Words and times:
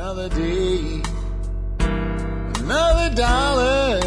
Another 0.00 0.28
day, 0.28 1.02
another 1.80 3.14
dollar 3.16 4.00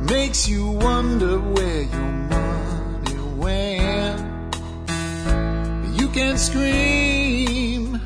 makes 0.00 0.48
you 0.48 0.70
wonder 0.70 1.38
where 1.38 1.82
your 1.82 2.12
money 2.30 3.18
went. 3.36 4.18
You 6.00 6.08
can 6.08 6.38
scream 6.38 8.00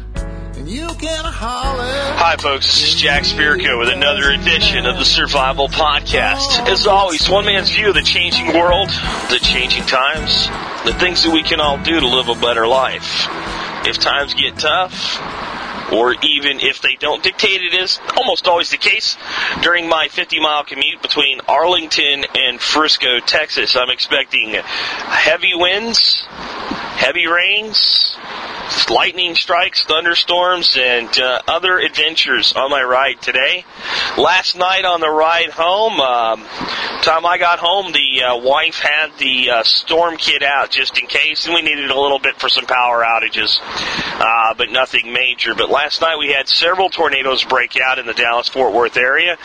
and 0.57 0.69
you 0.69 0.89
can 0.99 1.25
holler. 1.25 1.84
Hi, 2.18 2.34
folks. 2.36 2.67
This 2.67 2.95
is 2.95 3.01
Jack 3.01 3.23
Spirko 3.23 3.79
with 3.79 3.91
another 3.91 4.30
edition 4.32 4.87
of 4.87 4.96
the 4.96 5.05
Survival 5.05 5.69
Podcast. 5.69 6.67
As 6.69 6.85
always, 6.85 7.29
one 7.29 7.45
man's 7.45 7.71
view 7.71 7.91
of 7.91 7.95
the 7.95 8.03
changing 8.03 8.59
world, 8.59 8.89
the 9.30 9.39
changing 9.41 9.85
times, 9.87 10.48
the 10.85 10.95
things 10.98 11.23
that 11.23 11.32
we 11.32 11.45
can 11.45 11.61
all 11.61 11.79
do 11.79 12.01
to 12.01 12.09
live 12.09 12.29
a 12.29 12.35
better 12.35 12.67
life. 12.67 13.29
If 13.87 14.01
times 14.01 14.35
get 14.35 14.59
tough, 14.59 15.48
or 15.93 16.14
even 16.22 16.61
if 16.61 16.80
they 16.80 16.96
don't 16.96 17.23
dictate 17.23 17.62
it 17.62 17.74
is 17.74 17.98
almost 18.16 18.46
always 18.46 18.70
the 18.70 18.77
case 18.77 19.16
during 19.62 19.88
my 19.88 20.09
50 20.09 20.41
mile 20.41 20.65
commute 20.65 21.02
between 21.02 21.41
Arlington 21.48 22.24
and 22.34 22.60
Frisco, 22.60 23.20
Texas. 23.20 23.77
I'm 23.77 23.91
expecting 23.91 24.55
heavy 24.55 25.52
winds, 25.55 26.24
heavy 26.96 27.27
rains, 27.27 28.16
lightning 28.91 29.34
strikes, 29.34 29.84
thunderstorms, 29.84 30.77
and 30.79 31.19
uh, 31.19 31.42
other 31.47 31.79
adventures 31.79 32.52
on 32.55 32.70
my 32.70 32.83
ride 32.83 33.20
today. 33.23 33.65
Last 34.19 34.56
night 34.56 34.84
on 34.84 35.01
the 35.01 35.09
ride 35.09 35.51
home, 35.51 36.01
um, 36.01 36.45
time 37.02 37.24
I 37.24 37.38
got 37.38 37.59
home, 37.59 37.93
the 37.93 38.23
uh, 38.23 38.37
wife 38.38 38.79
had 38.79 39.16
the 39.19 39.51
uh, 39.51 39.62
storm 39.62 40.16
kit 40.16 40.43
out 40.43 40.70
just 40.70 40.98
in 40.98 41.06
case, 41.06 41.46
and 41.46 41.55
we 41.55 41.62
needed 41.62 41.91
a 41.91 41.98
little 41.98 42.19
bit 42.19 42.37
for 42.37 42.48
some 42.48 42.66
power 42.66 43.02
outages, 43.02 43.59
uh, 44.20 44.55
but 44.55 44.71
nothing 44.71 45.12
major. 45.12 45.55
But 45.55 45.71
last 45.71 46.01
night 46.01 46.16
we 46.18 46.32
had 46.32 46.48
several 46.48 46.91
tornadoes 46.91 47.45
break 47.45 47.79
out 47.80 47.98
in 47.98 48.07
the 48.07 48.15
Dallas 48.15 48.48
Fort 48.48 48.74
Worth 48.74 48.96
area. 48.96 49.38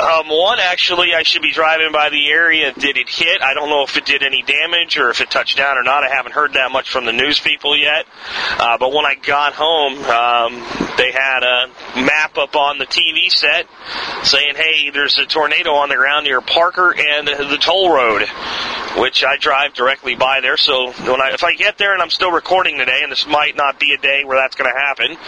Um, 0.00 0.28
one 0.28 0.58
actually, 0.60 1.14
I 1.14 1.22
should 1.22 1.42
be 1.42 1.52
driving 1.52 1.92
by 1.92 2.10
the 2.10 2.30
area. 2.30 2.72
Did 2.72 2.96
it 2.96 3.08
hit? 3.08 3.42
I 3.42 3.54
don't 3.54 3.68
know 3.68 3.84
if 3.84 3.96
it 3.96 4.04
did 4.04 4.22
any 4.22 4.42
damage 4.42 4.96
or 4.96 5.10
if 5.10 5.20
it 5.20 5.30
touched 5.30 5.56
down 5.56 5.78
or 5.78 5.82
not. 5.82 6.04
I 6.04 6.14
haven't 6.14 6.32
heard 6.32 6.52
that 6.54 6.70
much 6.70 6.90
from 6.90 7.04
the 7.04 7.12
news 7.12 7.40
people 7.40 7.76
yet. 7.76 8.06
Uh, 8.62 8.78
but 8.78 8.92
when 8.92 9.04
I 9.04 9.16
got 9.16 9.54
home, 9.54 9.94
um, 10.04 10.52
they 10.96 11.10
had 11.10 11.42
a 11.42 11.66
map 12.06 12.38
up 12.38 12.54
on 12.54 12.78
the 12.78 12.86
TV 12.86 13.28
set 13.28 13.66
saying, 14.22 14.54
"Hey, 14.54 14.90
there's 14.90 15.18
a 15.18 15.26
tornado 15.26 15.72
on 15.72 15.88
the 15.88 15.96
ground 15.96 16.26
near 16.26 16.40
Parker 16.40 16.94
and 16.96 17.26
the 17.26 17.58
toll 17.60 17.92
road," 17.92 18.22
which 18.98 19.24
I 19.24 19.36
drive 19.36 19.74
directly 19.74 20.14
by 20.14 20.42
there. 20.42 20.56
So 20.56 20.92
when 20.92 21.20
I, 21.20 21.32
if 21.32 21.42
I 21.42 21.54
get 21.54 21.76
there 21.76 21.92
and 21.92 22.00
I'm 22.00 22.10
still 22.10 22.30
recording 22.30 22.78
today, 22.78 23.00
and 23.02 23.10
this 23.10 23.26
might 23.26 23.56
not 23.56 23.80
be 23.80 23.94
a 23.94 23.98
day 24.00 24.22
where 24.24 24.38
that's 24.38 24.54
going 24.54 24.72
to 24.72 24.78
happen, 24.78 25.18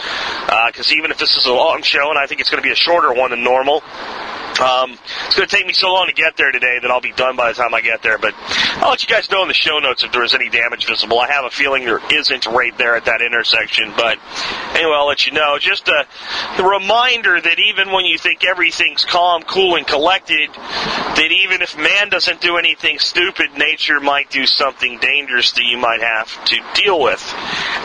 because 0.67 0.93
even 0.93 1.11
if 1.11 1.17
this 1.17 1.35
is 1.35 1.45
a 1.45 1.53
long 1.53 1.81
show, 1.81 2.09
and 2.09 2.17
I 2.17 2.27
think 2.27 2.39
it's 2.39 2.49
going 2.49 2.63
to 2.63 2.65
be 2.65 2.71
a 2.71 2.77
shorter 2.77 3.11
one 3.11 3.31
than 3.31 3.43
normal. 3.43 3.83
Um, 4.59 4.97
it's 5.25 5.35
going 5.35 5.47
to 5.47 5.55
take 5.55 5.65
me 5.67 5.73
so 5.73 5.91
long 5.91 6.07
to 6.07 6.13
get 6.13 6.37
there 6.37 6.51
today 6.51 6.79
that 6.81 6.89
I'll 6.89 7.01
be 7.01 7.11
done 7.11 7.35
by 7.35 7.51
the 7.51 7.55
time 7.55 7.73
I 7.73 7.81
get 7.81 8.01
there. 8.01 8.17
But 8.17 8.33
I'll 8.77 8.91
let 8.91 9.03
you 9.03 9.13
guys 9.13 9.29
know 9.29 9.41
in 9.41 9.47
the 9.47 9.53
show 9.53 9.79
notes 9.79 10.03
if 10.03 10.11
there 10.11 10.23
is 10.23 10.33
any 10.33 10.49
damage 10.49 10.85
visible. 10.85 11.19
I 11.19 11.31
have 11.31 11.45
a 11.45 11.49
feeling 11.49 11.83
there 11.83 12.01
isn't 12.13 12.45
right 12.45 12.75
there 12.77 12.95
at 12.95 13.05
that 13.05 13.21
intersection. 13.21 13.93
But 13.95 14.17
anyway, 14.75 14.93
I'll 14.95 15.07
let 15.07 15.25
you 15.25 15.33
know. 15.33 15.57
Just 15.59 15.87
a, 15.87 16.05
reminder 16.63 17.39
that 17.39 17.59
even 17.59 17.91
when 17.91 18.05
you 18.05 18.17
think 18.17 18.43
everything's 18.43 19.05
calm, 19.05 19.43
cool, 19.43 19.75
and 19.75 19.85
collected, 19.85 20.49
that 20.53 21.29
even 21.31 21.61
if 21.61 21.77
man 21.77 22.09
doesn't 22.09 22.41
do 22.41 22.57
anything 22.57 22.99
stupid, 22.99 23.53
nature 23.57 23.99
might 23.99 24.29
do 24.29 24.45
something 24.45 24.99
dangerous 24.99 25.51
that 25.53 25.63
you 25.63 25.77
might 25.77 26.01
have 26.01 26.43
to 26.45 26.57
deal 26.73 26.99
with. 26.99 27.21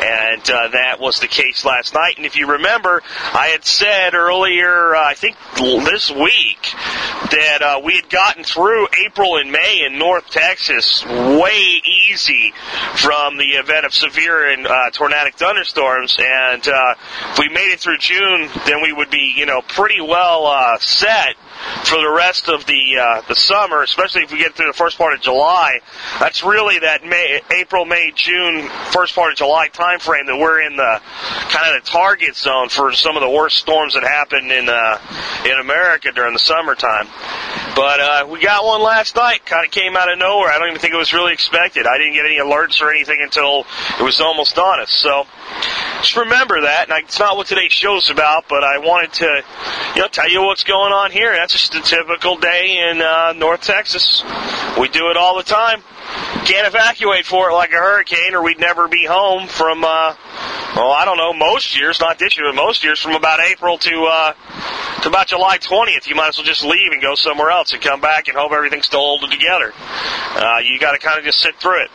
And 0.00 0.42
uh, 0.50 0.68
that 0.68 0.96
was 0.98 1.20
the 1.20 1.28
case 1.28 1.64
last 1.64 1.94
night. 1.94 2.16
And 2.16 2.26
if 2.26 2.36
you 2.36 2.46
remember, 2.52 3.02
I 3.32 3.48
had 3.48 3.64
said 3.64 4.14
earlier, 4.14 4.94
uh, 4.94 5.04
I 5.04 5.14
think 5.14 5.36
this 5.56 6.10
week, 6.10 6.59
that 6.62 7.62
uh, 7.62 7.80
we 7.84 7.97
had 7.97 8.08
gotten 8.11 8.44
through 8.44 8.89
April 9.06 9.36
and 9.36 9.50
May 9.50 9.84
in 9.86 9.98
North 9.98 10.28
Texas 10.30 11.04
way 11.06 11.82
easy 12.10 12.53
from 12.97 13.37
the 13.37 13.56
event 13.56 13.87
of 13.87 13.94
severe 13.94 14.50
and 14.53 14.66
uh, 14.66 14.91
tornadic 14.91 15.34
thunderstorms, 15.34 16.16
and 16.19 16.66
uh, 16.66 16.94
if 17.32 17.38
we 17.38 17.48
made 17.48 17.72
it 17.72 17.81
through 17.81 17.98
June, 17.98 18.48
then 18.66 18.82
we 18.82 18.93
would 18.93 19.10
be, 19.10 19.34
you 19.37 19.47
know, 19.47 19.62
pretty 19.62 20.00
well 20.00 20.47
uh, 20.47 20.78
set 20.78 21.37
for 21.84 21.97
the 21.97 22.11
rest 22.11 22.49
of 22.49 22.66
the 22.66 22.99
uh, 22.99 23.22
the 23.28 23.34
summer, 23.34 23.83
especially 23.83 24.22
if 24.22 24.33
we 24.33 24.38
get 24.38 24.55
through 24.55 24.66
the 24.66 24.77
first 24.77 24.99
part 24.99 25.15
of 25.15 25.21
July. 25.21 25.81
That's 26.19 26.43
really 26.43 26.78
that 26.81 27.05
May, 27.05 27.41
April, 27.50 27.84
May, 27.84 28.12
June, 28.15 28.69
first 28.93 29.15
part 29.15 29.33
of 29.33 29.38
July 29.38 29.69
time 29.69 29.99
frame 29.99 30.27
that 30.27 30.37
we're 30.37 30.62
in 30.62 30.77
the 30.77 31.00
kind 31.49 31.75
of 31.75 31.84
the 31.84 31.91
target 31.91 32.37
zone 32.37 32.69
for 32.69 32.93
some 32.93 33.16
of 33.16 33.22
the 33.22 33.31
worst 33.31 33.59
storms 33.59 33.94
that 33.94 34.03
happen 34.03 34.50
in 34.50 34.69
uh, 34.69 34.99
in 35.44 35.59
America 35.60 36.12
during 36.12 36.33
the 36.33 36.39
summertime. 36.39 37.06
But 37.75 38.00
uh, 38.00 38.27
we 38.31 38.41
got 38.41 38.65
one 38.65 38.83
last 38.83 39.16
night. 39.16 39.44
Kind 39.47 39.65
of 39.65 39.72
came 39.72 39.97
out 39.97 40.10
of 40.10 40.19
nowhere. 40.19 40.50
I 40.50 40.59
don't 40.59 40.69
even 40.69 40.81
think 40.81 40.94
it 40.94 40.99
was 40.99 41.12
really 41.12 41.33
expected. 41.33 41.87
I 41.87 41.99
didn't 41.99 42.15
get 42.15 42.27
any 42.27 42.39
alerts 42.39 42.81
or 42.81 42.91
anything 42.91 43.21
until 43.22 43.65
it 43.99 44.03
was 44.03 44.21
almost 44.21 44.59
on 44.59 44.81
us. 44.81 44.91
So 44.91 45.27
just 46.00 46.16
remember 46.16 46.62
that. 46.62 46.91
And 46.91 47.05
it's 47.05 47.19
not 47.19 47.37
what 47.37 47.47
today's 47.47 47.72
show's 47.72 48.10
about, 48.10 48.47
but 48.49 48.65
I 48.65 48.78
wanted 48.78 49.12
to, 49.15 49.44
you 49.94 50.03
know, 50.03 50.09
tell 50.09 50.31
you 50.31 50.43
what's 50.43 50.65
going 50.65 50.93
on 50.93 51.10
here. 51.10 51.33
That's 51.41 51.55
just 51.55 51.75
a 51.75 51.81
typical 51.81 52.37
day 52.37 52.91
in 52.91 53.01
uh, 53.01 53.33
North 53.33 53.62
Texas. 53.62 54.23
We 54.78 54.89
do 54.89 55.09
it 55.09 55.17
all 55.17 55.39
the 55.39 55.43
time. 55.43 55.81
Can't 56.45 56.67
evacuate 56.67 57.25
for 57.25 57.49
it 57.49 57.55
like 57.55 57.71
a 57.71 57.77
hurricane, 57.77 58.34
or 58.34 58.43
we'd 58.43 58.59
never 58.59 58.89
be 58.89 59.06
home 59.06 59.49
from. 59.49 59.83
Uh, 59.83 60.15
well, 60.77 60.93
I 60.93 61.06
don't 61.06 61.17
know. 61.17 61.33
Most 61.33 61.81
years, 61.81 61.99
not 61.99 62.19
this 62.19 62.37
year, 62.37 62.47
but 62.51 62.56
most 62.56 62.84
years, 62.84 63.01
from 63.01 63.15
about 63.15 63.41
April 63.41 63.78
to 63.78 64.05
uh, 64.05 64.33
to 65.01 65.09
about 65.09 65.28
July 65.28 65.56
20th, 65.56 66.09
you 66.09 66.15
might 66.15 66.28
as 66.28 66.37
well 66.37 66.45
just 66.45 66.62
leave 66.62 66.93
and 66.93 67.01
go 67.01 67.15
somewhere 67.15 67.51
else 67.51 67.72
and 67.72 67.81
come 67.81 68.03
back 68.03 68.28
and 68.28 68.37
hope 68.37 68.53
everything's 68.53 68.84
still 68.84 69.01
holding 69.01 69.31
together. 69.31 69.72
Uh, 70.37 70.59
you 70.62 70.78
got 70.78 70.93
to 70.93 70.99
kind 70.99 71.19
of 71.19 71.25
just 71.25 71.41
sit 71.41 71.57
through 71.57 71.84
it. 71.84 71.91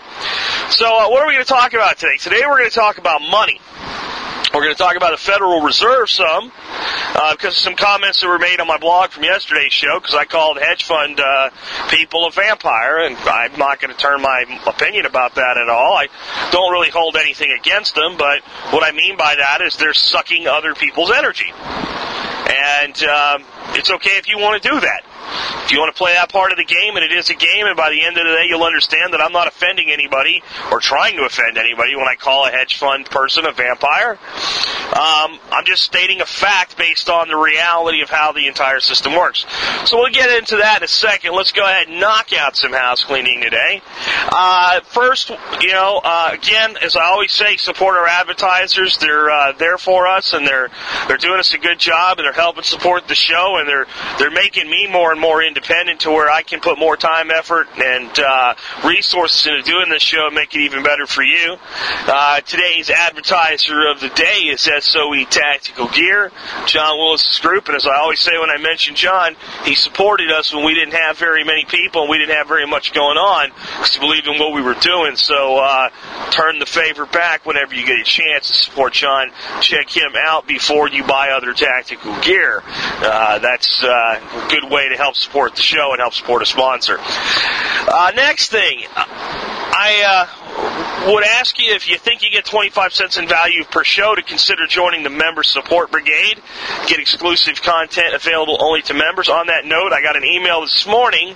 So, 0.71 0.87
uh, 0.87 1.07
what 1.09 1.21
are 1.21 1.27
we 1.27 1.33
going 1.33 1.45
to 1.45 1.53
talk 1.53 1.73
about 1.73 1.99
today? 1.99 2.17
Today, 2.17 2.41
we're 2.47 2.57
going 2.57 2.69
to 2.71 2.75
talk 2.75 2.97
about 2.97 3.21
money. 3.21 3.61
We're 4.55 4.63
going 4.63 4.75
to 4.75 4.81
talk 4.81 4.95
about 4.95 5.11
the 5.11 5.17
Federal 5.17 5.59
Reserve 5.63 6.09
some, 6.09 6.49
uh, 6.49 7.33
because 7.35 7.55
of 7.55 7.59
some 7.59 7.75
comments 7.75 8.21
that 8.21 8.29
were 8.29 8.39
made 8.39 8.61
on 8.61 8.67
my 8.67 8.77
blog 8.77 9.09
from 9.09 9.25
yesterday's 9.25 9.73
show, 9.73 9.99
because 9.99 10.15
I 10.15 10.23
called 10.23 10.57
hedge 10.57 10.85
fund 10.85 11.19
uh, 11.19 11.49
people 11.89 12.25
a 12.25 12.31
vampire, 12.31 12.99
and 12.99 13.17
I'm 13.17 13.59
not 13.59 13.81
going 13.81 13.93
to 13.93 13.99
turn 13.99 14.21
my 14.21 14.45
opinion 14.65 15.07
about 15.07 15.35
that 15.35 15.57
at 15.61 15.67
all. 15.67 15.97
I 15.97 16.07
don't 16.51 16.71
really 16.71 16.89
hold 16.89 17.17
anything 17.17 17.51
against 17.51 17.95
them, 17.95 18.15
but 18.15 18.43
what 18.71 18.81
I 18.81 18.93
mean 18.93 19.17
by 19.17 19.35
that 19.35 19.59
is 19.59 19.75
they're 19.75 19.93
sucking 19.93 20.47
other 20.47 20.73
people's 20.73 21.11
energy. 21.11 21.51
And 21.51 23.03
um, 23.03 23.43
it's 23.75 23.91
okay 23.91 24.15
if 24.15 24.29
you 24.29 24.39
want 24.39 24.63
to 24.63 24.69
do 24.69 24.79
that. 24.79 25.03
If 25.65 25.71
you 25.71 25.79
want 25.79 25.95
to 25.95 25.97
play 25.97 26.13
that 26.13 26.31
part 26.31 26.51
of 26.51 26.57
the 26.57 26.65
game, 26.65 26.95
and 26.95 27.03
it 27.03 27.11
is 27.11 27.29
a 27.29 27.35
game, 27.35 27.65
and 27.65 27.75
by 27.75 27.89
the 27.89 28.03
end 28.03 28.17
of 28.17 28.25
the 28.25 28.31
day, 28.31 28.45
you'll 28.47 28.63
understand 28.63 29.13
that 29.13 29.21
I'm 29.21 29.31
not 29.31 29.47
offending 29.47 29.91
anybody 29.91 30.43
or 30.71 30.79
trying 30.79 31.17
to 31.17 31.23
offend 31.23 31.57
anybody 31.57 31.95
when 31.95 32.07
I 32.07 32.15
call 32.15 32.45
a 32.45 32.51
hedge 32.51 32.77
fund 32.77 33.05
person 33.05 33.45
a 33.45 33.51
vampire. 33.51 34.19
Um, 34.85 35.39
I'm 35.51 35.65
just 35.65 35.83
stating 35.83 36.21
a 36.21 36.25
fact 36.25 36.77
based 36.77 37.09
on 37.09 37.27
the 37.27 37.35
reality 37.35 38.01
of 38.01 38.09
how 38.09 38.31
the 38.31 38.47
entire 38.47 38.79
system 38.79 39.15
works. 39.15 39.45
So 39.85 39.97
we'll 39.97 40.11
get 40.11 40.29
into 40.29 40.57
that 40.57 40.77
in 40.77 40.83
a 40.83 40.87
second. 40.87 41.33
Let's 41.33 41.51
go 41.51 41.65
ahead 41.65 41.87
and 41.87 41.99
knock 41.99 42.31
out 42.33 42.55
some 42.55 42.71
house 42.71 43.03
cleaning 43.03 43.41
today. 43.41 43.81
Uh, 44.29 44.81
first, 44.81 45.31
you 45.61 45.71
know, 45.71 46.01
uh, 46.03 46.31
again, 46.33 46.77
as 46.81 46.95
I 46.95 47.05
always 47.05 47.31
say, 47.31 47.57
support 47.57 47.95
our 47.95 48.07
advertisers. 48.07 48.97
They're 48.97 49.29
uh, 49.29 49.53
there 49.53 49.77
for 49.77 50.07
us, 50.07 50.33
and 50.33 50.47
they're 50.47 50.69
they're 51.07 51.17
doing 51.17 51.39
us 51.39 51.53
a 51.53 51.57
good 51.57 51.79
job, 51.79 52.19
and 52.19 52.25
they're 52.25 52.33
helping 52.33 52.63
support 52.63 53.07
the 53.07 53.15
show, 53.15 53.57
and 53.57 53.67
they're 53.67 53.87
they're 54.19 54.31
making 54.31 54.69
me 54.69 54.87
more 54.87 55.14
and 55.15 55.21
more 55.21 55.41
independent 55.41 56.01
to 56.01 56.11
where 56.11 56.29
I 56.29 56.41
can 56.41 56.59
put 56.59 56.77
more 56.77 56.97
time, 56.97 57.31
effort, 57.31 57.67
and 57.77 58.19
uh, 58.19 58.55
resources 58.83 59.47
into 59.47 59.61
doing 59.63 59.89
this 59.89 60.03
show 60.03 60.27
and 60.27 60.35
make 60.35 60.53
it 60.53 60.59
even 60.59 60.83
better 60.83 61.07
for 61.07 61.23
you. 61.23 61.55
Uh, 62.05 62.41
today's 62.41 62.89
advertiser 62.89 63.87
of 63.87 64.01
the 64.01 64.09
day 64.09 64.51
is 64.51 64.61
SOE 64.61 65.23
Tactical 65.29 65.87
Gear, 65.87 66.33
John 66.65 66.97
Willis' 66.97 67.39
group, 67.39 67.67
and 67.67 67.77
as 67.77 67.87
I 67.87 67.95
always 67.95 68.19
say 68.19 68.37
when 68.37 68.49
I 68.49 68.57
mention 68.57 68.95
John, 68.95 69.37
he 69.63 69.73
supported 69.73 70.31
us 70.31 70.53
when 70.53 70.65
we 70.65 70.73
didn't 70.73 70.95
have 70.95 71.17
very 71.17 71.45
many 71.45 71.63
people 71.63 72.01
and 72.01 72.09
we 72.09 72.17
didn't 72.17 72.35
have 72.35 72.49
very 72.49 72.67
much 72.67 72.93
going 72.93 73.17
on 73.17 73.49
because 73.49 73.93
he 73.93 73.99
believed 73.99 74.27
in 74.27 74.37
what 74.37 74.53
we 74.53 74.61
were 74.61 74.75
doing. 74.75 75.15
So 75.15 75.57
uh, 75.59 75.89
turn 76.31 76.59
the 76.59 76.65
favor 76.65 77.05
back 77.05 77.45
whenever 77.45 77.73
you 77.73 77.85
get 77.85 77.99
a 77.99 78.03
chance 78.03 78.49
to 78.49 78.53
support 78.53 78.93
John. 78.93 79.31
Check 79.61 79.95
him 79.95 80.11
out 80.17 80.45
before 80.45 80.89
you 80.89 81.05
buy 81.05 81.29
other 81.29 81.53
tactical 81.53 82.19
gear. 82.19 82.61
Uh, 82.65 83.39
that's 83.39 83.81
uh, 83.81 83.87
a 83.87 84.47
good 84.49 84.69
way 84.69 84.89
to 84.89 84.97
help 84.97 85.04
support 85.13 85.55
the 85.55 85.61
show 85.61 85.91
and 85.91 85.99
help 85.99 86.13
support 86.13 86.41
a 86.41 86.45
sponsor. 86.45 86.97
Uh, 86.99 88.11
next 88.15 88.49
thing, 88.49 88.79
I 88.95 90.03
uh, 90.07 90.64
would 91.07 91.23
ask 91.23 91.57
you 91.59 91.73
if 91.73 91.87
you 91.87 91.97
think 91.97 92.23
you 92.23 92.31
get 92.31 92.45
25 92.45 92.93
cents 92.93 93.17
in 93.17 93.27
value 93.27 93.63
per 93.63 93.83
show 93.83 94.15
to 94.15 94.21
consider 94.21 94.65
joining 94.67 95.03
the 95.03 95.09
Member 95.09 95.43
Support 95.43 95.91
Brigade. 95.91 96.41
Get 96.87 96.99
exclusive 96.99 97.61
content 97.61 98.13
available 98.13 98.57
only 98.59 98.81
to 98.83 98.93
members. 98.93 99.29
On 99.29 99.47
that 99.47 99.65
note, 99.65 99.93
I 99.93 100.01
got 100.01 100.17
an 100.17 100.25
email 100.25 100.61
this 100.61 100.85
morning 100.87 101.35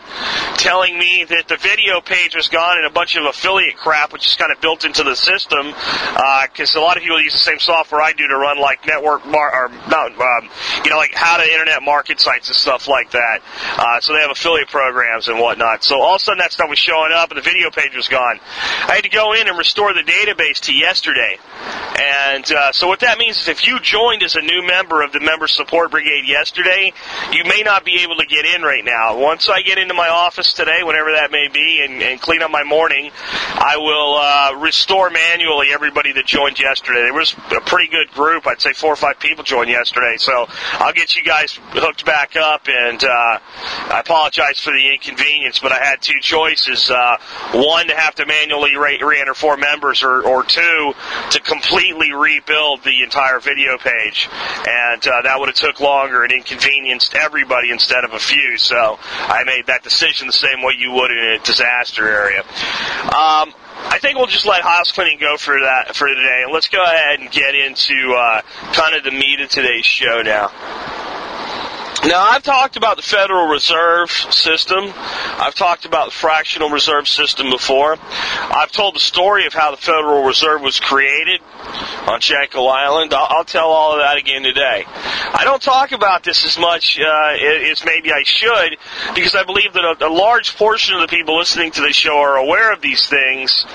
telling 0.57 0.97
me 0.97 1.23
that 1.29 1.47
the 1.47 1.57
video 1.57 2.01
page 2.01 2.35
was 2.35 2.47
gone 2.49 2.77
and 2.77 2.85
a 2.85 2.89
bunch 2.89 3.15
of 3.15 3.25
affiliate 3.25 3.77
crap, 3.77 4.11
which 4.11 4.25
is 4.25 4.35
kind 4.35 4.51
of 4.51 4.59
built 4.59 4.85
into 4.85 5.03
the 5.03 5.15
system, 5.15 5.67
because 6.51 6.75
uh, 6.75 6.79
a 6.79 6.81
lot 6.81 6.97
of 6.97 7.03
people 7.03 7.21
use 7.21 7.33
the 7.33 7.39
same 7.39 7.59
software 7.59 8.01
I 8.01 8.13
do 8.13 8.27
to 8.27 8.35
run 8.35 8.59
like 8.59 8.85
network 8.85 9.25
mar- 9.25 9.53
or 9.53 9.69
not, 9.87 10.11
um, 10.11 10.49
you 10.83 10.89
know, 10.89 10.97
like 10.97 11.13
how 11.13 11.37
to 11.37 11.43
internet 11.43 11.81
market 11.83 12.19
sites 12.19 12.47
and 12.49 12.55
stuff 12.55 12.87
like 12.87 13.11
that. 13.11 13.41
Uh, 13.77 13.99
so 14.01 14.13
they 14.13 14.19
have 14.19 14.31
affiliate 14.31 14.67
programs 14.67 15.27
and 15.27 15.39
whatnot. 15.39 15.83
So 15.83 16.01
all 16.01 16.15
of 16.15 16.21
a 16.21 16.23
sudden 16.23 16.39
that 16.39 16.51
stuff 16.51 16.69
was 16.69 16.79
showing 16.79 17.11
up 17.13 17.31
and 17.31 17.37
the 17.37 17.41
video 17.41 17.69
page 17.71 17.95
was 17.95 18.07
gone. 18.07 18.39
I 18.87 18.95
had 18.95 19.03
to 19.03 19.09
go 19.09 19.28
in 19.33 19.47
and 19.47 19.57
restore 19.57 19.93
the 19.93 20.03
database 20.03 20.59
to 20.61 20.73
yesterday. 20.73 21.37
And 21.99 22.49
uh, 22.51 22.71
so 22.71 22.87
what 22.87 23.01
that 23.01 23.17
means 23.17 23.41
is 23.41 23.47
if 23.49 23.67
you 23.67 23.79
joined 23.79 24.23
as 24.23 24.35
a 24.35 24.41
new 24.41 24.65
member 24.65 25.01
of 25.01 25.11
the 25.11 25.19
Member 25.19 25.47
Support 25.47 25.91
Brigade 25.91 26.23
yesterday, 26.25 26.93
you 27.31 27.43
may 27.43 27.61
not 27.63 27.83
be 27.83 28.03
able 28.03 28.15
to 28.17 28.25
get 28.25 28.45
in 28.45 28.61
right 28.61 28.85
now. 28.85 29.19
Once 29.19 29.49
I 29.49 29.61
get 29.61 29.77
into 29.77 29.93
my 29.93 30.07
office 30.07 30.53
today, 30.53 30.79
whenever 30.83 31.11
that 31.11 31.29
may 31.31 31.49
be, 31.51 31.83
and, 31.83 32.01
and 32.01 32.21
clean 32.21 32.41
up 32.41 32.51
my 32.51 32.63
morning, 32.63 33.11
I 33.53 33.75
will 33.77 34.15
uh, 34.15 34.61
restore 34.61 35.09
manually 35.09 35.67
everybody 35.73 36.13
that 36.13 36.25
joined 36.25 36.59
yesterday. 36.59 37.01
There 37.01 37.13
was 37.13 37.35
a 37.51 37.61
pretty 37.61 37.91
good 37.91 38.11
group. 38.11 38.47
I'd 38.47 38.61
say 38.61 38.71
four 38.71 38.93
or 38.93 38.95
five 38.95 39.19
people 39.19 39.43
joined 39.43 39.69
yesterday. 39.69 40.15
So 40.17 40.45
I'll 40.73 40.93
get 40.93 41.15
you 41.17 41.23
guys 41.23 41.59
hooked 41.71 42.05
back 42.05 42.37
up. 42.37 42.67
And 42.67 43.03
uh, 43.03 43.39
I 43.91 43.99
apologize 43.99 44.59
for 44.59 44.71
the 44.71 44.93
inconvenience, 44.93 45.59
but 45.59 45.73
I 45.73 45.83
had 45.83 46.01
two 46.01 46.19
choices. 46.21 46.89
Uh, 46.89 47.17
one, 47.53 47.87
to 47.87 47.95
have 47.95 48.15
to 48.15 48.25
manually 48.25 48.77
re- 48.77 49.01
re-enter 49.19 49.33
four 49.33 49.57
members, 49.57 50.03
or, 50.03 50.23
or 50.23 50.43
two, 50.43 50.93
to 51.31 51.39
completely 51.41 52.13
rebuild 52.13 52.83
the 52.83 53.03
entire 53.03 53.39
video 53.39 53.77
page. 53.77 54.29
And 54.31 55.05
uh, 55.05 55.21
that 55.23 55.35
would 55.39 55.49
have 55.49 55.55
took 55.55 55.79
longer 55.79 56.23
and 56.23 56.31
inconvenienced 56.31 57.15
everybody 57.15 57.71
instead 57.71 58.03
of 58.03 58.13
a 58.13 58.19
few. 58.19 58.57
So 58.57 58.97
I 59.01 59.43
made 59.45 59.67
that 59.67 59.83
decision 59.83 60.27
the 60.27 60.33
same 60.33 60.61
way 60.61 60.73
you 60.77 60.91
would 60.93 61.11
in 61.11 61.17
a 61.17 61.39
disaster 61.39 62.07
area. 62.07 62.41
Um, 62.41 63.53
I 63.81 63.97
think 64.01 64.17
we'll 64.17 64.27
just 64.27 64.45
let 64.45 64.61
house 64.61 64.91
cleaning 64.91 65.19
go 65.19 65.37
for 65.37 65.57
that 65.59 65.95
for 65.95 66.07
today, 66.07 66.41
and 66.43 66.53
let's 66.53 66.67
go 66.67 66.83
ahead 66.83 67.19
and 67.19 67.31
get 67.31 67.55
into 67.55 68.13
uh, 68.13 68.41
kind 68.73 68.95
of 68.95 69.03
the 69.03 69.11
meat 69.11 69.39
of 69.39 69.49
today's 69.49 69.85
show 69.85 70.21
now. 70.21 71.08
Now, 72.05 72.21
I've 72.21 72.43
talked 72.43 72.77
about 72.77 72.95
the 72.95 73.03
Federal 73.03 73.47
Reserve 73.47 74.09
System. 74.09 74.93
I've 74.95 75.53
talked 75.53 75.83
about 75.83 76.05
the 76.05 76.11
fractional 76.11 76.69
reserve 76.69 77.09
system 77.09 77.49
before. 77.49 77.97
I've 77.99 78.71
told 78.71 78.95
the 78.95 79.01
story 79.01 79.45
of 79.47 79.53
how 79.53 79.71
the 79.71 79.77
Federal 79.77 80.23
Reserve 80.23 80.61
was 80.61 80.79
created 80.79 81.41
on 82.07 82.21
Jekyll 82.21 82.69
Island. 82.69 83.13
I'll, 83.13 83.43
tell 83.43 83.69
all 83.69 83.93
of 83.93 83.99
that 83.99 84.17
again 84.17 84.43
today. 84.43 84.85
I 84.87 85.41
don't 85.43 85.61
talk 85.61 85.91
about 85.91 86.23
this 86.23 86.45
as 86.45 86.57
much 86.57 86.99
uh, 86.99 87.03
as 87.71 87.83
maybe 87.83 88.13
I 88.13 88.23
should 88.23 88.77
because 89.15 89.35
I 89.35 89.43
believe 89.43 89.73
that 89.73 89.83
a, 89.83 90.07
a, 90.07 90.13
large 90.13 90.55
portion 90.55 90.95
of 90.95 91.01
the 91.01 91.07
people 91.07 91.37
listening 91.37 91.71
to 91.71 91.81
the 91.81 91.91
show 91.91 92.17
are 92.17 92.37
aware 92.37 92.71
of 92.71 92.81
these 92.81 93.07
things, 93.07 93.65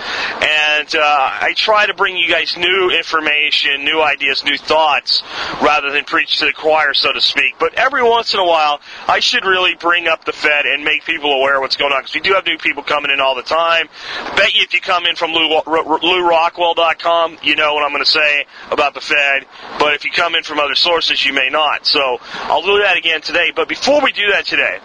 and 0.41 0.95
uh, 0.95 1.01
I 1.03 1.55
try 1.57 1.87
to 1.87 1.95
bring 1.95 2.17
you 2.17 2.31
guys 2.31 2.57
new 2.57 2.91
information, 2.91 3.85
new 3.85 4.01
ideas, 4.01 4.45
new 4.45 4.57
thoughts, 4.57 5.23
rather 5.61 5.91
than 5.91 6.05
preach 6.05 6.39
to 6.39 6.47
the 6.47 6.53
choir, 6.53 6.95
so 6.95 7.13
to 7.13 7.21
speak. 7.21 7.55
But 7.59 7.75
everyone 7.75 8.14
once 8.15 8.33
in 8.33 8.39
a 8.39 8.45
while, 8.45 8.81
I 9.09 9.19
should 9.19 9.45
really 9.45 9.75
bring 9.75 10.07
up 10.07 10.25
the 10.25 10.33
Fed 10.33 10.67
and 10.67 10.85
make 10.85 11.05
people 11.05 11.33
aware 11.33 11.57
of 11.57 11.63
what's 11.63 11.77
going 11.77 11.93
on 11.93 12.01
because 12.03 12.15
we 12.15 12.21
do 12.21 12.33
have 12.35 12.47
new 12.47 12.59
people 12.59 12.85
coming 12.85 13.11
in 13.11 13.21
all 13.21 13.35
the 13.35 13.43
time. 13.43 13.89
Bet 14.37 14.55
you 14.55 14.63
if 14.63 14.73
you 14.73 14.81
come 14.81 15.05
in 15.07 15.17
from 15.17 15.33
Lew, 15.33 15.49
LewRockwell.com, 15.67 17.39
you 17.43 17.57
know 17.57 17.75
what 17.75 17.83
I'm 17.83 17.91
going 17.91 18.05
to 18.05 18.11
say 18.11 18.47
about 18.71 18.95
the 18.95 19.01
Fed. 19.01 19.47
But 19.81 19.95
if 19.95 20.05
you 20.05 20.13
come 20.13 20.37
in 20.37 20.45
from 20.45 20.61
other 20.61 20.77
sources, 20.77 21.25
you 21.27 21.33
may 21.33 21.49
not. 21.51 21.87
So 21.87 22.19
I'll 22.45 22.63
do 22.63 22.79
that 22.79 22.97
again 22.97 23.21
today. 23.21 23.51
But 23.55 23.69
before 23.69 24.01
we 24.01 24.13
do 24.13 24.31
that 24.31 24.47
today, 24.47 24.79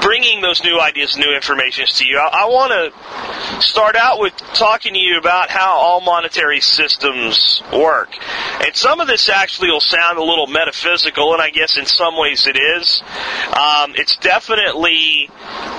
bringing 0.00 0.40
those 0.40 0.64
new 0.64 0.80
ideas, 0.80 1.16
new 1.16 1.34
information 1.34 1.84
to 1.86 2.06
you, 2.06 2.18
I, 2.18 2.44
I 2.44 2.44
want 2.46 2.72
to 2.72 3.62
start 3.62 3.96
out 3.96 4.20
with 4.20 4.36
talking 4.54 4.94
to 4.94 4.98
you 4.98 5.18
about 5.18 5.50
how 5.50 5.76
all 5.76 6.00
monetary 6.00 6.60
systems 6.60 7.62
work. 7.72 8.16
And 8.64 8.74
some 8.76 9.00
of 9.00 9.08
this 9.08 9.28
actually 9.28 9.70
will 9.70 9.80
sound 9.80 10.18
a 10.18 10.22
little 10.22 10.46
metaphysical, 10.46 11.32
and 11.32 11.42
I 11.42 11.50
guess 11.50 11.76
in 11.76 11.86
some 11.86 12.16
ways 12.16 12.29
it 12.30 12.56
is. 12.56 13.02
Um, 13.48 13.94
it's 13.96 14.16
definitely 14.16 15.28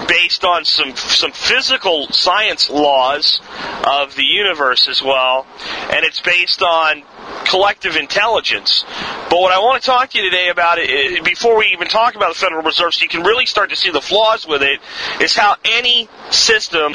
based 0.08 0.44
on 0.44 0.66
some 0.66 0.96
some 0.96 1.32
physical 1.32 2.08
science 2.12 2.70
laws 2.70 3.40
of 3.86 4.16
the 4.16 4.24
universe 4.24 4.88
as 4.88 5.02
well, 5.02 5.48
and 5.90 6.06
it's 6.06 6.20
based 6.20 6.62
on 6.62 7.04
collective 7.46 7.96
intelligence. 7.96 8.84
But 9.30 9.40
what 9.40 9.54
I 9.54 9.60
want 9.60 9.82
to 9.82 9.86
talk 9.86 10.10
to 10.10 10.18
you 10.18 10.30
today 10.30 10.50
about, 10.50 10.78
it, 10.80 11.24
before 11.24 11.58
we 11.58 11.68
even 11.68 11.88
talk 11.88 12.16
about 12.16 12.34
the 12.34 12.40
Federal 12.40 12.62
Reserve, 12.64 12.94
so 12.94 13.04
you 13.04 13.10
can 13.10 13.24
really 13.24 13.46
start 13.46 13.70
to 13.70 13.76
see 13.76 13.92
the 13.92 14.02
flaws 14.02 14.46
with 14.46 14.62
it, 14.62 14.80
is 15.22 15.36
how 15.36 15.56
any 15.66 16.10
system 16.30 16.94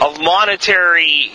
of 0.00 0.20
monetary 0.20 1.30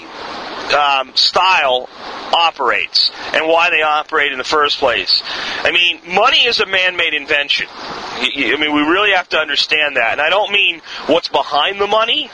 um, 0.74 1.16
style 1.16 1.90
operates 2.34 3.12
and 3.34 3.48
why 3.48 3.70
they 3.70 3.82
operate 3.82 4.32
in 4.32 4.38
the 4.38 4.44
first 4.44 4.78
place. 4.78 5.22
I 5.26 5.72
mean, 5.72 6.02
money 6.14 6.46
is 6.46 6.60
a 6.60 6.66
man-made 6.66 7.14
invention. 7.14 7.68
I 7.70 8.56
mean, 8.60 8.74
we 8.74 8.82
really 8.82 9.12
have 9.12 9.30
to 9.30 9.38
understand 9.38 9.98
that. 9.98 10.14
And 10.14 10.22
I 10.22 10.30
don't 10.30 10.52
mean 10.52 10.82
what's 11.08 11.28
behind 11.28 11.80
the 11.80 11.88
money, 11.88 12.30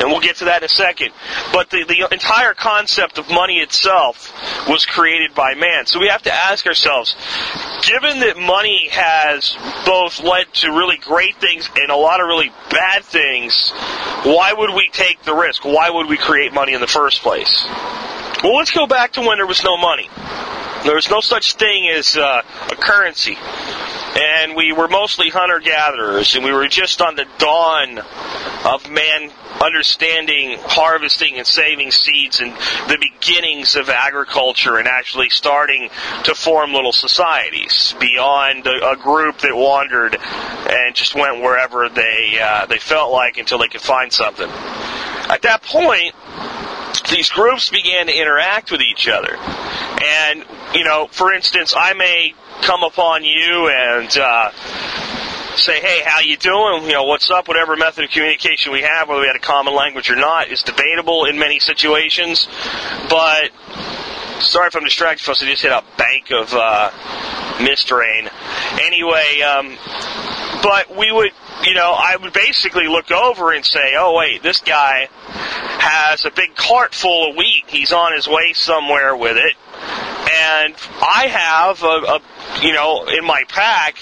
and 0.00 0.10
we'll 0.10 0.20
get 0.20 0.36
to 0.36 0.46
that 0.46 0.62
in 0.62 0.66
a 0.66 0.68
second. 0.68 1.10
But 1.52 1.70
the, 1.70 1.84
the 1.84 2.08
entire 2.12 2.54
concept 2.54 3.18
of 3.18 3.28
money 3.28 3.58
itself 3.58 4.32
was 4.68 4.84
created 4.84 5.34
by 5.34 5.54
man. 5.54 5.86
So 5.86 6.00
we 6.00 6.08
have 6.08 6.22
to 6.22 6.32
ask 6.32 6.66
ourselves, 6.66 7.16
given 7.86 8.20
that 8.20 8.36
money 8.36 8.88
has 8.90 9.56
both 9.86 10.20
led 10.20 10.52
to 10.54 10.70
really 10.70 10.98
great 10.98 11.36
things 11.36 11.68
and 11.76 11.90
a 11.90 11.96
lot 11.96 12.20
of 12.20 12.26
really 12.26 12.50
bad 12.70 13.04
things, 13.04 13.70
why 14.24 14.52
would 14.52 14.70
we 14.74 14.88
take 14.92 15.22
the 15.22 15.34
risk? 15.34 15.64
Why 15.64 15.90
would 15.90 16.08
we 16.08 16.16
create 16.16 16.52
money 16.52 16.74
in 16.74 16.80
the 16.80 16.86
first 16.86 17.22
place? 17.22 17.64
Well, 18.42 18.56
let's 18.56 18.70
go 18.70 18.86
back 18.86 19.12
to 19.12 19.20
when 19.20 19.38
there 19.38 19.46
was 19.46 19.64
no 19.64 19.76
money. 19.76 20.08
There 20.84 20.94
was 20.94 21.10
no 21.10 21.20
such 21.20 21.54
thing 21.54 21.88
as 21.88 22.16
uh, 22.16 22.42
a 22.70 22.76
currency. 22.76 23.36
And 24.16 24.56
we 24.56 24.72
were 24.72 24.88
mostly 24.88 25.28
hunter 25.28 25.60
gatherers, 25.60 26.36
and 26.36 26.44
we 26.44 26.50
were 26.50 26.68
just 26.68 27.02
on 27.02 27.16
the 27.16 27.26
dawn 27.38 27.98
of 28.64 28.90
man 28.90 29.30
understanding 29.60 30.58
harvesting 30.62 31.36
and 31.36 31.46
saving 31.46 31.90
seeds 31.90 32.40
and 32.40 32.52
the 32.88 32.98
beginnings 32.98 33.76
of 33.76 33.88
agriculture 33.88 34.76
and 34.76 34.88
actually 34.88 35.28
starting 35.30 35.88
to 36.24 36.34
form 36.34 36.72
little 36.72 36.92
societies 36.92 37.94
beyond 38.00 38.66
a, 38.66 38.90
a 38.90 38.96
group 38.96 39.38
that 39.38 39.54
wandered 39.54 40.16
and 40.16 40.94
just 40.94 41.14
went 41.14 41.40
wherever 41.40 41.88
they 41.88 42.38
uh, 42.40 42.66
they 42.66 42.78
felt 42.78 43.12
like 43.12 43.38
until 43.38 43.58
they 43.58 43.68
could 43.68 43.80
find 43.80 44.12
something. 44.12 44.48
At 44.48 45.42
that 45.42 45.62
point, 45.62 46.14
these 47.10 47.30
groups 47.30 47.70
began 47.70 48.06
to 48.06 48.12
interact 48.12 48.70
with 48.70 48.80
each 48.80 49.08
other. 49.08 49.36
And, 49.36 50.44
you 50.74 50.84
know, 50.84 51.08
for 51.10 51.32
instance, 51.32 51.74
I 51.76 51.94
may 51.94 52.34
come 52.62 52.82
upon 52.82 53.24
you 53.24 53.68
and, 53.68 54.16
uh, 54.16 54.50
say, 55.56 55.80
hey, 55.80 56.02
how 56.04 56.20
you 56.20 56.36
doing? 56.36 56.84
You 56.84 56.92
know, 56.92 57.04
what's 57.04 57.30
up? 57.30 57.48
Whatever 57.48 57.76
method 57.76 58.04
of 58.04 58.10
communication 58.10 58.72
we 58.72 58.82
have, 58.82 59.08
whether 59.08 59.20
we 59.20 59.26
had 59.26 59.36
a 59.36 59.40
common 59.40 59.74
language 59.74 60.10
or 60.10 60.16
not, 60.16 60.48
is 60.48 60.62
debatable 60.62 61.24
in 61.24 61.38
many 61.38 61.60
situations. 61.60 62.46
But 63.08 63.50
sorry 64.40 64.68
if 64.68 64.76
I'm 64.76 64.84
distracted, 64.84 65.24
folks. 65.24 65.42
I 65.42 65.46
just 65.46 65.62
hit 65.62 65.72
a 65.72 65.82
bank 65.96 66.30
of 66.30 66.52
uh, 66.52 66.90
mist 67.62 67.90
rain. 67.90 68.28
Anyway, 68.82 69.40
um, 69.42 69.76
but 70.62 70.96
we 70.96 71.10
would 71.10 71.32
you 71.64 71.74
know, 71.74 71.94
I 71.96 72.16
would 72.16 72.32
basically 72.32 72.86
look 72.86 73.10
over 73.10 73.52
and 73.52 73.64
say, 73.64 73.94
oh, 73.98 74.14
wait, 74.14 74.42
this 74.42 74.60
guy 74.60 75.08
has 75.86 76.24
a 76.24 76.30
big 76.30 76.54
cart 76.56 76.94
full 76.94 77.30
of 77.30 77.36
wheat. 77.36 77.64
He's 77.68 77.92
on 77.92 78.12
his 78.14 78.26
way 78.26 78.52
somewhere 78.54 79.16
with 79.16 79.36
it. 79.36 79.54
And 80.64 80.74
I 81.02 81.26
have 81.26 81.82
a, 81.82 81.86
a 81.86 82.20
you 82.62 82.72
know, 82.72 83.06
in 83.06 83.24
my 83.24 83.44
pack 83.48 83.96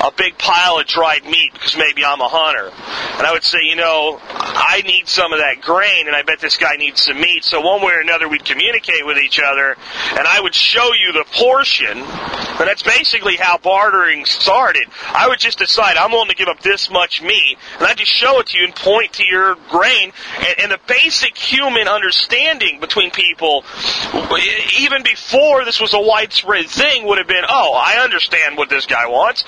a 0.00 0.12
big 0.16 0.38
pile 0.38 0.78
of 0.78 0.86
dried 0.86 1.24
meat 1.24 1.52
because 1.52 1.76
maybe 1.76 2.04
I'm 2.04 2.20
a 2.20 2.28
hunter. 2.28 2.70
And 3.18 3.26
I 3.26 3.32
would 3.32 3.44
say, 3.44 3.58
you 3.62 3.76
know, 3.76 4.20
I 4.22 4.82
need 4.86 5.08
some 5.08 5.32
of 5.32 5.40
that 5.40 5.60
grain 5.60 6.06
and 6.06 6.14
I 6.14 6.22
bet 6.22 6.40
this 6.40 6.56
guy 6.56 6.76
needs 6.76 7.02
some 7.02 7.20
meat. 7.20 7.44
So 7.44 7.60
one 7.60 7.82
way 7.82 7.92
or 7.92 8.00
another 8.00 8.28
we'd 8.28 8.44
communicate 8.44 9.04
with 9.04 9.18
each 9.18 9.40
other 9.40 9.76
and 10.16 10.26
I 10.26 10.40
would 10.40 10.54
show 10.54 10.92
you 10.94 11.12
the 11.12 11.24
portion. 11.32 11.98
And 11.98 12.66
that's 12.66 12.82
basically 12.82 13.36
how 13.36 13.58
bartering 13.58 14.24
started. 14.24 14.86
I 15.08 15.28
would 15.28 15.38
just 15.38 15.58
decide 15.58 15.96
I'm 15.96 16.12
willing 16.12 16.28
to 16.28 16.36
give 16.36 16.48
up 16.48 16.60
this 16.60 16.90
much 16.90 17.22
meat 17.22 17.58
and 17.78 17.86
I'd 17.86 17.98
just 17.98 18.12
show 18.12 18.38
it 18.40 18.46
to 18.48 18.58
you 18.58 18.64
and 18.64 18.74
point 18.74 19.14
to 19.14 19.24
your 19.26 19.56
grain. 19.68 20.12
And, 20.38 20.60
and 20.62 20.72
the 20.72 20.80
basic 20.86 21.36
human 21.36 21.88
understanding 21.88 22.80
between 22.80 23.10
people, 23.10 23.64
even 24.78 25.02
before 25.02 25.64
this 25.64 25.80
was 25.80 25.92
a 25.98 26.06
widespread 26.06 26.66
thing 26.68 27.06
would 27.06 27.18
have 27.18 27.26
been, 27.26 27.44
oh, 27.48 27.74
I 27.74 28.02
understand 28.02 28.56
what 28.56 28.68
this 28.68 28.86
guy 28.86 29.06
wants. 29.06 29.44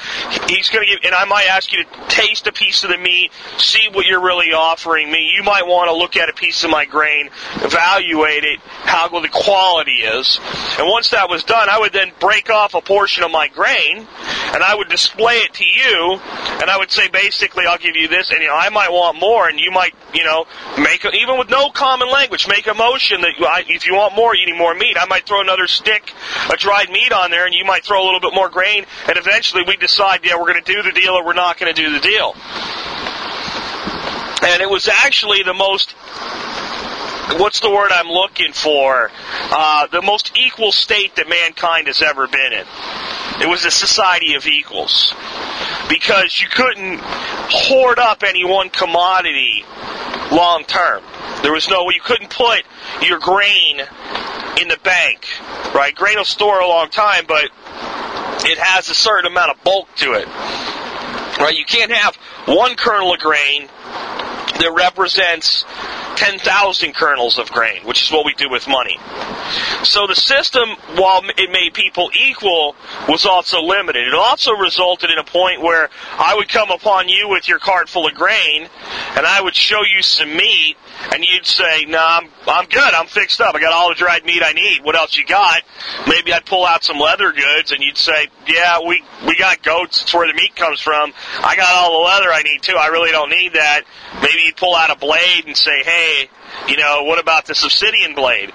He's 0.48 0.68
going 0.68 0.86
to 0.86 0.92
give, 0.92 1.00
and 1.04 1.14
I 1.14 1.24
might 1.24 1.46
ask 1.48 1.72
you 1.72 1.84
to 1.84 1.90
taste 2.08 2.46
a 2.46 2.52
piece 2.52 2.84
of 2.84 2.90
the 2.90 2.98
meat, 2.98 3.30
see 3.58 3.88
what 3.92 4.06
you're 4.06 4.20
really 4.20 4.52
offering 4.52 5.10
me. 5.10 5.32
You 5.36 5.42
might 5.42 5.66
want 5.66 5.88
to 5.88 5.94
look 5.94 6.16
at 6.16 6.28
a 6.28 6.32
piece 6.32 6.64
of 6.64 6.70
my 6.70 6.84
grain, 6.84 7.30
evaluate 7.56 8.44
it, 8.44 8.60
how 8.60 9.08
good 9.08 9.24
the 9.24 9.28
quality 9.28 10.02
is. 10.02 10.40
And 10.78 10.88
once 10.88 11.10
that 11.10 11.28
was 11.28 11.44
done, 11.44 11.68
I 11.70 11.78
would 11.78 11.92
then 11.92 12.12
break 12.20 12.50
off 12.50 12.74
a 12.74 12.80
portion 12.80 13.24
of 13.24 13.30
my 13.30 13.48
grain, 13.48 13.98
and 13.98 14.62
I 14.62 14.74
would 14.74 14.88
display 14.88 15.36
it 15.38 15.54
to 15.54 15.64
you, 15.64 16.20
and 16.60 16.70
I 16.70 16.76
would 16.76 16.90
say, 16.90 17.08
basically, 17.08 17.64
I'll 17.66 17.78
give 17.78 17.96
you 17.96 18.08
this, 18.08 18.30
and 18.30 18.40
you 18.40 18.48
know, 18.48 18.56
I 18.56 18.68
might 18.70 18.90
want 18.90 19.18
more, 19.20 19.48
and 19.48 19.60
you 19.60 19.70
might, 19.70 19.94
you 20.12 20.24
know, 20.24 20.46
make 20.78 21.04
a, 21.04 21.10
even 21.12 21.38
with 21.38 21.50
no 21.50 21.70
common 21.70 22.10
language, 22.10 22.48
make 22.48 22.66
a 22.66 22.74
motion 22.74 23.20
that 23.20 23.34
if 23.68 23.86
you 23.86 23.94
want 23.94 24.14
more, 24.14 24.34
you 24.34 24.46
need 24.46 24.58
more 24.58 24.74
meat. 24.74 24.96
I 24.98 25.06
might 25.06 25.26
throw 25.26 25.40
another 25.40 25.66
stick 25.66 26.12
of 26.50 26.58
dried 26.58 26.90
meat 26.90 27.12
on 27.12 27.30
there, 27.30 27.46
and 27.46 27.54
you 27.54 27.64
might 27.64 27.84
throw 27.84 28.02
a 28.02 28.04
little 28.04 28.20
bit 28.20 28.34
more 28.34 28.48
grain, 28.48 28.84
and 29.08 29.16
eventually 29.16 29.62
we 29.66 29.76
decide, 29.76 30.20
yeah, 30.24 30.36
we're 30.36 30.52
going 30.52 30.62
to 30.62 30.72
do 30.72 30.82
the 30.82 30.92
deal 30.92 31.12
or 31.12 31.24
we're 31.24 31.34
not 31.34 31.58
going 31.58 31.74
to 31.74 31.82
do 31.82 31.92
the 31.92 32.00
deal. 32.00 32.34
And 34.42 34.62
it 34.62 34.70
was 34.70 34.88
actually 34.88 35.42
the 35.42 35.54
most 35.54 35.94
what's 37.38 37.60
the 37.60 37.70
word 37.70 37.90
I'm 37.92 38.08
looking 38.08 38.52
for? 38.52 39.10
Uh, 39.50 39.86
the 39.88 40.02
most 40.02 40.32
equal 40.36 40.72
state 40.72 41.16
that 41.16 41.28
mankind 41.28 41.86
has 41.86 42.02
ever 42.02 42.26
been 42.26 42.52
in. 42.52 42.66
It 43.40 43.48
was 43.48 43.64
a 43.64 43.70
society 43.70 44.34
of 44.34 44.46
equals. 44.46 45.14
Because 45.88 46.40
you 46.40 46.48
couldn't 46.48 47.00
hoard 47.00 47.98
up 47.98 48.22
any 48.22 48.44
one 48.44 48.70
commodity 48.70 49.64
long 50.32 50.64
term. 50.64 51.02
There 51.42 51.52
was 51.52 51.68
no, 51.68 51.88
you 51.90 52.00
couldn't 52.00 52.30
put 52.30 52.62
your 53.02 53.18
grain 53.18 53.80
in 54.60 54.68
the 54.68 54.78
bank, 54.82 55.26
right? 55.74 55.94
Grain 55.94 56.16
will 56.16 56.24
store 56.24 56.60
a 56.60 56.68
long 56.68 56.88
time, 56.90 57.24
but 57.26 57.44
it 58.44 58.58
has 58.58 58.88
a 58.88 58.94
certain 58.94 59.30
amount 59.30 59.50
of 59.50 59.64
bulk 59.64 59.94
to 59.96 60.12
it, 60.12 60.26
right? 61.38 61.54
You 61.56 61.64
can't 61.64 61.92
have 61.92 62.16
one 62.46 62.74
kernel 62.76 63.14
of 63.14 63.20
grain 63.20 63.66
that 63.66 64.72
represents 64.76 65.64
10,000 66.20 66.94
kernels 66.94 67.38
of 67.38 67.50
grain, 67.50 67.82
which 67.86 68.02
is 68.02 68.12
what 68.12 68.26
we 68.26 68.34
do 68.34 68.50
with 68.50 68.68
money. 68.68 68.98
So 69.84 70.06
the 70.06 70.14
system, 70.14 70.68
while 70.96 71.22
it 71.24 71.50
made 71.50 71.72
people 71.72 72.10
equal, 72.14 72.76
was 73.08 73.24
also 73.24 73.62
limited. 73.62 74.06
It 74.06 74.12
also 74.12 74.52
resulted 74.52 75.10
in 75.10 75.16
a 75.16 75.24
point 75.24 75.62
where 75.62 75.88
I 76.18 76.34
would 76.34 76.50
come 76.50 76.70
upon 76.70 77.08
you 77.08 77.28
with 77.30 77.48
your 77.48 77.58
cart 77.58 77.88
full 77.88 78.06
of 78.06 78.14
grain, 78.14 78.68
and 79.16 79.26
I 79.26 79.40
would 79.40 79.56
show 79.56 79.80
you 79.82 80.02
some 80.02 80.36
meat, 80.36 80.76
and 81.10 81.24
you'd 81.24 81.46
say, 81.46 81.86
"No, 81.86 81.96
nah, 81.96 82.18
I'm 82.18 82.30
I'm 82.46 82.66
good. 82.66 82.92
I'm 82.92 83.06
fixed 83.06 83.40
up. 83.40 83.54
I 83.54 83.60
got 83.60 83.72
all 83.72 83.88
the 83.88 83.94
dried 83.94 84.26
meat 84.26 84.42
I 84.44 84.52
need. 84.52 84.84
What 84.84 84.96
else 84.96 85.16
you 85.16 85.24
got?" 85.24 85.62
Maybe 86.06 86.34
I'd 86.34 86.44
pull 86.44 86.66
out 86.66 86.84
some 86.84 86.98
leather 86.98 87.32
goods, 87.32 87.72
and 87.72 87.82
you'd 87.82 87.96
say, 87.96 88.28
"Yeah, 88.46 88.80
we 88.86 89.02
we 89.26 89.36
got 89.36 89.62
goats. 89.62 90.02
It's 90.02 90.12
where 90.12 90.28
the 90.28 90.34
meat 90.34 90.54
comes 90.54 90.80
from. 90.80 91.14
I 91.42 91.56
got 91.56 91.74
all 91.74 91.92
the 91.98 92.04
leather 92.04 92.30
I 92.30 92.42
need 92.42 92.60
too. 92.62 92.76
I 92.76 92.88
really 92.88 93.10
don't 93.10 93.30
need 93.30 93.54
that." 93.54 93.84
Maybe 94.20 94.42
you'd 94.44 94.56
pull 94.56 94.74
out 94.74 94.90
a 94.90 94.96
blade 94.96 95.46
and 95.46 95.56
say, 95.56 95.82
"Hey, 95.82 96.09
you 96.68 96.76
know, 96.76 97.02
what 97.04 97.18
about 97.18 97.46
this 97.46 97.64
obsidian 97.64 98.14
blade?" 98.14 98.52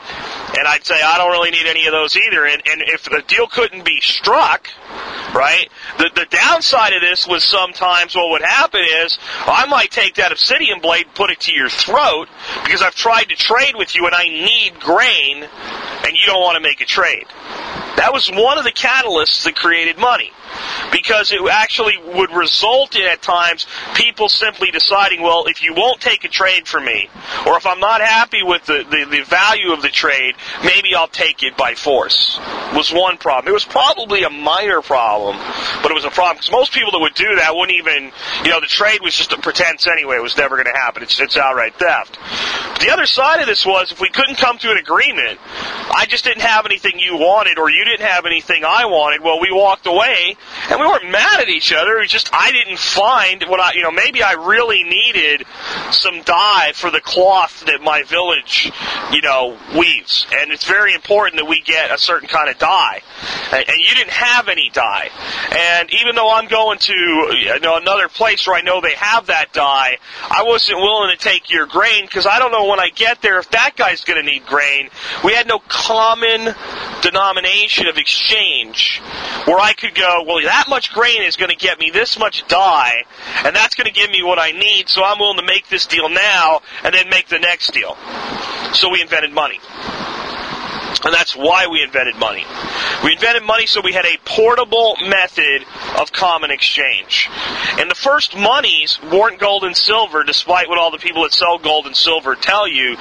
And 0.57 0.67
I'd 0.67 0.85
say, 0.85 1.01
"I 1.01 1.17
don't 1.17 1.31
really 1.31 1.51
need 1.51 1.67
any 1.67 1.85
of 1.87 1.91
those 1.91 2.15
either." 2.15 2.45
And 2.45 2.61
and 2.67 2.81
if 2.87 3.03
the 3.03 3.23
deal 3.27 3.47
couldn't 3.47 3.83
be 3.83 3.99
struck, 4.01 4.69
right? 5.33 5.69
The 5.97 6.09
the 6.13 6.25
downside 6.25 6.93
of 6.93 7.01
this 7.01 7.27
was 7.27 7.43
sometimes 7.43 8.15
what 8.15 8.29
would 8.31 8.43
happen 8.43 8.81
is 9.03 9.17
I 9.45 9.65
might 9.65 9.91
take 9.91 10.15
that 10.15 10.31
obsidian 10.31 10.79
blade, 10.79 11.05
and 11.05 11.15
put 11.15 11.31
it 11.31 11.39
to 11.41 11.53
your 11.53 11.69
throat 11.69 12.27
because 12.63 12.81
I've 12.81 12.95
tried 12.95 13.29
to 13.29 13.35
trade 13.35 13.75
with 13.75 13.95
you 13.95 14.05
and 14.05 14.15
I 14.15 14.25
need 14.25 14.79
grain, 14.79 15.43
and 15.43 16.13
you 16.13 16.25
don't 16.25 16.41
want 16.41 16.55
to 16.55 16.61
make 16.61 16.81
a 16.81 16.85
trade. 16.85 17.25
That 17.97 18.13
was 18.13 18.29
one 18.29 18.57
of 18.57 18.63
the 18.63 18.71
catalysts 18.71 19.43
that 19.43 19.55
created 19.55 19.97
money. 19.97 20.31
Because 20.91 21.31
it 21.31 21.41
actually 21.49 21.97
would 22.13 22.31
result 22.31 22.95
in, 22.95 23.03
at 23.03 23.21
times, 23.21 23.65
people 23.95 24.29
simply 24.29 24.71
deciding, 24.71 25.21
well, 25.21 25.45
if 25.45 25.63
you 25.63 25.73
won't 25.73 26.01
take 26.01 26.23
a 26.23 26.29
trade 26.29 26.67
from 26.67 26.85
me, 26.85 27.09
or 27.45 27.57
if 27.57 27.65
I'm 27.65 27.79
not 27.79 28.01
happy 28.01 28.43
with 28.43 28.65
the, 28.65 28.85
the, 28.89 29.05
the 29.09 29.23
value 29.23 29.71
of 29.71 29.81
the 29.81 29.89
trade, 29.89 30.35
maybe 30.63 30.95
I'll 30.95 31.07
take 31.07 31.43
it 31.43 31.57
by 31.57 31.75
force. 31.75 32.39
Was 32.73 32.91
one 32.91 33.17
problem. 33.17 33.49
It 33.49 33.53
was 33.53 33.65
probably 33.65 34.23
a 34.23 34.29
minor 34.29 34.81
problem, 34.81 35.37
but 35.81 35.91
it 35.91 35.93
was 35.93 36.05
a 36.05 36.11
problem. 36.11 36.37
Because 36.37 36.51
most 36.51 36.73
people 36.73 36.91
that 36.91 36.99
would 36.99 37.13
do 37.13 37.35
that 37.35 37.55
wouldn't 37.55 37.77
even, 37.77 38.11
you 38.43 38.51
know, 38.51 38.59
the 38.59 38.67
trade 38.67 38.99
was 39.01 39.15
just 39.15 39.31
a 39.31 39.37
pretense 39.37 39.87
anyway. 39.87 40.17
It 40.17 40.23
was 40.23 40.37
never 40.37 40.55
going 40.55 40.71
to 40.73 40.79
happen. 40.79 41.03
It's, 41.03 41.19
it's 41.19 41.37
outright 41.37 41.75
theft. 41.75 42.17
The 42.81 42.91
other 42.91 43.05
side 43.05 43.39
of 43.39 43.47
this 43.47 43.65
was, 43.65 43.91
if 43.91 44.01
we 44.01 44.09
couldn't 44.09 44.37
come 44.37 44.57
to 44.59 44.71
an 44.71 44.77
agreement, 44.77 45.39
I 45.95 46.05
just 46.07 46.23
didn't 46.23 46.41
have 46.41 46.65
anything 46.65 46.99
you 46.99 47.15
wanted, 47.15 47.57
or 47.57 47.69
you 47.69 47.85
didn't 47.85 48.05
have 48.05 48.25
anything 48.25 48.63
I 48.65 48.85
wanted, 48.85 49.21
well, 49.21 49.39
we 49.39 49.51
walked 49.51 49.87
away, 49.87 50.35
and 50.69 50.79
we 50.79 50.85
weren't 50.85 51.09
mad 51.09 51.39
at 51.39 51.49
each 51.49 51.73
other. 51.73 51.99
It 51.99 52.09
just 52.09 52.29
I 52.33 52.51
didn't 52.51 52.79
find 52.79 53.43
what 53.43 53.59
I, 53.59 53.73
you 53.73 53.83
know, 53.83 53.91
maybe 53.91 54.23
I 54.23 54.33
really 54.33 54.83
needed 54.83 55.45
some 55.91 56.21
dye 56.23 56.71
for 56.73 56.91
the 56.91 57.01
cloth 57.01 57.65
that 57.67 57.81
my 57.81 58.03
village, 58.03 58.71
you 59.11 59.21
know, 59.21 59.57
weaves, 59.77 60.25
and 60.39 60.51
it's 60.51 60.65
very 60.65 60.93
important 60.93 61.39
that 61.39 61.45
we 61.45 61.61
get 61.61 61.91
a 61.91 61.97
certain 61.97 62.27
kind 62.27 62.49
of 62.49 62.57
dye. 62.57 63.01
And, 63.51 63.67
and 63.67 63.77
you 63.77 63.95
didn't 63.95 64.13
have 64.13 64.47
any 64.47 64.69
dye, 64.71 65.09
and 65.51 65.89
even 65.93 66.15
though 66.15 66.31
I'm 66.31 66.47
going 66.47 66.79
to 66.79 66.93
you 66.93 67.59
know, 67.59 67.77
another 67.77 68.07
place 68.07 68.45
where 68.47 68.55
I 68.55 68.61
know 68.61 68.81
they 68.81 68.95
have 68.95 69.27
that 69.27 69.53
dye, 69.53 69.97
I 70.23 70.43
wasn't 70.43 70.79
willing 70.79 71.15
to 71.15 71.17
take 71.17 71.49
your 71.49 71.65
grain 71.65 72.05
because 72.05 72.25
I 72.25 72.39
don't 72.39 72.51
know 72.51 72.65
when 72.65 72.79
I 72.79 72.89
get 72.89 73.21
there 73.21 73.39
if 73.39 73.49
that 73.51 73.75
guy's 73.75 74.03
going 74.03 74.23
to 74.23 74.31
need 74.31 74.45
grain. 74.45 74.89
We 75.23 75.33
had 75.33 75.47
no 75.47 75.59
common 75.67 76.53
denomination 77.01 77.87
of 77.87 77.97
exchange 77.97 79.01
where 79.45 79.59
I 79.59 79.73
could 79.73 79.95
go, 79.95 80.23
well, 80.25 80.34
that 80.43 80.65
much 80.67 80.91
grain 80.93 81.21
is 81.23 81.35
going 81.35 81.49
to 81.49 81.55
get 81.55 81.79
me 81.79 81.89
this 81.89 82.19
much 82.19 82.47
dye, 82.47 83.03
and 83.43 83.55
that's 83.55 83.75
going 83.75 83.85
to 83.85 83.93
give 83.93 84.09
me 84.09 84.23
what 84.23 84.39
I 84.39 84.51
need, 84.51 84.89
so 84.89 85.03
I'm 85.03 85.19
willing 85.19 85.37
to 85.37 85.45
make 85.45 85.69
this 85.69 85.85
deal 85.87 86.09
now 86.09 86.61
and 86.83 86.93
then 86.93 87.09
make 87.09 87.27
the 87.27 87.39
next 87.39 87.73
deal. 87.73 87.97
So 88.73 88.89
we 88.89 89.01
invented 89.01 89.31
money. 89.31 89.59
And 91.03 91.13
that's 91.13 91.35
why 91.35 91.67
we 91.67 91.83
invented 91.83 92.15
money. 92.15 92.45
We 93.03 93.13
invented 93.13 93.43
money 93.43 93.65
so 93.67 93.81
we 93.81 93.93
had 93.93 94.05
a 94.05 94.17
portable 94.25 94.95
method 95.01 95.65
of 95.99 96.11
common 96.11 96.51
exchange. 96.51 97.29
And 97.77 97.89
the 97.91 97.95
first 97.95 98.35
monies 98.35 98.99
weren't 99.11 99.39
gold 99.39 99.63
and 99.63 99.75
silver, 99.75 100.23
despite 100.23 100.69
what 100.69 100.79
all 100.79 100.91
the 100.91 100.97
people 100.97 101.23
that 101.23 101.33
sell 101.33 101.57
gold 101.57 101.85
and 101.85 101.95
silver 101.95 102.35
tell 102.35 102.67
you. 102.67 102.97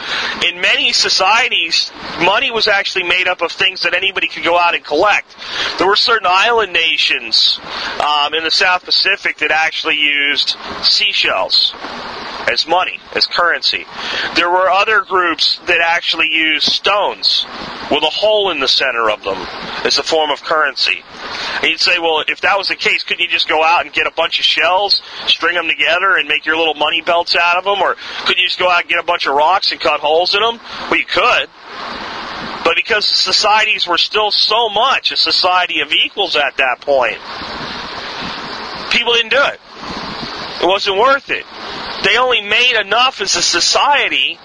In 0.47 0.61
many 0.61 0.93
societies, 0.93 1.93
money 2.21 2.51
was 2.51 2.69
actually 2.69 3.05
made 3.05 3.29
up 3.29 3.41
of 3.41 3.53
things 3.53 3.83
that 3.83 3.95
anybody 3.95 4.29
could 4.29 4.45
go 4.45 4.59
out 4.59 4.75
and 4.75 4.85
collect. 4.85 5.35
There 5.79 5.87
were 5.87 5.97
certain 5.97 6.29
island 6.29 6.73
nations 6.73 7.59
um, 8.01 8.35
in 8.35 8.45
the 8.45 8.51
South 8.51 8.85
Pacific 8.85 9.39
that 9.39 9.51
actually 9.51 9.97
used 9.97 10.57
seashells 10.83 11.73
as 12.51 12.67
money, 12.67 13.01
as 13.15 13.27
currency. 13.27 13.87
There 14.37 14.51
were 14.51 14.69
other 14.69 15.03
groups 15.03 15.59
that 15.67 15.81
actually 15.81 16.29
used 16.31 16.67
stones 16.67 17.47
with 17.91 18.03
a 18.03 18.11
hole 18.11 18.51
in 18.51 18.61
the 18.61 18.69
center 18.69 19.11
of 19.11 19.23
them 19.23 19.37
as 19.85 19.99
a 19.99 20.03
form 20.03 20.31
of 20.31 20.43
currency. 20.43 21.03
And 21.61 21.71
you'd 21.71 21.81
say, 21.81 21.99
well, 21.99 22.25
if 22.27 22.41
that 22.41 22.59
was 22.59 22.69
the 22.69 22.77
case, 22.77 23.03
couldn't 23.03 23.23
you 23.23 23.29
just 23.29 23.49
go 23.49 23.63
out 23.63 23.85
and 23.85 23.93
get 23.93 24.07
a 24.07 24.13
bunch 24.13 24.39
of 24.39 24.45
shells, 24.45 25.03
string 25.27 25.55
them 25.55 25.69
together, 25.69 26.17
and 26.17 26.29
make 26.29 26.47
your 26.47 26.57
little 26.57 26.75
money 26.75 27.03
belts 27.03 27.37
out 27.37 27.57
of 27.57 27.65
them? 27.65 27.81
Or 27.81 27.97
couldn't 28.25 28.41
you 28.41 28.47
just 28.47 28.59
go 28.59 28.71
out 28.71 28.83
and 28.83 28.89
get 28.89 28.99
a 28.99 29.07
bunch 29.07 29.27
of 29.27 29.35
rocks 29.35 29.73
and 29.73 29.81
cut 29.81 30.01
holes 30.01 30.35
in 30.35 30.41
them? 30.41 30.61
Well, 30.91 30.99
you 30.99 31.07
could. 31.07 31.49
But 32.65 32.77
because 32.77 33.07
societies 33.07 33.87
were 33.87 33.99
still 33.99 34.31
so 34.31 34.71
much 34.71 35.13
a 35.13 35.17
society 35.17 35.81
of 35.81 35.93
equals 35.93 36.35
at 36.35 36.57
that 36.57 36.81
point, 36.81 37.19
people 38.91 39.13
didn't 39.13 39.31
do 39.31 39.43
it. 39.43 39.61
It 40.63 40.67
wasn't 40.67 40.97
worth 40.97 41.31
it. 41.31 41.45
They 42.05 42.19
only 42.19 42.43
made 42.43 42.79
enough 42.79 43.21
as 43.21 43.35
a 43.35 43.43
society 43.43 44.39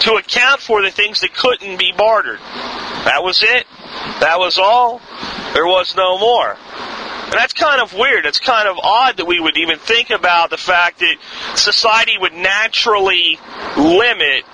to 0.00 0.14
account 0.14 0.60
for 0.60 0.80
the 0.82 0.90
things 0.90 1.20
that 1.20 1.34
couldn't 1.34 1.76
be 1.76 1.92
bartered. 1.96 2.38
That 2.38 3.22
was 3.22 3.42
it. 3.42 3.66
That 4.20 4.38
was 4.38 4.58
all. 4.58 5.00
There 5.52 5.66
was 5.66 5.96
no 5.96 6.18
more. 6.18 6.56
And 7.30 7.38
that's 7.38 7.52
kind 7.52 7.80
of 7.80 7.94
weird. 7.94 8.26
It's 8.26 8.38
kind 8.38 8.68
of 8.68 8.78
odd 8.78 9.16
that 9.18 9.24
we 9.26 9.38
would 9.38 9.56
even 9.56 9.78
think 9.78 10.10
about 10.10 10.50
the 10.50 10.56
fact 10.56 10.98
that 10.98 11.16
society 11.54 12.16
would 12.18 12.32
naturally 12.32 13.38
limit 13.76 14.44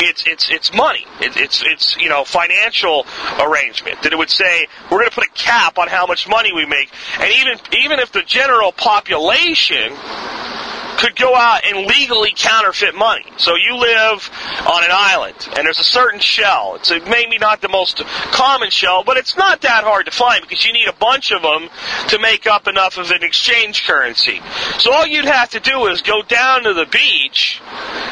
its 0.00 0.26
its 0.26 0.50
its 0.50 0.72
money, 0.72 1.06
it, 1.20 1.36
its 1.36 1.62
its 1.62 1.96
you 1.98 2.08
know 2.08 2.24
financial 2.24 3.06
arrangement. 3.40 4.02
That 4.02 4.12
it 4.12 4.16
would 4.16 4.30
say 4.30 4.66
we're 4.90 4.98
going 4.98 5.10
to 5.10 5.14
put 5.14 5.26
a 5.26 5.32
cap 5.32 5.78
on 5.78 5.88
how 5.88 6.06
much 6.06 6.28
money 6.28 6.52
we 6.54 6.66
make, 6.66 6.90
and 7.20 7.30
even 7.32 7.58
even 7.82 7.98
if 8.00 8.12
the 8.12 8.22
general 8.22 8.72
population 8.72 9.92
could 10.96 11.16
go 11.16 11.34
out 11.34 11.64
and 11.64 11.86
legally 11.86 12.32
counterfeit 12.34 12.94
money. 12.94 13.24
So 13.36 13.54
you 13.54 13.76
live 13.76 14.30
on 14.66 14.84
an 14.84 14.90
island, 14.90 15.36
and 15.56 15.66
there's 15.66 15.78
a 15.78 15.84
certain 15.84 16.20
shell. 16.20 16.76
It's 16.76 16.90
maybe 17.08 17.38
not 17.38 17.60
the 17.60 17.68
most 17.68 18.02
common 18.32 18.70
shell, 18.70 19.04
but 19.04 19.16
it's 19.16 19.36
not 19.36 19.60
that 19.62 19.84
hard 19.84 20.06
to 20.06 20.12
find 20.12 20.42
because 20.42 20.64
you 20.64 20.72
need 20.72 20.88
a 20.88 20.92
bunch 20.94 21.32
of 21.32 21.42
them 21.42 21.68
to 22.08 22.18
make 22.18 22.46
up 22.46 22.66
enough 22.66 22.98
of 22.98 23.10
an 23.10 23.22
exchange 23.22 23.86
currency. 23.86 24.40
So 24.78 24.92
all 24.92 25.06
you'd 25.06 25.26
have 25.26 25.50
to 25.50 25.60
do 25.60 25.86
is 25.86 26.02
go 26.02 26.22
down 26.22 26.64
to 26.64 26.74
the 26.74 26.86
beach, 26.86 27.60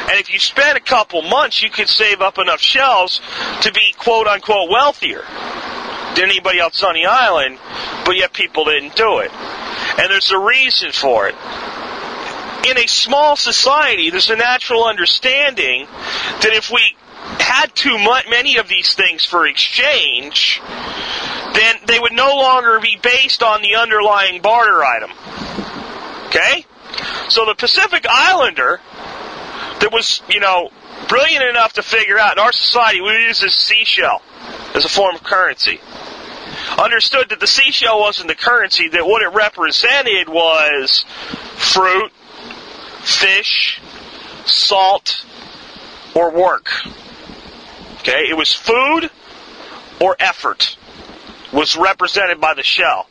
and 0.09 0.19
if 0.19 0.31
you 0.31 0.39
spend 0.39 0.77
a 0.77 0.81
couple 0.81 1.21
months, 1.23 1.61
you 1.61 1.69
could 1.69 1.89
save 1.89 2.21
up 2.21 2.37
enough 2.37 2.61
shells 2.61 3.21
to 3.61 3.71
be 3.71 3.93
quote 3.97 4.27
unquote 4.27 4.69
wealthier. 4.69 5.23
than 6.15 6.25
anybody 6.29 6.59
else 6.59 6.83
on 6.83 6.93
the 6.93 7.05
island, 7.05 7.59
but 8.05 8.15
yet 8.15 8.33
people 8.33 8.65
didn't 8.65 8.95
do 8.95 9.19
it. 9.19 9.31
And 9.99 10.09
there's 10.09 10.31
a 10.31 10.39
reason 10.39 10.91
for 10.91 11.27
it. 11.27 11.35
In 12.65 12.77
a 12.77 12.87
small 12.87 13.35
society, 13.35 14.09
there's 14.09 14.29
a 14.29 14.35
natural 14.35 14.85
understanding 14.85 15.85
that 15.85 16.51
if 16.51 16.71
we 16.71 16.81
had 17.39 17.73
too 17.75 17.97
much, 17.97 18.25
many 18.29 18.57
of 18.57 18.67
these 18.67 18.93
things 18.93 19.23
for 19.23 19.45
exchange, 19.45 20.61
then 21.53 21.75
they 21.85 21.99
would 21.99 22.11
no 22.11 22.35
longer 22.35 22.79
be 22.79 22.97
based 23.01 23.43
on 23.43 23.61
the 23.61 23.75
underlying 23.75 24.41
barter 24.41 24.83
item. 24.83 25.11
Okay? 26.27 26.65
So 27.29 27.45
the 27.45 27.55
Pacific 27.55 28.05
Islander 28.09 28.81
that 29.79 29.91
was, 29.91 30.21
you 30.29 30.39
know, 30.39 30.69
brilliant 31.07 31.43
enough 31.43 31.73
to 31.73 31.83
figure 31.83 32.17
out 32.17 32.37
in 32.37 32.43
our 32.43 32.51
society 32.51 33.01
we 33.01 33.11
use 33.25 33.41
this 33.41 33.55
seashell 33.55 34.21
as 34.73 34.85
a 34.85 34.89
form 34.89 35.15
of 35.15 35.23
currency. 35.23 35.79
Understood 36.77 37.29
that 37.29 37.39
the 37.39 37.47
seashell 37.47 37.99
wasn't 37.99 38.27
the 38.27 38.35
currency, 38.35 38.89
that 38.89 39.05
what 39.05 39.21
it 39.21 39.33
represented 39.33 40.29
was 40.29 41.05
fruit, 41.55 42.11
fish, 43.05 43.81
salt, 44.45 45.25
or 46.13 46.31
work. 46.31 46.69
Okay? 47.99 48.27
It 48.29 48.37
was 48.37 48.53
food 48.53 49.09
or 50.01 50.15
effort 50.19 50.77
was 51.51 51.75
represented 51.77 52.41
by 52.41 52.53
the 52.53 52.63
shell. 52.63 53.07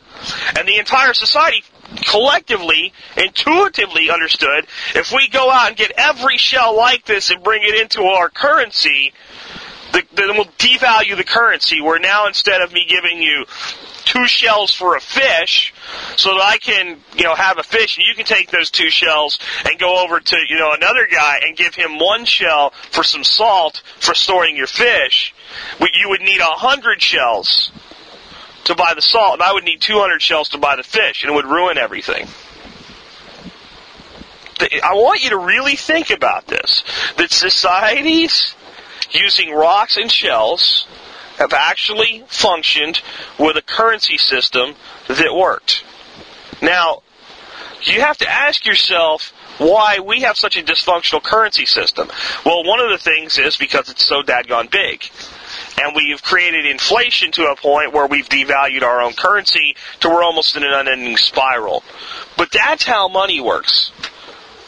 And 0.57 0.67
the 0.67 0.77
entire 0.77 1.13
society 1.13 1.63
collectively, 2.07 2.93
intuitively 3.17 4.09
understood, 4.09 4.67
if 4.95 5.11
we 5.11 5.27
go 5.27 5.51
out 5.51 5.69
and 5.69 5.77
get 5.77 5.91
every 5.97 6.37
shell 6.37 6.75
like 6.75 7.05
this 7.05 7.29
and 7.29 7.43
bring 7.43 7.61
it 7.63 7.79
into 7.79 8.03
our 8.03 8.29
currency, 8.29 9.13
then 9.91 10.35
we'll 10.35 10.45
devalue 10.57 11.15
the 11.15 11.23
currency. 11.23 11.81
Where 11.81 11.99
now 11.99 12.27
instead 12.27 12.61
of 12.61 12.71
me 12.73 12.85
giving 12.87 13.21
you 13.21 13.45
two 14.05 14.27
shells 14.27 14.73
for 14.73 14.95
a 14.95 15.01
fish, 15.01 15.73
so 16.15 16.35
that 16.35 16.41
I 16.41 16.57
can, 16.57 17.01
you 17.17 17.23
know, 17.23 17.35
have 17.35 17.57
a 17.57 17.63
fish, 17.63 17.97
and 17.97 18.05
you 18.07 18.15
can 18.15 18.25
take 18.25 18.51
those 18.51 18.71
two 18.71 18.89
shells 18.89 19.39
and 19.65 19.77
go 19.77 20.03
over 20.03 20.19
to, 20.19 20.37
you 20.47 20.57
know, 20.57 20.73
another 20.73 21.07
guy 21.11 21.41
and 21.43 21.57
give 21.57 21.75
him 21.75 21.99
one 21.99 22.25
shell 22.25 22.71
for 22.91 23.03
some 23.03 23.23
salt 23.23 23.81
for 23.99 24.13
storing 24.13 24.55
your 24.55 24.67
fish. 24.67 25.33
You 25.79 26.09
would 26.09 26.21
need 26.21 26.39
a 26.39 26.45
hundred 26.45 27.01
shells 27.01 27.71
to 28.65 28.75
buy 28.75 28.93
the 28.95 29.01
salt, 29.01 29.33
and 29.33 29.43
I 29.43 29.53
would 29.53 29.63
need 29.63 29.81
200 29.81 30.21
shells 30.21 30.49
to 30.49 30.57
buy 30.57 30.75
the 30.75 30.83
fish, 30.83 31.23
and 31.23 31.31
it 31.31 31.35
would 31.35 31.45
ruin 31.45 31.77
everything. 31.77 32.27
I 34.59 34.93
want 34.93 35.23
you 35.23 35.31
to 35.31 35.37
really 35.37 35.75
think 35.75 36.11
about 36.11 36.47
this. 36.47 36.83
That 37.17 37.31
societies 37.31 38.55
using 39.11 39.51
rocks 39.51 39.97
and 39.97 40.11
shells 40.11 40.87
have 41.37 41.53
actually 41.53 42.23
functioned 42.27 43.01
with 43.37 43.57
a 43.57 43.61
currency 43.61 44.17
system 44.17 44.75
that 45.07 45.35
worked. 45.35 45.83
Now, 46.61 47.01
you 47.83 48.01
have 48.01 48.17
to 48.17 48.29
ask 48.29 48.65
yourself 48.65 49.33
why 49.57 49.99
we 49.99 50.21
have 50.21 50.37
such 50.37 50.57
a 50.57 50.63
dysfunctional 50.63 51.21
currency 51.21 51.65
system. 51.65 52.09
Well, 52.45 52.63
one 52.63 52.79
of 52.79 52.89
the 52.89 52.97
things 52.97 53.37
is 53.37 53.57
because 53.57 53.89
it's 53.89 54.05
so 54.05 54.21
dadgone 54.21 54.69
big 54.69 55.03
and 55.81 55.95
we've 55.95 56.21
created 56.23 56.65
inflation 56.65 57.31
to 57.33 57.45
a 57.45 57.55
point 57.55 57.93
where 57.93 58.07
we've 58.07 58.27
devalued 58.27 58.83
our 58.83 59.01
own 59.01 59.13
currency 59.13 59.75
to 60.01 60.09
we're 60.09 60.23
almost 60.23 60.55
in 60.55 60.63
an 60.63 60.73
unending 60.73 61.17
spiral. 61.17 61.83
But 62.37 62.51
that's 62.51 62.83
how 62.83 63.07
money 63.07 63.41
works. 63.41 63.91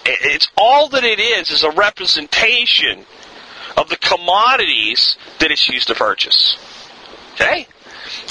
It's 0.06 0.50
all 0.58 0.90
that 0.90 1.04
it 1.04 1.20
is 1.20 1.52
is 1.52 1.64
a 1.64 1.72
representation 1.72 3.06
of 3.78 3.90
the 3.90 3.96
commodities 3.96 5.18
that 5.40 5.52
it's 5.52 5.70
used 5.70 5.88
to 5.88 5.96
purchase. 5.96 6.58
Okay? 7.36 7.68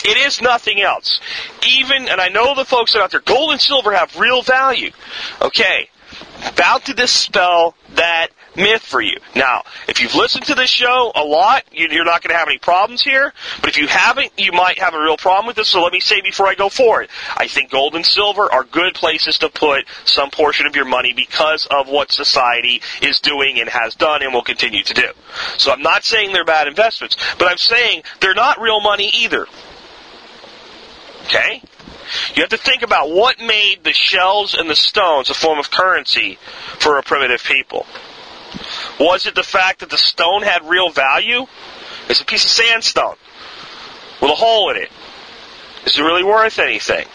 It 0.05 0.17
is 0.19 0.43
nothing 0.43 0.81
else. 0.81 1.21
Even, 1.67 2.09
and 2.09 2.21
I 2.21 2.29
know 2.29 2.55
the 2.55 2.65
folks 2.65 2.93
that 2.93 3.03
out 3.03 3.13
there, 3.13 3.21
gold 3.21 3.53
and 3.53 3.61
silver 3.61 3.93
have 3.93 4.19
real 4.19 4.43
value. 4.43 4.91
Okay. 5.41 5.89
About 6.47 6.87
to 6.87 6.95
dispel 6.95 7.75
that 7.95 8.29
myth 8.57 8.83
for 8.83 9.01
you. 9.01 9.19
Now, 9.35 9.63
if 9.89 10.01
you've 10.01 10.15
listened 10.15 10.45
to 10.47 10.55
this 10.55 10.71
show 10.71 11.13
a 11.15 11.25
lot, 11.25 11.65
you're 11.73 12.05
not 12.05 12.23
going 12.23 12.33
to 12.33 12.39
have 12.39 12.49
any 12.49 12.59
problems 12.59 13.03
here. 13.03 13.33
But 13.61 13.71
if 13.71 13.79
you 13.79 13.87
haven't, 13.87 14.33
you 14.39 14.53
might 14.53 14.79
have 14.79 14.95
a 14.95 15.01
real 15.01 15.17
problem 15.17 15.47
with 15.47 15.57
this. 15.57 15.69
So 15.69 15.83
let 15.83 15.93
me 15.93 16.01
say 16.01 16.21
before 16.23 16.47
I 16.47 16.55
go 16.55 16.69
forward, 16.69 17.09
I 17.37 17.47
think 17.49 17.71
gold 17.71 17.95
and 17.95 18.05
silver 18.05 18.51
are 18.51 18.65
good 18.65 18.95
places 18.95 19.39
to 19.39 19.49
put 19.49 19.85
some 20.05 20.31
portion 20.31 20.67
of 20.67 20.75
your 20.75 20.87
money 20.87 21.13
because 21.15 21.67
of 21.71 21.89
what 21.89 22.13
society 22.13 22.81
is 23.03 23.21
doing 23.21 23.61
and 23.61 23.69
has 23.69 23.95
done 23.95 24.23
and 24.23 24.33
will 24.33 24.43
continue 24.43 24.83
to 24.83 24.95
do. 24.95 25.09
So 25.59 25.73
I'm 25.73 25.83
not 25.83 26.05
saying 26.05 26.33
they're 26.33 26.45
bad 26.45 26.69
investments, 26.69 27.17
but 27.39 27.49
I'm 27.49 27.59
saying 27.59 28.03
they're 28.21 28.35
not 28.35 28.61
real 28.61 28.81
money 28.81 29.11
either. 29.15 29.47
Okay? 31.25 31.63
You 32.35 32.43
have 32.43 32.51
to 32.51 32.57
think 32.57 32.83
about 32.83 33.11
what 33.11 33.41
made 33.41 33.85
the 33.85 33.93
shells 33.93 34.55
and 34.55 34.71
the 34.71 34.77
stones 34.77 35.31
a 35.31 35.35
form 35.35 35.59
of 35.59 35.71
currency 35.71 36.39
for 36.79 36.99
a 36.99 37.03
primitive 37.03 37.43
people. 37.43 37.87
Was 39.01 39.27
it 39.27 39.35
the 39.35 39.43
fact 39.43 39.81
that 39.81 39.91
the 39.91 39.99
stone 39.99 40.43
had 40.43 40.69
real 40.69 40.91
value? 40.91 41.47
It's 42.09 42.21
a 42.21 42.25
piece 42.25 42.45
of 42.45 42.51
sandstone 42.51 43.17
with 44.21 44.31
a 44.31 44.35
hole 44.35 44.71
in 44.71 44.77
it. 44.77 44.91
Is 45.85 45.99
it 45.99 46.03
really 46.03 46.25
worth 46.25 46.59
anything? 46.59 47.07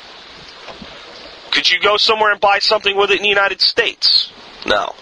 Could 1.52 1.70
you 1.70 1.80
go 1.82 1.98
somewhere 1.98 2.32
and 2.32 2.40
buy 2.40 2.60
something 2.60 2.96
with 2.96 3.12
it 3.12 3.18
in 3.18 3.24
the 3.24 3.30
United 3.30 3.62
States? 3.62 4.32
No. 4.66 4.94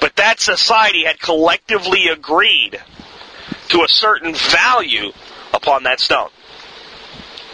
But 0.00 0.16
that 0.16 0.40
society 0.40 1.04
had 1.04 1.18
collectively 1.18 2.08
agreed 2.08 2.80
to 3.68 3.82
a 3.82 3.88
certain 3.88 4.34
value 4.34 5.12
upon 5.54 5.84
that 5.84 6.00
stone. 6.00 6.30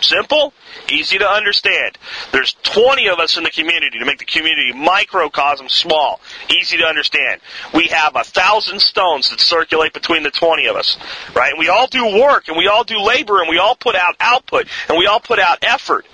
Simple? 0.06 0.52
Easy 0.88 1.18
to 1.18 1.28
understand. 1.28 1.98
There's 2.30 2.54
20 2.62 3.08
of 3.08 3.18
us 3.18 3.36
in 3.36 3.42
the 3.42 3.50
community 3.50 3.98
to 3.98 4.04
make 4.04 4.18
the 4.18 4.24
community 4.24 4.72
microcosm 4.72 5.68
small. 5.68 6.20
Easy 6.48 6.76
to 6.76 6.84
understand. 6.84 7.40
We 7.74 7.88
have 7.88 8.14
a 8.14 8.22
thousand 8.22 8.80
stones 8.80 9.30
that 9.30 9.40
circulate 9.40 9.92
between 9.92 10.22
the 10.22 10.30
20 10.30 10.66
of 10.66 10.76
us, 10.76 10.96
right? 11.34 11.50
And 11.50 11.58
we 11.58 11.68
all 11.68 11.88
do 11.88 12.04
work 12.20 12.46
and 12.46 12.56
we 12.56 12.68
all 12.68 12.84
do 12.84 13.00
labor 13.00 13.40
and 13.40 13.50
we 13.50 13.58
all 13.58 13.74
put 13.74 13.96
out 13.96 14.14
output 14.20 14.68
and 14.88 14.96
we 14.96 15.06
all 15.06 15.20
put 15.20 15.40
out 15.40 15.58
effort 15.62 16.06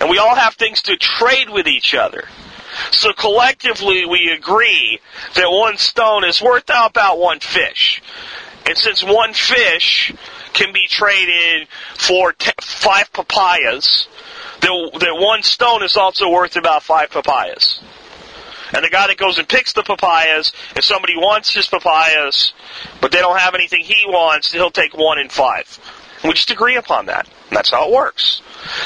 and 0.00 0.08
we 0.08 0.18
all 0.18 0.36
have 0.36 0.54
things 0.54 0.82
to 0.82 0.96
trade 0.96 1.50
with 1.50 1.66
each 1.66 1.94
other. 1.94 2.28
So 2.92 3.12
collectively 3.12 4.06
we 4.06 4.30
agree 4.30 5.00
that 5.34 5.50
one 5.50 5.76
stone 5.76 6.24
is 6.24 6.40
worth 6.40 6.70
about 6.70 7.18
one 7.18 7.40
fish. 7.40 8.00
And 8.64 8.78
since 8.78 9.02
one 9.02 9.32
fish 9.32 10.12
can 10.52 10.72
be 10.72 10.86
traded 10.88 11.68
for 11.96 12.32
t- 12.32 12.52
five 12.60 13.12
papayas, 13.12 14.08
that, 14.60 14.90
that 15.00 15.16
one 15.18 15.42
stone 15.42 15.82
is 15.82 15.96
also 15.96 16.28
worth 16.30 16.56
about 16.56 16.82
five 16.82 17.10
papayas. 17.10 17.80
And 18.72 18.84
the 18.84 18.90
guy 18.90 19.08
that 19.08 19.16
goes 19.16 19.38
and 19.38 19.48
picks 19.48 19.72
the 19.72 19.82
papayas, 19.82 20.52
if 20.76 20.84
somebody 20.84 21.16
wants 21.16 21.52
his 21.52 21.66
papayas, 21.66 22.52
but 23.00 23.10
they 23.10 23.18
don't 23.18 23.38
have 23.38 23.54
anything 23.54 23.80
he 23.80 24.04
wants, 24.06 24.52
he'll 24.52 24.70
take 24.70 24.96
one 24.96 25.18
in 25.18 25.28
five. 25.28 25.78
we 26.22 26.32
just 26.32 26.50
agree 26.50 26.76
upon 26.76 27.06
that. 27.06 27.28
That's 27.50 27.70
how 27.70 27.88
it 27.88 27.92
works. 27.92 28.42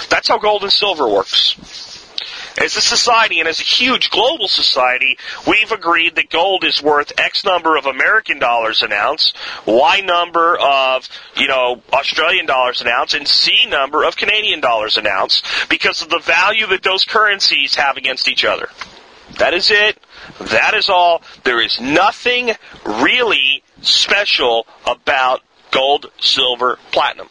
That's 0.09 0.29
how 0.29 0.39
gold 0.39 0.63
and 0.63 0.73
silver 0.73 1.09
works. 1.09 1.94
As 2.57 2.77
a 2.77 2.81
society 2.81 3.41
and 3.41 3.49
as 3.49 3.59
a 3.59 3.65
huge 3.65 4.11
global 4.11 4.47
society, 4.47 5.19
we've 5.47 5.73
agreed 5.73 6.15
that 6.15 6.31
gold 6.31 6.63
is 6.63 6.81
worth 6.81 7.13
X 7.19 7.45
number 7.45 7.77
of 7.77 7.87
American 7.87 8.39
dollars 8.39 8.83
an 8.83 8.93
ounce, 8.93 9.33
Y 9.67 10.01
number 10.01 10.57
of, 10.59 11.09
you 11.37 11.49
know, 11.49 11.83
Australian 11.93 12.47
dollars 12.47 12.81
an 12.81 12.87
ounce, 12.87 13.15
and 13.15 13.27
Z 13.27 13.67
number 13.69 14.05
of 14.05 14.17
Canadian 14.17 14.61
dollars 14.61 14.97
an 14.97 15.07
ounce 15.07 15.43
because 15.69 16.01
of 16.01 16.11
the 16.11 16.21
value 16.21 16.67
that 16.69 16.85
those 16.85 17.05
currencies 17.05 17.75
have 17.75 17.97
against 17.97 18.29
each 18.29 18.45
other. 18.45 18.69
That 19.39 19.53
is 19.53 19.71
it. 19.73 19.99
That 20.39 20.75
is 20.75 20.89
all. 20.89 21.23
There 21.43 21.61
is 21.61 21.81
nothing 21.81 22.53
really 22.85 23.65
special 23.83 24.67
about 24.87 25.43
gold, 25.73 26.07
silver, 26.21 26.79
platinum. 26.93 27.29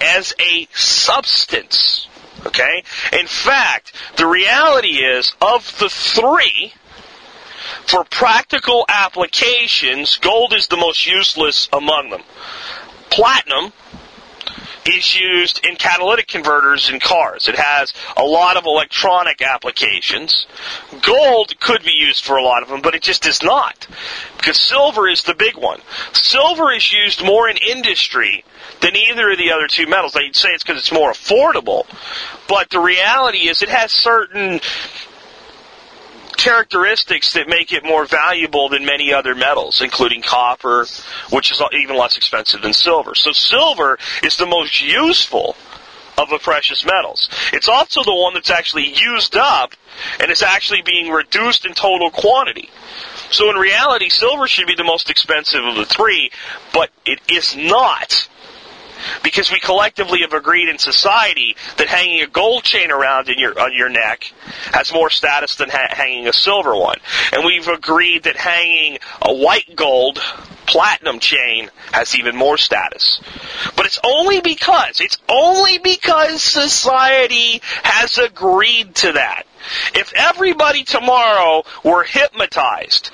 As 0.00 0.34
a 0.40 0.66
substance, 0.74 2.08
Okay? 2.46 2.84
In 3.12 3.26
fact, 3.26 3.92
the 4.16 4.26
reality 4.26 4.98
is, 4.98 5.34
of 5.40 5.78
the 5.78 5.88
three, 5.88 6.72
for 7.86 8.04
practical 8.04 8.84
applications, 8.88 10.16
gold 10.16 10.52
is 10.52 10.68
the 10.68 10.76
most 10.76 11.06
useless 11.06 11.68
among 11.72 12.10
them. 12.10 12.22
Platinum 13.10 13.72
is 14.88 15.18
used 15.18 15.64
in 15.64 15.76
catalytic 15.76 16.28
converters 16.28 16.90
in 16.90 17.00
cars. 17.00 17.48
It 17.48 17.56
has 17.56 17.92
a 18.16 18.24
lot 18.24 18.56
of 18.56 18.66
electronic 18.66 19.42
applications. 19.42 20.46
Gold 21.02 21.58
could 21.60 21.82
be 21.82 21.92
used 21.92 22.24
for 22.24 22.36
a 22.36 22.42
lot 22.42 22.62
of 22.62 22.68
them, 22.68 22.82
but 22.82 22.94
it 22.94 23.02
just 23.02 23.26
is 23.26 23.42
not. 23.42 23.86
Because 24.36 24.58
silver 24.58 25.08
is 25.08 25.22
the 25.22 25.34
big 25.34 25.56
one. 25.56 25.80
Silver 26.12 26.72
is 26.72 26.92
used 26.92 27.24
more 27.24 27.48
in 27.48 27.56
industry 27.56 28.44
than 28.80 28.96
either 28.96 29.30
of 29.30 29.38
the 29.38 29.52
other 29.52 29.66
two 29.68 29.86
metals. 29.86 30.14
You'd 30.14 30.36
say 30.36 30.50
it's 30.50 30.62
because 30.62 30.80
it's 30.80 30.92
more 30.92 31.12
affordable, 31.12 31.86
but 32.48 32.70
the 32.70 32.80
reality 32.80 33.48
is 33.48 33.62
it 33.62 33.68
has 33.68 33.92
certain 33.92 34.60
characteristics 36.46 37.32
that 37.32 37.48
make 37.48 37.72
it 37.72 37.84
more 37.84 38.06
valuable 38.06 38.68
than 38.68 38.84
many 38.84 39.12
other 39.12 39.34
metals, 39.34 39.82
including 39.82 40.22
copper, 40.22 40.86
which 41.30 41.50
is 41.50 41.60
even 41.72 41.96
less 41.96 42.16
expensive 42.16 42.62
than 42.62 42.72
silver. 42.72 43.14
So 43.16 43.32
silver 43.32 43.98
is 44.22 44.36
the 44.36 44.46
most 44.46 44.80
useful 44.80 45.56
of 46.16 46.30
the 46.30 46.38
precious 46.38 46.86
metals. 46.86 47.28
It's 47.52 47.68
also 47.68 48.04
the 48.04 48.14
one 48.14 48.34
that's 48.34 48.50
actually 48.50 48.94
used 48.94 49.34
up 49.36 49.72
and 50.20 50.30
is 50.30 50.42
actually 50.42 50.82
being 50.82 51.10
reduced 51.10 51.66
in 51.66 51.74
total 51.74 52.10
quantity. 52.10 52.70
So 53.30 53.50
in 53.50 53.56
reality, 53.56 54.08
silver 54.08 54.46
should 54.46 54.68
be 54.68 54.76
the 54.76 54.84
most 54.84 55.10
expensive 55.10 55.64
of 55.64 55.74
the 55.74 55.84
three, 55.84 56.30
but 56.72 56.90
it 57.04 57.20
is 57.28 57.56
not. 57.56 58.28
Because 59.22 59.50
we 59.50 59.60
collectively 59.60 60.20
have 60.20 60.32
agreed 60.32 60.68
in 60.68 60.78
society 60.78 61.56
that 61.76 61.88
hanging 61.88 62.22
a 62.22 62.26
gold 62.26 62.64
chain 62.64 62.90
around 62.90 63.28
in 63.28 63.38
your 63.38 63.58
on 63.58 63.72
your 63.74 63.88
neck 63.88 64.32
has 64.72 64.92
more 64.92 65.10
status 65.10 65.56
than 65.56 65.68
ha- 65.68 65.88
hanging 65.90 66.28
a 66.28 66.32
silver 66.32 66.74
one, 66.74 66.98
and 67.32 67.44
we've 67.44 67.68
agreed 67.68 68.24
that 68.24 68.36
hanging 68.36 68.98
a 69.22 69.34
white 69.34 69.74
gold 69.74 70.20
platinum 70.66 71.18
chain 71.18 71.70
has 71.92 72.16
even 72.16 72.36
more 72.36 72.58
status. 72.58 73.20
But 73.76 73.86
it's 73.86 74.00
only 74.04 74.40
because 74.40 75.00
it's 75.00 75.18
only 75.28 75.78
because 75.78 76.42
society 76.42 77.60
has 77.82 78.18
agreed 78.18 78.94
to 78.96 79.12
that. 79.12 79.44
If 79.94 80.12
everybody 80.14 80.84
tomorrow 80.84 81.64
were 81.84 82.04
hypnotized 82.04 83.10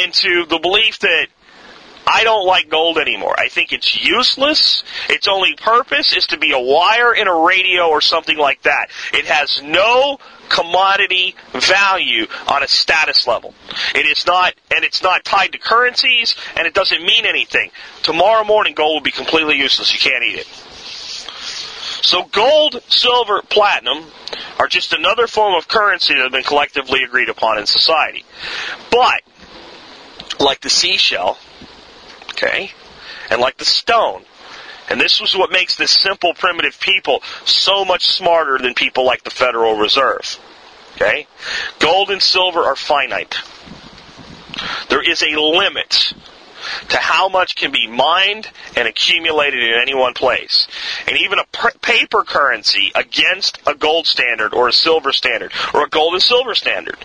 into 0.00 0.46
the 0.46 0.58
belief 0.58 0.98
that 1.00 1.28
I 2.06 2.24
don't 2.24 2.46
like 2.46 2.68
gold 2.68 2.98
anymore. 2.98 3.34
I 3.38 3.48
think 3.48 3.72
it's 3.72 4.04
useless. 4.04 4.82
Its 5.08 5.28
only 5.28 5.54
purpose 5.54 6.16
is 6.16 6.26
to 6.28 6.38
be 6.38 6.52
a 6.52 6.58
wire 6.58 7.14
in 7.14 7.28
a 7.28 7.34
radio 7.34 7.88
or 7.88 8.00
something 8.00 8.36
like 8.36 8.62
that. 8.62 8.88
It 9.12 9.26
has 9.26 9.62
no 9.62 10.18
commodity 10.48 11.34
value 11.52 12.26
on 12.48 12.62
a 12.62 12.68
status 12.68 13.26
level. 13.26 13.54
It 13.94 14.04
is 14.06 14.26
not, 14.26 14.54
and 14.74 14.84
it's 14.84 15.02
not 15.02 15.24
tied 15.24 15.52
to 15.52 15.58
currencies, 15.58 16.34
and 16.56 16.66
it 16.66 16.74
doesn't 16.74 17.02
mean 17.02 17.24
anything. 17.24 17.70
Tomorrow 18.02 18.44
morning, 18.44 18.74
gold 18.74 18.96
will 18.96 19.00
be 19.00 19.12
completely 19.12 19.56
useless. 19.56 19.92
You 19.92 20.00
can't 20.00 20.24
eat 20.24 20.38
it. 20.40 20.46
So 22.04 22.24
gold, 22.24 22.82
silver, 22.88 23.42
platinum 23.48 24.04
are 24.58 24.66
just 24.66 24.92
another 24.92 25.26
form 25.26 25.54
of 25.54 25.68
currency 25.68 26.14
that 26.14 26.22
have 26.22 26.32
been 26.32 26.42
collectively 26.42 27.02
agreed 27.04 27.28
upon 27.28 27.58
in 27.58 27.66
society. 27.66 28.24
But, 28.90 29.22
like 30.40 30.60
the 30.60 30.70
seashell, 30.70 31.38
okay, 32.32 32.72
and 33.30 33.40
like 33.40 33.56
the 33.58 33.64
stone, 33.64 34.24
and 34.88 35.00
this 35.00 35.20
was 35.20 35.36
what 35.36 35.50
makes 35.50 35.76
this 35.76 35.90
simple, 35.90 36.34
primitive 36.34 36.78
people 36.80 37.22
so 37.44 37.84
much 37.84 38.06
smarter 38.06 38.58
than 38.58 38.74
people 38.74 39.06
like 39.06 39.24
the 39.24 39.30
Federal 39.30 39.76
Reserve. 39.76 40.38
Okay? 40.96 41.26
Gold 41.78 42.10
and 42.10 42.22
silver 42.22 42.60
are 42.60 42.76
finite. 42.76 43.36
There 44.88 45.02
is 45.02 45.22
a 45.22 45.40
limit 45.40 46.12
to 46.90 46.96
how 46.96 47.28
much 47.28 47.56
can 47.56 47.72
be 47.72 47.86
mined 47.86 48.48
and 48.76 48.86
accumulated 48.86 49.62
in 49.62 49.80
any 49.80 49.94
one 49.94 50.14
place. 50.14 50.68
And 51.08 51.16
even 51.18 51.38
a 51.38 51.44
per- 51.50 51.72
paper 51.80 52.22
currency 52.22 52.92
against 52.94 53.58
a 53.66 53.74
gold 53.74 54.06
standard 54.06 54.54
or 54.54 54.68
a 54.68 54.72
silver 54.72 55.12
standard 55.12 55.52
or 55.74 55.84
a 55.84 55.88
gold 55.88 56.14
and 56.14 56.22
silver 56.22 56.54
standard 56.54 56.98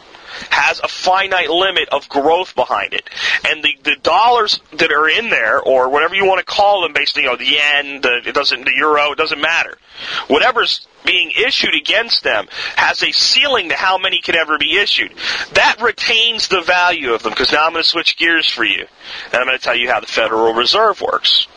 has 0.50 0.80
a 0.80 0.88
finite 0.88 1.50
limit 1.50 1.90
of 1.90 2.08
growth 2.10 2.56
behind 2.56 2.94
it. 2.94 3.10
And 3.48 3.64
the, 3.64 3.78
the 3.84 3.96
dollars 4.02 4.60
that 4.74 4.92
are 4.92 5.10
in 5.10 5.30
there, 5.30 5.60
or 5.60 5.90
whatever 5.90 6.16
you 6.16 6.26
want 6.26 6.40
to 6.40 6.46
call 6.46 6.82
them, 6.82 6.94
basically, 6.94 7.24
you 7.24 7.30
know, 7.30 7.36
the 7.36 7.46
yen, 7.46 8.02
the, 8.02 8.22
it 8.26 8.36
doesn't, 8.36 8.66
the 8.66 8.74
euro, 8.76 9.12
it 9.12 9.18
doesn't 9.18 9.42
matter. 9.42 9.78
Whatever's 10.28 10.88
being 11.08 11.32
issued 11.32 11.74
against 11.74 12.24
them 12.24 12.48
has 12.76 13.02
a 13.02 13.12
ceiling 13.12 13.70
to 13.70 13.76
how 13.76 13.98
many 13.98 14.22
can 14.22 14.36
ever 14.36 14.60
be 14.60 14.78
issued. 14.78 15.12
That 15.54 15.78
retains 15.82 16.50
the 16.50 16.62
value 16.62 17.14
of 17.14 17.24
them, 17.24 17.32
because 17.32 17.52
now 17.52 17.66
I'm 17.66 17.72
going 17.72 17.84
to 17.84 17.90
switch 17.90 18.18
gears 18.18 18.48
for 18.48 18.64
you. 18.64 18.86
And 19.26 19.36
I'm 19.36 19.48
going 19.48 19.58
to 19.58 19.64
tell 19.64 19.76
you 19.76 19.90
how 19.90 20.02
the 20.02 20.08
Federal 20.08 20.54
Reserve 20.54 21.02
works. 21.02 21.48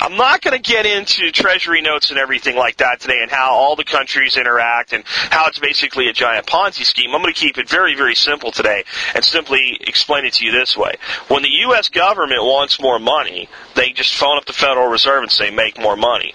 I'm 0.00 0.16
not 0.16 0.42
going 0.42 0.60
to 0.60 0.70
get 0.72 0.86
into 0.86 1.30
treasury 1.32 1.80
notes 1.80 2.10
and 2.10 2.18
everything 2.18 2.56
like 2.56 2.76
that 2.78 3.00
today 3.00 3.20
and 3.22 3.30
how 3.30 3.52
all 3.52 3.74
the 3.74 3.84
countries 3.84 4.36
interact 4.36 4.92
and 4.92 5.02
how 5.06 5.46
it's 5.46 5.58
basically 5.58 6.08
a 6.08 6.12
giant 6.12 6.46
Ponzi 6.46 6.84
scheme. 6.84 7.14
I'm 7.14 7.22
going 7.22 7.32
to 7.32 7.40
keep 7.40 7.56
it 7.56 7.68
very, 7.68 7.94
very 7.94 8.14
simple 8.14 8.52
today 8.52 8.84
and 9.14 9.24
simply 9.24 9.78
explain 9.80 10.26
it 10.26 10.34
to 10.34 10.44
you 10.44 10.52
this 10.52 10.76
way. 10.76 10.94
When 11.28 11.42
the 11.42 11.50
U.S. 11.68 11.88
government 11.88 12.42
wants 12.42 12.80
more 12.80 12.98
money, 12.98 13.48
they 13.74 13.92
just 13.92 14.14
phone 14.14 14.36
up 14.36 14.44
the 14.44 14.52
Federal 14.52 14.88
Reserve 14.88 15.22
and 15.22 15.32
say, 15.32 15.50
make 15.50 15.78
more 15.78 15.96
money. 15.96 16.34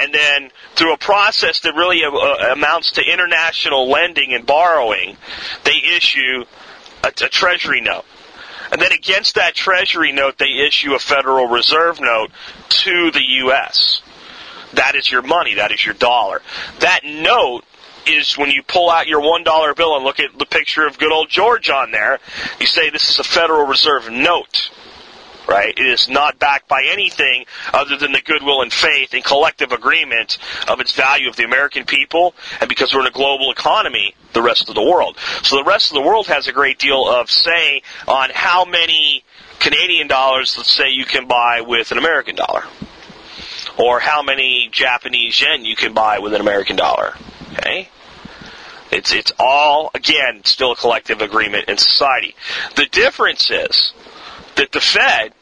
And 0.00 0.14
then 0.14 0.50
through 0.76 0.94
a 0.94 0.98
process 0.98 1.60
that 1.60 1.74
really 1.80 2.04
uh, 2.04 2.52
amounts 2.52 2.92
to 2.92 3.02
international 3.02 3.88
lending 3.88 4.34
and 4.34 4.46
borrowing, 4.46 5.16
they 5.64 5.78
issue 5.96 6.44
a, 7.02 7.08
a 7.08 7.28
treasury 7.28 7.80
note. 7.80 8.04
And 8.70 8.80
then 8.80 8.92
against 8.92 9.34
that 9.34 9.54
treasury 9.54 10.12
note, 10.12 10.38
they 10.38 10.64
issue 10.66 10.94
a 10.94 10.98
Federal 10.98 11.48
Reserve 11.48 12.00
note 12.00 12.30
to 12.68 13.10
the 13.10 13.22
U.S. 13.44 14.02
That 14.74 14.94
is 14.94 15.10
your 15.10 15.22
money. 15.22 15.54
That 15.54 15.72
is 15.72 15.84
your 15.84 15.94
dollar. 15.94 16.40
That 16.78 17.00
note 17.04 17.62
is 18.06 18.38
when 18.38 18.50
you 18.50 18.62
pull 18.62 18.88
out 18.88 19.08
your 19.08 19.20
one 19.20 19.42
dollar 19.42 19.74
bill 19.74 19.96
and 19.96 20.04
look 20.04 20.20
at 20.20 20.38
the 20.38 20.46
picture 20.46 20.86
of 20.86 20.98
good 20.98 21.12
old 21.12 21.28
George 21.28 21.68
on 21.70 21.90
there, 21.90 22.18
you 22.60 22.66
say 22.66 22.90
this 22.90 23.08
is 23.08 23.18
a 23.18 23.24
Federal 23.24 23.66
Reserve 23.66 24.10
note 24.10 24.70
right? 25.50 25.76
It 25.76 25.86
is 25.86 26.08
not 26.08 26.38
backed 26.38 26.68
by 26.68 26.84
anything 26.86 27.44
other 27.74 27.96
than 27.96 28.12
the 28.12 28.22
goodwill 28.22 28.62
and 28.62 28.72
faith 28.72 29.12
and 29.12 29.24
collective 29.24 29.72
agreement 29.72 30.38
of 30.68 30.80
its 30.80 30.94
value 30.94 31.28
of 31.28 31.36
the 31.36 31.44
American 31.44 31.84
people, 31.84 32.34
and 32.60 32.68
because 32.68 32.94
we're 32.94 33.00
in 33.00 33.06
a 33.06 33.10
global 33.10 33.50
economy, 33.50 34.14
the 34.32 34.42
rest 34.42 34.68
of 34.68 34.76
the 34.76 34.82
world. 34.82 35.18
So 35.42 35.56
the 35.56 35.64
rest 35.64 35.90
of 35.90 35.94
the 35.94 36.02
world 36.02 36.28
has 36.28 36.46
a 36.46 36.52
great 36.52 36.78
deal 36.78 37.08
of 37.08 37.30
say 37.30 37.82
on 38.06 38.30
how 38.32 38.64
many 38.64 39.24
Canadian 39.58 40.06
dollars, 40.06 40.56
let's 40.56 40.72
say, 40.72 40.88
you 40.88 41.04
can 41.04 41.26
buy 41.26 41.60
with 41.60 41.92
an 41.92 41.98
American 41.98 42.36
dollar. 42.36 42.64
Or 43.76 44.00
how 44.00 44.22
many 44.22 44.68
Japanese 44.72 45.40
yen 45.40 45.64
you 45.64 45.76
can 45.76 45.94
buy 45.94 46.18
with 46.18 46.32
an 46.34 46.40
American 46.40 46.76
dollar. 46.76 47.14
Okay? 47.52 47.88
It's, 48.90 49.12
it's 49.12 49.32
all, 49.38 49.90
again, 49.94 50.42
still 50.44 50.72
a 50.72 50.76
collective 50.76 51.20
agreement 51.20 51.68
in 51.68 51.78
society. 51.78 52.34
The 52.76 52.86
difference 52.86 53.50
is 53.50 53.92
that 54.56 54.72
the 54.72 54.80
Fed 54.80 55.32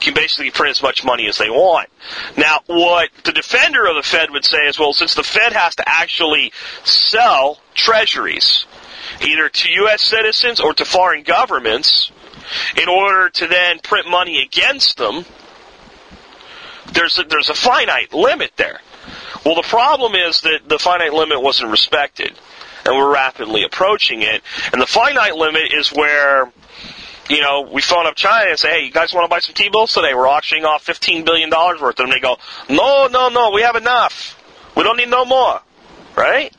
can 0.00 0.14
basically 0.14 0.50
print 0.50 0.70
as 0.70 0.82
much 0.82 1.04
money 1.04 1.28
as 1.28 1.38
they 1.38 1.50
want. 1.50 1.88
Now, 2.36 2.60
what 2.66 3.10
the 3.24 3.32
defender 3.32 3.86
of 3.86 3.96
the 3.96 4.02
Fed 4.02 4.30
would 4.30 4.44
say 4.44 4.66
is, 4.66 4.78
well, 4.78 4.92
since 4.92 5.14
the 5.14 5.22
Fed 5.22 5.52
has 5.52 5.76
to 5.76 5.84
actually 5.86 6.52
sell 6.84 7.60
treasuries, 7.74 8.66
either 9.20 9.48
to 9.48 9.70
U.S. 9.70 10.02
citizens 10.02 10.60
or 10.60 10.74
to 10.74 10.84
foreign 10.84 11.22
governments, 11.22 12.10
in 12.76 12.88
order 12.88 13.30
to 13.30 13.46
then 13.46 13.78
print 13.80 14.08
money 14.08 14.42
against 14.42 14.96
them, 14.96 15.24
there's 16.92 17.18
a, 17.18 17.24
there's 17.24 17.50
a 17.50 17.54
finite 17.54 18.12
limit 18.12 18.52
there. 18.56 18.80
Well, 19.44 19.54
the 19.54 19.62
problem 19.62 20.14
is 20.14 20.40
that 20.42 20.60
the 20.66 20.78
finite 20.78 21.12
limit 21.12 21.40
wasn't 21.40 21.70
respected, 21.70 22.32
and 22.84 22.96
we're 22.96 23.12
rapidly 23.12 23.64
approaching 23.64 24.22
it. 24.22 24.42
And 24.72 24.80
the 24.80 24.86
finite 24.86 25.36
limit 25.36 25.72
is 25.72 25.92
where 25.92 26.52
you 27.30 27.40
know, 27.40 27.62
we 27.72 27.80
phone 27.80 28.06
up 28.06 28.16
China 28.16 28.50
and 28.50 28.58
say, 28.58 28.70
hey, 28.70 28.86
you 28.86 28.90
guys 28.90 29.14
want 29.14 29.24
to 29.24 29.28
buy 29.28 29.38
some 29.38 29.54
T-bills 29.54 29.92
today? 29.92 30.14
We're 30.14 30.28
auctioning 30.28 30.64
off 30.64 30.84
$15 30.84 31.24
billion 31.24 31.48
worth 31.50 31.82
of 31.82 31.96
them. 31.96 32.10
They 32.10 32.20
go, 32.20 32.36
no, 32.68 33.06
no, 33.06 33.28
no, 33.28 33.50
we 33.52 33.62
have 33.62 33.76
enough. 33.76 34.36
We 34.76 34.82
don't 34.82 34.96
need 34.96 35.08
no 35.08 35.24
more. 35.24 35.60
Right? 36.16 36.54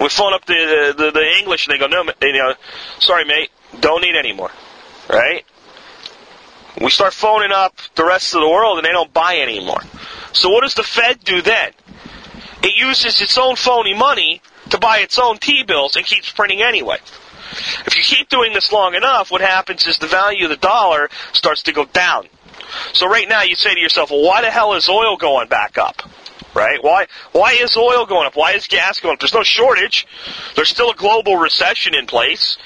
We 0.00 0.08
phone 0.08 0.32
up 0.34 0.44
the, 0.44 0.94
the, 0.96 1.10
the 1.12 1.38
English 1.38 1.66
and 1.66 1.74
they 1.74 1.78
go, 1.78 1.86
no, 1.86 2.02
you 2.20 2.32
know, 2.32 2.54
sorry, 2.98 3.24
mate, 3.24 3.50
don't 3.80 4.02
need 4.02 4.16
any 4.16 4.32
more. 4.32 4.50
Right? 5.08 5.44
We 6.80 6.90
start 6.90 7.12
phoning 7.12 7.52
up 7.52 7.76
the 7.94 8.04
rest 8.04 8.34
of 8.34 8.40
the 8.40 8.48
world 8.48 8.78
and 8.78 8.84
they 8.84 8.92
don't 8.92 9.12
buy 9.12 9.38
anymore. 9.38 9.80
So 10.32 10.50
what 10.50 10.62
does 10.62 10.74
the 10.74 10.82
Fed 10.82 11.24
do 11.24 11.42
then? 11.42 11.72
It 12.62 12.76
uses 12.76 13.20
its 13.20 13.38
own 13.38 13.56
phony 13.56 13.94
money 13.94 14.42
to 14.70 14.78
buy 14.78 14.98
its 14.98 15.18
own 15.18 15.38
T-bills 15.38 15.96
and 15.96 16.04
keeps 16.04 16.30
printing 16.30 16.60
anyway. 16.62 16.98
If 17.86 17.96
you 17.96 18.02
keep 18.02 18.28
doing 18.28 18.52
this 18.52 18.72
long 18.72 18.94
enough, 18.94 19.30
what 19.30 19.40
happens 19.40 19.86
is 19.86 19.98
the 19.98 20.06
value 20.06 20.44
of 20.44 20.50
the 20.50 20.56
dollar 20.56 21.08
starts 21.32 21.62
to 21.64 21.72
go 21.72 21.84
down. 21.84 22.28
So 22.92 23.08
right 23.08 23.28
now 23.28 23.42
you 23.42 23.54
say 23.54 23.74
to 23.74 23.80
yourself, 23.80 24.10
well, 24.10 24.22
why 24.22 24.42
the 24.42 24.50
hell 24.50 24.74
is 24.74 24.88
oil 24.88 25.16
going 25.16 25.48
back 25.48 25.78
up? 25.78 26.02
Right? 26.54 26.82
Why, 26.82 27.06
why 27.32 27.52
is 27.52 27.76
oil 27.76 28.06
going 28.06 28.26
up? 28.26 28.36
Why 28.36 28.52
is 28.52 28.66
gas 28.66 29.00
going 29.00 29.14
up? 29.14 29.20
There's 29.20 29.34
no 29.34 29.42
shortage. 29.42 30.06
There's 30.56 30.68
still 30.68 30.90
a 30.90 30.94
global 30.94 31.36
recession 31.36 31.94
in 31.94 32.06
place. 32.06 32.58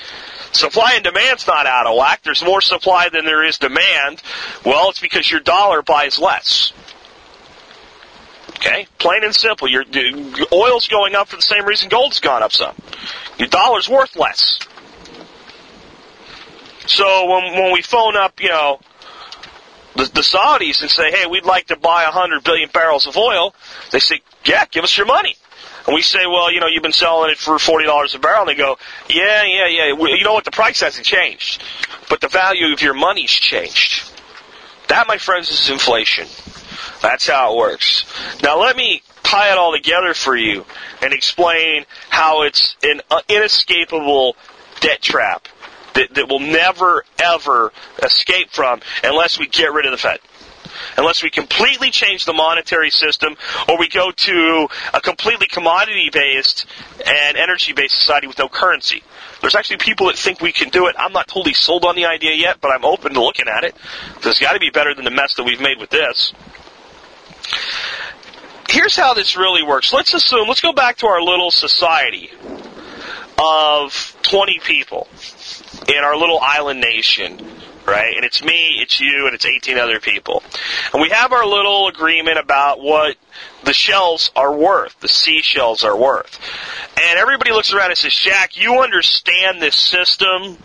Supply 0.53 0.93
and 0.95 1.05
demand's 1.05 1.47
not 1.47 1.67
out 1.67 1.87
of 1.87 1.97
whack. 1.97 2.23
There's 2.23 2.45
more 2.45 2.61
supply 2.61 3.09
than 3.09 3.25
there 3.25 3.45
is 3.45 3.59
demand. 3.59 4.23
Well, 4.65 4.91
it's 4.91 5.01
because 5.01 5.31
your 5.31 5.41
dollar 5.41 5.83
buys 5.83 6.19
less. 6.19 6.73
Okay? 8.57 8.87
Plain 8.99 9.25
and 9.25 9.35
simple. 9.35 9.69
Your, 9.69 9.85
oil's 10.53 10.89
going 10.89 11.15
up 11.15 11.29
for 11.29 11.37
the 11.37 11.43
same 11.43 11.65
reason 11.65 11.89
gold's 11.89 12.21
gone 12.21 12.43
up 12.43 12.53
some. 12.53 12.75
Your 13.39 13.49
dollar's 13.49 13.89
worth 13.89 14.15
less. 14.15 14.61
So 16.87 17.27
when 17.27 17.55
when 17.55 17.73
we 17.73 17.83
phone 17.83 18.17
up, 18.17 18.41
you 18.41 18.49
know, 18.49 18.81
the, 19.97 20.05
the 20.05 20.21
Saudis 20.21 20.81
and 20.83 20.91
say, 20.91 21.11
hey, 21.11 21.27
we'd 21.27 21.45
like 21.45 21.67
to 21.67 21.77
buy 21.77 22.05
100 22.05 22.45
billion 22.45 22.71
barrels 22.73 23.07
of 23.07 23.17
oil, 23.17 23.55
they 23.91 23.99
say, 23.99 24.21
yeah, 24.45 24.65
give 24.67 24.85
us 24.85 24.97
your 24.97 25.07
money. 25.07 25.37
And 25.87 25.95
we 25.95 26.03
say, 26.03 26.27
well, 26.27 26.53
you 26.53 26.61
know, 26.61 26.69
you've 26.69 26.83
been 26.83 26.93
selling 26.93 27.31
it 27.31 27.39
for 27.39 27.57
$40 27.57 28.15
a 28.15 28.19
barrel. 28.19 28.43
And 28.43 28.49
they 28.49 28.55
go, 28.55 28.79
yeah, 29.09 29.43
yeah, 29.43 29.67
yeah. 29.67 29.93
Well, 29.93 30.17
you 30.17 30.23
know 30.23 30.33
what? 30.33 30.45
The 30.45 30.53
price 30.53 30.81
hasn't 30.81 31.07
changed. 31.07 31.63
But 32.09 32.21
the 32.21 32.29
value 32.29 32.73
of 32.73 32.83
your 32.83 32.95
money's 32.95 33.31
changed. 33.31 34.09
That, 34.89 35.09
my 35.09 35.19
friends, 35.19 35.51
is 35.51 35.71
inflation. 35.71 36.29
That's 37.01 37.27
how 37.27 37.55
it 37.55 37.59
works. 37.59 38.05
Now 38.43 38.61
let 38.61 38.77
me 38.77 39.03
tie 39.25 39.51
it 39.51 39.59
all 39.59 39.73
together 39.73 40.15
for 40.15 40.37
you 40.37 40.65
and 41.01 41.13
explain 41.13 41.85
how 42.11 42.43
it's 42.43 42.77
an 42.83 43.01
inescapable 43.29 44.37
debt 44.81 45.03
trap 45.03 45.49
that, 45.95 46.15
that 46.15 46.29
will 46.29 46.41
never, 46.41 47.05
ever 47.19 47.73
escape 48.03 48.51
from 48.51 48.81
unless 49.03 49.39
we 49.39 49.47
get 49.47 49.73
rid 49.73 49.87
of 49.87 49.93
the 49.93 49.99
Fed 49.99 50.21
unless 50.97 51.23
we 51.23 51.31
completely 51.31 51.91
change 51.91 52.25
the 52.25 52.33
monetary 52.33 52.91
system 52.91 53.37
or 53.69 53.79
we 53.79 53.89
go 53.89 54.11
to 54.11 54.69
a 54.95 55.01
completely 55.01 55.47
commodity 55.47 56.11
based 56.13 56.67
and 57.07 57.37
energy 57.37 57.73
based 57.73 57.99
society 57.99 58.27
with 58.27 58.39
no 58.39 58.49
currency. 58.49 59.03
There's 59.41 59.55
actually 59.55 59.79
people 59.79 60.07
that 60.07 60.17
think 60.17 60.41
we 60.41 60.53
can 60.53 60.69
do 60.69 60.87
it. 60.87 60.95
I'm 60.99 61.13
not 61.13 61.27
totally 61.29 61.55
sold 61.55 61.85
on 61.85 61.97
the 61.97 62.07
idea 62.07 62.35
yet, 62.35 62.59
but 62.61 62.71
I'm 62.71 62.85
open 62.85 63.15
to 63.15 63.23
looking 63.23 63.49
at 63.49 63.65
it. 63.65 63.75
There's 64.23 64.39
got 64.39 64.53
to 64.53 64.61
be 64.61 64.71
better 64.71 64.95
than 64.95 65.05
the 65.05 65.11
mess 65.11 65.35
that 65.37 65.45
we've 65.45 65.61
made 65.61 65.79
with 65.79 65.91
this. 65.91 66.33
Here's 68.69 68.97
how 68.97 69.15
this 69.15 69.37
really 69.37 69.63
works. 69.63 69.93
Let's 69.93 70.15
assume, 70.15 70.49
let's 70.49 70.61
go 70.61 70.73
back 70.73 70.99
to 70.99 71.07
our 71.07 71.21
little 71.21 71.51
society 71.51 72.31
of 73.39 74.17
20 74.23 74.61
people 74.61 75.09
in 75.89 76.05
our 76.05 76.17
little 76.17 76.39
island 76.41 76.81
nation 76.81 77.41
right? 77.87 78.15
And 78.17 78.25
it's 78.25 78.43
me, 78.43 78.79
it's 78.81 79.01
you, 79.01 79.27
and 79.27 79.35
it's 79.35 79.47
18 79.47 79.79
other 79.79 80.01
people. 80.01 80.43
And 80.93 81.03
we 81.03 81.11
have 81.11 81.33
our 81.33 81.47
little 81.47 81.89
agreement 81.89 82.39
about 82.39 82.81
what 82.81 83.17
the 83.65 83.73
shells 83.73 84.31
are 84.37 84.55
worth, 84.55 84.99
the 85.01 85.09
seashells 85.09 85.85
are 85.85 85.97
worth. 85.97 86.39
And 87.01 87.19
everybody 87.19 87.53
looks 87.53 87.73
around 87.73 87.91
and 87.91 87.99
says, 87.99 88.15
Jack, 88.15 88.57
you 88.57 88.81
understand 88.81 89.61
this 89.61 89.77
system 89.77 90.59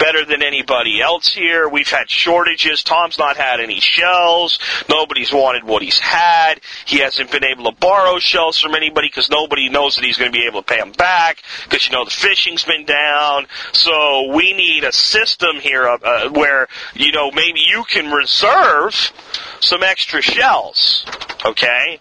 better 0.00 0.24
than 0.24 0.42
anybody 0.42 1.00
else 1.00 1.32
here. 1.32 1.68
We've 1.68 1.88
had 1.88 2.10
shortages. 2.10 2.82
Tom's 2.82 3.18
not 3.18 3.36
had 3.36 3.60
any 3.60 3.78
shells. 3.78 4.58
Nobody's 4.88 5.32
wanted 5.32 5.62
what 5.62 5.82
he's 5.82 5.98
had. 5.98 6.60
He 6.86 6.98
hasn't 6.98 7.30
been 7.30 7.44
able 7.44 7.70
to 7.70 7.78
borrow 7.78 8.18
shells 8.18 8.58
from 8.58 8.74
anybody 8.74 9.08
because 9.08 9.30
nobody 9.30 9.68
knows 9.68 9.94
that 9.96 10.04
he's 10.04 10.16
going 10.16 10.32
to 10.32 10.36
be 10.36 10.46
able 10.46 10.62
to 10.62 10.66
pay 10.66 10.80
them 10.80 10.92
back 10.92 11.42
because 11.64 11.86
you 11.86 11.92
know 11.92 12.04
the 12.04 12.10
fishing's 12.10 12.64
been 12.64 12.84
down. 12.84 13.46
So 13.72 14.32
we 14.34 14.54
need 14.54 14.82
a 14.82 14.92
system 14.92 15.60
here 15.60 15.86
uh, 15.86 16.30
where 16.30 16.66
you 16.94 17.12
know 17.12 17.30
maybe 17.30 17.60
you 17.60 17.84
can 17.84 18.10
reserve 18.10 19.12
some 19.60 19.82
extra 19.82 20.22
shells. 20.22 21.04
Okay? 21.44 21.98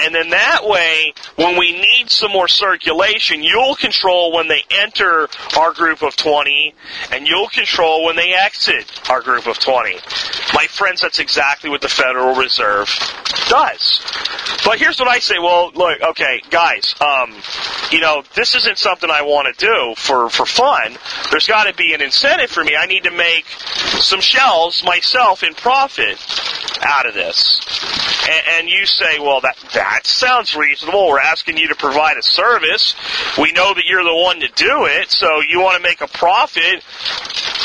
And 0.00 0.14
then 0.14 0.30
that 0.30 0.60
way, 0.64 1.12
when 1.36 1.58
we 1.58 1.72
need 1.72 2.10
some 2.10 2.30
more 2.30 2.46
circulation, 2.48 3.42
you'll 3.42 3.74
control 3.74 4.32
when 4.32 4.48
they 4.48 4.62
enter 4.70 5.28
our 5.56 5.72
group 5.72 6.02
of 6.02 6.14
20, 6.16 6.74
and 7.10 7.26
you'll 7.26 7.35
control 7.46 8.04
when 8.04 8.16
they 8.16 8.32
exit 8.32 9.10
our 9.10 9.20
group 9.20 9.46
of 9.46 9.58
20. 9.58 9.94
My 10.54 10.66
friends, 10.68 11.02
that's 11.02 11.18
exactly 11.18 11.68
what 11.68 11.82
the 11.82 11.88
Federal 11.88 12.34
Reserve 12.34 12.88
does. 13.48 14.00
But 14.64 14.78
here's 14.78 14.98
what 14.98 15.08
I 15.08 15.18
say. 15.18 15.38
Well, 15.38 15.70
look, 15.74 16.00
okay, 16.00 16.42
guys, 16.50 16.94
um, 17.00 17.34
you 17.90 18.00
know, 18.00 18.24
this 18.34 18.54
isn't 18.56 18.78
something 18.78 19.10
I 19.10 19.22
want 19.22 19.54
to 19.56 19.66
do 19.66 19.94
for, 19.96 20.28
for 20.30 20.46
fun. 20.46 20.96
There's 21.30 21.46
got 21.46 21.64
to 21.64 21.74
be 21.74 21.94
an 21.94 22.00
incentive 22.00 22.50
for 22.50 22.64
me. 22.64 22.74
I 22.76 22.86
need 22.86 23.04
to 23.04 23.12
make 23.12 23.46
some 23.46 24.20
shells 24.20 24.82
myself 24.84 25.42
in 25.42 25.54
profit 25.54 26.18
out 26.82 27.06
of 27.06 27.14
this. 27.14 27.60
And, 28.28 28.42
and 28.58 28.68
you 28.68 28.86
say, 28.86 29.18
well, 29.18 29.40
that, 29.40 29.56
that 29.74 30.06
sounds 30.06 30.56
reasonable. 30.56 31.08
We're 31.08 31.20
asking 31.20 31.58
you 31.58 31.68
to 31.68 31.76
provide 31.76 32.16
a 32.16 32.22
service. 32.22 32.94
We 33.38 33.52
know 33.52 33.74
that 33.74 33.84
you're 33.86 34.04
the 34.04 34.16
one 34.16 34.40
to 34.40 34.48
do 34.48 34.86
it, 34.86 35.10
so 35.10 35.40
you 35.48 35.60
want 35.60 35.76
to 35.76 35.82
make 35.82 36.00
a 36.00 36.08
profit. 36.08 36.82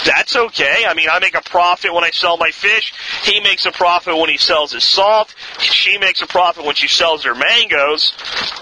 That's 0.06 0.36
okay. 0.36 0.86
I 0.88 0.93
mean, 0.93 1.08
I 1.12 1.19
make 1.19 1.36
a 1.36 1.41
profit 1.41 1.93
when 1.93 2.04
I 2.04 2.10
sell 2.10 2.38
my 2.38 2.50
fish. 2.50 2.93
He 3.24 3.39
makes 3.41 3.65
a 3.65 3.71
profit 3.71 4.17
when 4.17 4.30
he 4.30 4.38
sells 4.38 4.71
his 4.71 4.84
salt. 4.84 5.34
She 5.60 5.97
makes 5.97 6.21
a 6.21 6.28
profit 6.28 6.65
when 6.65 6.76
she 6.76 6.88
sells 6.88 7.24
her 7.24 7.36
mangoes. 7.36 8.13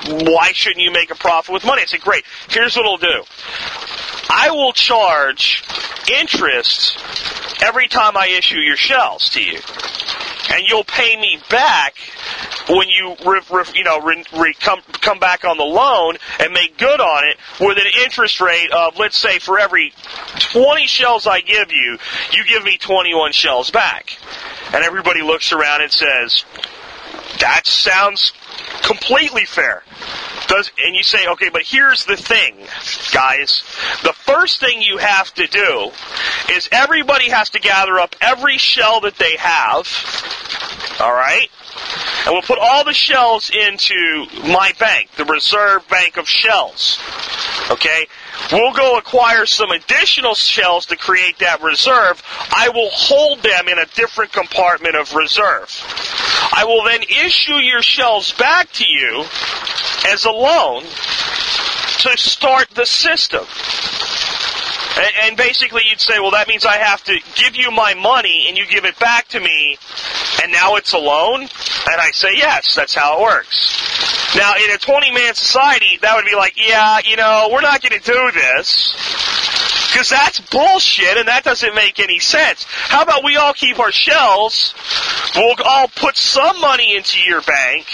Why 0.05 0.51
shouldn't 0.51 0.83
you 0.83 0.91
make 0.91 1.11
a 1.11 1.15
profit 1.15 1.53
with 1.53 1.65
money? 1.65 1.83
I 1.83 1.85
said, 1.85 2.01
great. 2.01 2.25
Here's 2.49 2.75
what 2.75 2.85
I'll 2.85 2.97
do. 2.97 3.23
I 4.29 4.51
will 4.51 4.73
charge 4.73 5.63
interest 6.19 6.97
every 7.63 7.87
time 7.87 8.17
I 8.17 8.27
issue 8.27 8.59
your 8.59 8.77
shells 8.77 9.29
to 9.29 9.43
you 9.43 9.59
and 10.51 10.67
you'll 10.67 10.83
pay 10.83 11.19
me 11.19 11.39
back 11.49 11.95
when 12.69 12.87
you 12.89 13.15
re, 13.25 13.41
re, 13.51 13.63
you 13.73 13.83
know 13.83 13.99
re, 14.01 14.53
come 14.59 14.81
come 14.93 15.19
back 15.19 15.43
on 15.43 15.57
the 15.57 15.63
loan 15.63 16.17
and 16.39 16.53
make 16.53 16.77
good 16.77 16.99
on 16.99 17.23
it 17.27 17.37
with 17.59 17.77
an 17.77 17.91
interest 18.03 18.41
rate 18.41 18.71
of 18.71 18.97
let's 18.97 19.17
say 19.17 19.39
for 19.39 19.59
every 19.59 19.93
20 20.51 20.85
shells 20.87 21.27
I 21.27 21.41
give 21.41 21.71
you, 21.71 21.97
you 22.31 22.45
give 22.45 22.63
me 22.63 22.77
21 22.77 23.31
shells 23.31 23.71
back. 23.71 24.17
And 24.73 24.83
everybody 24.83 25.21
looks 25.21 25.51
around 25.51 25.81
and 25.81 25.91
says, 25.91 26.43
"That 27.39 27.65
sounds 27.65 28.33
completely 28.81 29.45
fair." 29.45 29.83
Does, 30.47 30.71
and 30.83 30.95
you 30.95 31.03
say, 31.03 31.27
okay, 31.27 31.49
but 31.49 31.61
here's 31.61 32.05
the 32.05 32.17
thing, 32.17 32.55
guys. 33.13 33.61
The 34.01 34.13
first 34.13 34.59
thing 34.59 34.81
you 34.81 34.97
have 34.97 35.31
to 35.35 35.45
do 35.45 35.91
is 36.51 36.67
everybody 36.71 37.29
has 37.29 37.51
to 37.51 37.59
gather 37.59 37.99
up 37.99 38.15
every 38.19 38.57
shell 38.57 39.01
that 39.01 39.15
they 39.17 39.35
have, 39.37 39.87
alright? 40.99 41.51
And 42.25 42.33
we'll 42.33 42.41
put 42.41 42.57
all 42.59 42.83
the 42.83 42.93
shells 42.93 43.51
into 43.51 44.25
my 44.47 44.73
bank, 44.79 45.11
the 45.17 45.25
reserve 45.25 45.87
bank 45.87 46.17
of 46.17 46.27
shells. 46.27 46.99
Okay? 47.69 48.07
We'll 48.51 48.73
go 48.73 48.97
acquire 48.97 49.45
some 49.45 49.69
additional 49.69 50.33
shells 50.33 50.87
to 50.87 50.95
create 50.95 51.37
that 51.39 51.61
reserve. 51.61 52.23
I 52.51 52.69
will 52.69 52.89
hold 52.91 53.43
them 53.43 53.67
in 53.67 53.77
a 53.77 53.85
different 53.93 54.33
compartment 54.33 54.95
of 54.95 55.13
reserve. 55.13 55.69
I 56.51 56.65
will 56.65 56.83
then 56.83 57.03
issue 57.03 57.55
your 57.55 57.83
shells 57.83 58.31
back 58.33 58.48
to 58.73 58.85
you 58.87 59.25
as 60.07 60.25
a 60.25 60.31
loan 60.31 60.83
to 60.83 62.17
start 62.17 62.69
the 62.75 62.85
system. 62.85 63.45
And, 64.97 65.13
and 65.23 65.37
basically, 65.37 65.83
you'd 65.89 65.99
say, 65.99 66.19
well, 66.19 66.31
that 66.31 66.47
means 66.47 66.65
I 66.65 66.77
have 66.77 67.03
to 67.05 67.17
give 67.35 67.55
you 67.55 67.71
my 67.71 67.93
money 67.93 68.45
and 68.47 68.57
you 68.57 68.65
give 68.65 68.85
it 68.85 68.97
back 68.99 69.27
to 69.29 69.39
me, 69.39 69.77
and 70.43 70.51
now 70.51 70.75
it's 70.75 70.93
a 70.93 70.97
loan? 70.97 71.41
And 71.41 72.01
I 72.01 72.11
say, 72.11 72.29
yes, 72.35 72.75
that's 72.75 72.93
how 72.93 73.19
it 73.19 73.21
works. 73.21 74.35
Now, 74.35 74.53
in 74.55 74.71
a 74.71 74.77
20 74.77 75.11
man 75.11 75.33
society, 75.35 75.97
that 76.01 76.15
would 76.15 76.25
be 76.25 76.35
like, 76.35 76.53
yeah, 76.55 76.99
you 77.03 77.15
know, 77.15 77.49
we're 77.51 77.61
not 77.61 77.81
going 77.81 77.99
to 77.99 78.05
do 78.05 78.31
this. 78.31 78.93
Because 79.91 80.09
that's 80.09 80.39
bullshit 80.39 81.17
and 81.17 81.27
that 81.27 81.43
doesn't 81.43 81.73
make 81.75 81.99
any 81.99 82.19
sense. 82.19 82.65
How 82.69 83.03
about 83.03 83.23
we 83.23 83.37
all 83.37 83.53
keep 83.53 83.79
our 83.79 83.91
shells, 83.91 84.73
we'll 85.35 85.55
all 85.65 85.87
put 85.87 86.15
some 86.15 86.61
money 86.61 86.95
into 86.95 87.19
your 87.21 87.41
bank, 87.41 87.87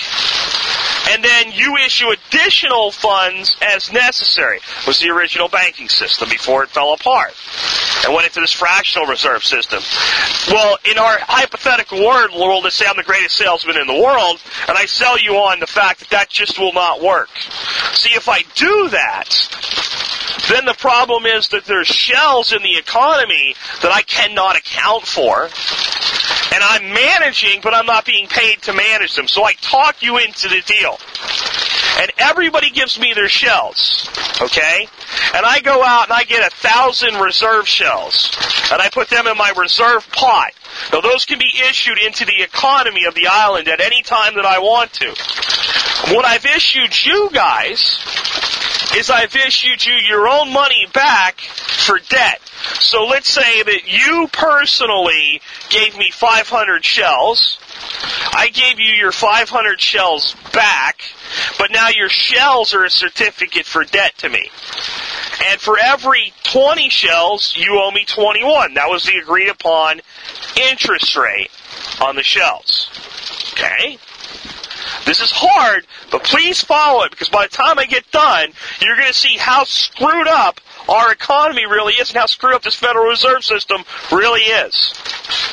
and 1.10 1.24
then 1.24 1.52
you 1.54 1.78
issue 1.78 2.10
additional 2.10 2.92
funds 2.92 3.56
as 3.62 3.92
necessary. 3.94 4.58
It 4.58 4.88
was 4.88 5.00
the 5.00 5.10
original 5.10 5.48
banking 5.48 5.90
system 5.90 6.30
before 6.30 6.64
it 6.64 6.70
fell 6.70 6.94
apart 6.94 7.34
and 8.04 8.14
went 8.14 8.28
into 8.28 8.42
this 8.42 8.52
fractional 8.52 9.08
reserve 9.08 9.44
system. 9.44 9.82
Well, 10.54 10.78
in 10.90 10.98
our 10.98 11.18
hypothetical 11.22 12.04
world, 12.06 12.32
let's 12.64 12.76
say 12.76 12.86
I'm 12.88 12.98
the 12.98 13.04
greatest 13.04 13.38
salesman 13.38 13.78
in 13.78 13.88
the 13.88 14.02
world, 14.02 14.42
and 14.68 14.78
I 14.78 14.86
sell 14.86 15.18
you 15.20 15.36
on 15.36 15.60
the 15.60 15.68
fact 15.68 16.00
that 16.00 16.10
that 16.10 16.30
just 16.30 16.60
will 16.60 16.74
not 16.74 17.02
work. 17.02 17.30
See, 17.94 18.14
if 18.16 18.28
I 18.28 18.42
do 18.56 18.90
that, 18.90 19.30
then 20.50 20.66
the 20.66 20.76
problem 20.78 21.26
is 21.26 21.50
that 21.50 21.66
there's 21.66 21.88
shells 21.88 22.54
in 22.54 22.62
the 22.62 22.78
economy 22.78 23.56
that 23.82 23.92
I 23.92 24.02
cannot 24.02 24.58
account 24.58 25.06
for. 25.06 25.50
And 26.54 26.64
I'm 26.64 26.94
managing, 26.94 27.62
but 27.62 27.74
I'm 27.74 27.86
not 27.86 28.06
being 28.06 28.28
paid 28.28 28.62
to 28.64 28.74
manage 28.74 29.16
them. 29.16 29.28
So 29.28 29.44
I 29.44 29.54
talk 29.54 30.02
you 30.02 30.18
into 30.18 30.48
the 30.48 30.62
deal. 30.66 30.98
And 32.00 32.12
everybody 32.18 32.70
gives 32.70 33.00
me 33.00 33.14
their 33.14 33.30
shells. 33.30 34.10
Okay? 34.42 34.88
And 35.34 35.46
I 35.46 35.60
go 35.62 35.84
out 35.84 36.06
and 36.06 36.14
I 36.14 36.24
get 36.24 36.46
a 36.46 36.56
thousand 36.56 37.16
reserve 37.16 37.68
shells. 37.68 38.32
And 38.72 38.82
I 38.82 38.90
put 38.90 39.10
them 39.10 39.28
in 39.28 39.38
my 39.38 39.54
reserve 39.58 40.10
pot. 40.12 40.52
Now 40.94 41.02
those 41.02 41.26
can 41.26 41.40
be 41.40 41.52
issued 41.70 41.98
into 42.00 42.26
the 42.26 42.42
economy 42.42 43.06
of 43.06 43.16
the 43.16 43.28
island 43.28 43.68
at 43.68 43.82
any 43.82 44.02
time 44.02 44.36
that 44.36 44.46
I 44.46 44.60
want 44.60 44.94
to. 44.94 45.08
What 46.14 46.26
I've 46.26 46.46
issued 46.46 47.06
you 47.06 47.30
guys 47.32 48.00
is 48.96 49.10
I've 49.10 49.36
issued 49.36 49.86
you 49.86 49.94
your 49.94 50.28
own 50.28 50.54
money 50.54 50.88
back 50.94 51.40
for 51.40 52.00
debt. 52.10 52.42
So 52.80 53.06
let's 53.06 53.30
say 53.30 53.64
that 53.64 53.82
you 53.86 54.28
personally 54.32 55.42
gave 55.70 55.98
me 55.98 56.12
500 56.12 56.84
shells. 56.84 57.60
I 58.34 58.50
gave 58.50 58.80
you 58.80 58.94
your 58.94 59.12
500 59.12 59.80
shells 59.80 60.36
back, 60.54 61.02
but 61.58 61.72
now 61.72 61.90
your 61.90 62.10
shells 62.10 62.74
are 62.74 62.86
a 62.86 62.90
certificate 62.90 63.66
for 63.66 63.84
debt 63.84 64.18
to 64.20 64.30
me. 64.30 64.50
And 65.50 65.60
for 65.60 65.78
every 65.78 66.34
20 66.44 66.90
shells, 66.90 67.56
you 67.56 67.80
owe 67.80 67.92
me 67.92 68.06
21. 68.06 68.76
That 68.76 68.90
was 68.90 69.04
the 69.04 69.18
agreed 69.18 69.50
upon 69.50 70.02
interest 70.72 71.16
rate 71.16 71.52
on 72.02 72.16
the 72.16 72.24
shells. 72.24 72.90
Okay? 73.54 73.98
This 75.06 75.22
is 75.22 75.32
hard, 75.32 75.86
but 76.12 76.24
please 76.24 76.62
follow 76.62 77.04
it 77.04 77.12
because 77.12 77.30
by 77.30 77.46
the 77.46 77.52
time 77.52 77.78
I 77.80 77.86
get 77.86 78.10
done, 78.12 78.50
you're 78.82 78.96
going 78.96 79.08
to 79.08 79.14
see 79.14 79.38
how 79.38 79.64
screwed 79.64 80.28
up 80.28 80.60
our 80.90 81.12
economy 81.12 81.66
really 81.66 81.94
is 81.94 82.10
and 82.10 82.18
how 82.18 82.26
screwed 82.26 82.54
up 82.54 82.64
this 82.64 82.76
Federal 82.76 83.06
Reserve 83.06 83.44
System 83.44 83.84
really 84.12 84.42
is. 84.42 84.76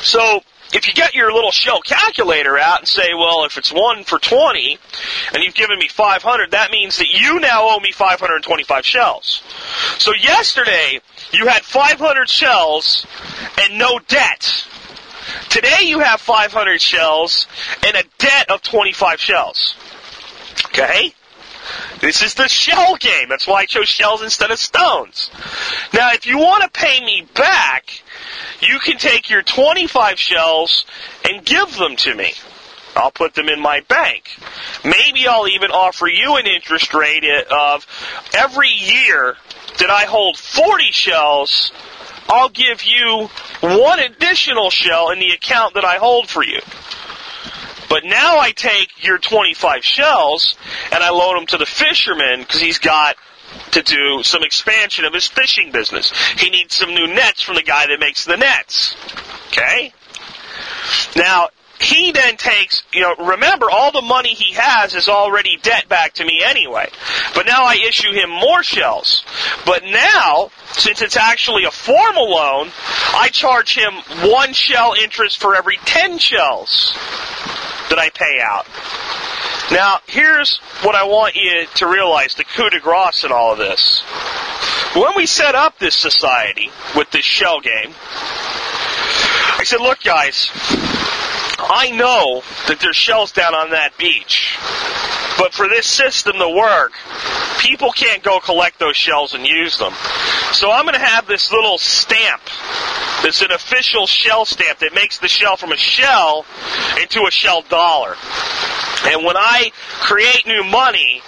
So, 0.01 0.41
if 0.73 0.87
you 0.87 0.93
get 0.93 1.13
your 1.13 1.31
little 1.31 1.51
shell 1.51 1.81
calculator 1.81 2.57
out 2.57 2.79
and 2.79 2.87
say, 2.87 3.13
well, 3.13 3.45
if 3.45 3.57
it's 3.57 3.71
1 3.71 4.05
for 4.05 4.17
20 4.17 4.79
and 5.33 5.43
you've 5.43 5.53
given 5.53 5.77
me 5.77 5.87
500, 5.87 6.51
that 6.51 6.71
means 6.71 6.97
that 6.97 7.09
you 7.09 7.39
now 7.39 7.69
owe 7.69 7.79
me 7.79 7.91
525 7.91 8.83
shells. 8.85 9.43
So 9.99 10.13
yesterday, 10.19 10.99
you 11.31 11.45
had 11.45 11.61
500 11.61 12.27
shells 12.27 13.05
and 13.61 13.77
no 13.77 13.99
debt. 13.99 14.67
Today 15.49 15.79
you 15.83 15.99
have 15.99 16.21
500 16.21 16.81
shells 16.81 17.47
and 17.85 17.95
a 17.95 18.03
debt 18.17 18.49
of 18.49 18.61
25 18.61 19.19
shells. 19.19 19.75
Okay? 20.67 21.13
This 22.01 22.21
is 22.21 22.33
the 22.33 22.47
shell 22.47 22.97
game. 22.97 23.29
That's 23.29 23.47
why 23.47 23.61
I 23.61 23.65
chose 23.65 23.87
shells 23.87 24.21
instead 24.21 24.51
of 24.51 24.59
stones. 24.59 25.31
Now, 25.93 26.11
if 26.11 26.25
you 26.25 26.37
want 26.37 26.63
to 26.63 26.69
pay 26.69 26.99
me 27.03 27.27
back, 27.33 28.03
you 28.61 28.79
can 28.79 28.97
take 28.97 29.29
your 29.29 29.41
25 29.41 30.19
shells 30.19 30.85
and 31.23 31.45
give 31.45 31.75
them 31.77 31.95
to 31.97 32.13
me. 32.13 32.33
I'll 32.95 33.11
put 33.11 33.33
them 33.33 33.49
in 33.49 33.59
my 33.59 33.81
bank. 33.81 34.37
Maybe 34.83 35.27
I'll 35.27 35.47
even 35.47 35.71
offer 35.71 36.07
you 36.07 36.35
an 36.35 36.45
interest 36.45 36.93
rate 36.93 37.23
of 37.49 37.87
every 38.33 38.69
year 38.69 39.35
that 39.79 39.89
I 39.89 40.03
hold 40.05 40.37
40 40.37 40.91
shells, 40.91 41.71
I'll 42.29 42.49
give 42.49 42.83
you 42.83 43.29
one 43.61 43.99
additional 43.99 44.69
shell 44.69 45.11
in 45.11 45.19
the 45.19 45.31
account 45.31 45.75
that 45.75 45.85
I 45.85 45.97
hold 45.97 46.29
for 46.29 46.43
you. 46.43 46.59
But 47.89 48.05
now 48.05 48.39
I 48.39 48.51
take 48.51 49.05
your 49.05 49.19
25 49.19 49.83
shells 49.83 50.55
and 50.91 51.03
I 51.03 51.11
load 51.11 51.37
them 51.37 51.45
to 51.47 51.57
the 51.57 51.65
fisherman 51.65 52.39
because 52.39 52.59
he's 52.59 52.79
got 52.79 53.17
to 53.71 53.81
do 53.81 54.23
some 54.23 54.43
expansion 54.43 55.05
of 55.05 55.13
his 55.13 55.27
fishing 55.27 55.71
business. 55.71 56.11
He 56.37 56.49
needs 56.49 56.75
some 56.75 56.93
new 56.93 57.07
nets 57.07 57.41
from 57.41 57.55
the 57.55 57.61
guy 57.61 57.85
that 57.87 57.99
makes 57.99 58.25
the 58.25 58.37
nets. 58.37 58.95
Okay? 59.47 59.93
Now, 61.15 61.49
he 61.79 62.11
then 62.11 62.37
takes, 62.37 62.83
you 62.93 63.01
know, 63.01 63.15
remember 63.15 63.69
all 63.69 63.91
the 63.91 64.01
money 64.01 64.33
he 64.33 64.53
has 64.53 64.95
is 64.95 65.09
already 65.09 65.57
debt 65.61 65.89
back 65.89 66.13
to 66.13 66.25
me 66.25 66.41
anyway. 66.43 66.89
But 67.33 67.45
now 67.45 67.65
I 67.65 67.75
issue 67.87 68.13
him 68.13 68.29
more 68.29 68.63
shells. 68.63 69.23
But 69.65 69.83
now, 69.83 70.51
since 70.73 71.01
it's 71.01 71.17
actually 71.17 71.65
a 71.65 71.71
formal 71.71 72.29
loan, 72.29 72.71
I 73.13 73.29
charge 73.31 73.77
him 73.77 73.93
one 74.29 74.53
shell 74.53 74.93
interest 75.01 75.39
for 75.39 75.55
every 75.55 75.77
10 75.85 76.19
shells 76.19 76.93
that 77.89 77.99
I 77.99 78.09
pay 78.09 78.39
out. 78.41 78.65
Now, 79.71 79.99
here's 80.07 80.57
what 80.83 80.95
I 80.95 81.03
want 81.03 81.35
you 81.35 81.65
to 81.75 81.87
realize 81.87 82.35
the 82.35 82.43
coup 82.43 82.69
de 82.69 82.79
grace 82.79 83.23
in 83.23 83.31
all 83.31 83.53
of 83.53 83.57
this. 83.57 84.01
When 84.95 85.13
we 85.15 85.25
set 85.25 85.55
up 85.55 85.79
this 85.79 85.95
society 85.95 86.69
with 86.95 87.09
this 87.11 87.25
shell 87.25 87.59
game, 87.59 87.93
I 89.57 89.63
said, 89.65 89.81
look, 89.81 90.01
guys, 90.03 90.49
I 91.69 91.91
know 91.91 92.43
that 92.67 92.79
there's 92.79 92.95
shells 92.95 93.31
down 93.31 93.53
on 93.55 93.71
that 93.71 93.97
beach. 93.97 94.57
But 95.37 95.53
for 95.53 95.67
this 95.67 95.87
system 95.87 96.37
to 96.37 96.49
work, 96.49 96.93
people 97.59 97.91
can't 97.91 98.21
go 98.23 98.39
collect 98.39 98.79
those 98.79 98.95
shells 98.95 99.33
and 99.33 99.45
use 99.45 99.77
them. 99.77 99.93
So 100.51 100.71
I'm 100.71 100.83
going 100.83 100.93
to 100.93 100.99
have 100.99 101.27
this 101.27 101.51
little 101.51 101.77
stamp 101.77 102.41
that's 103.23 103.41
an 103.41 103.51
official 103.51 104.05
shell 104.05 104.45
stamp 104.45 104.79
that 104.79 104.93
makes 104.93 105.17
the 105.19 105.27
shell 105.27 105.57
from 105.57 105.71
a 105.71 105.77
shell 105.77 106.45
into 107.01 107.25
a 107.25 107.31
shell 107.31 107.63
dollar. 107.63 108.15
And 109.05 109.25
when 109.25 109.35
I 109.35 109.71
create 110.01 110.45
new 110.45 110.63
money, 110.63 111.21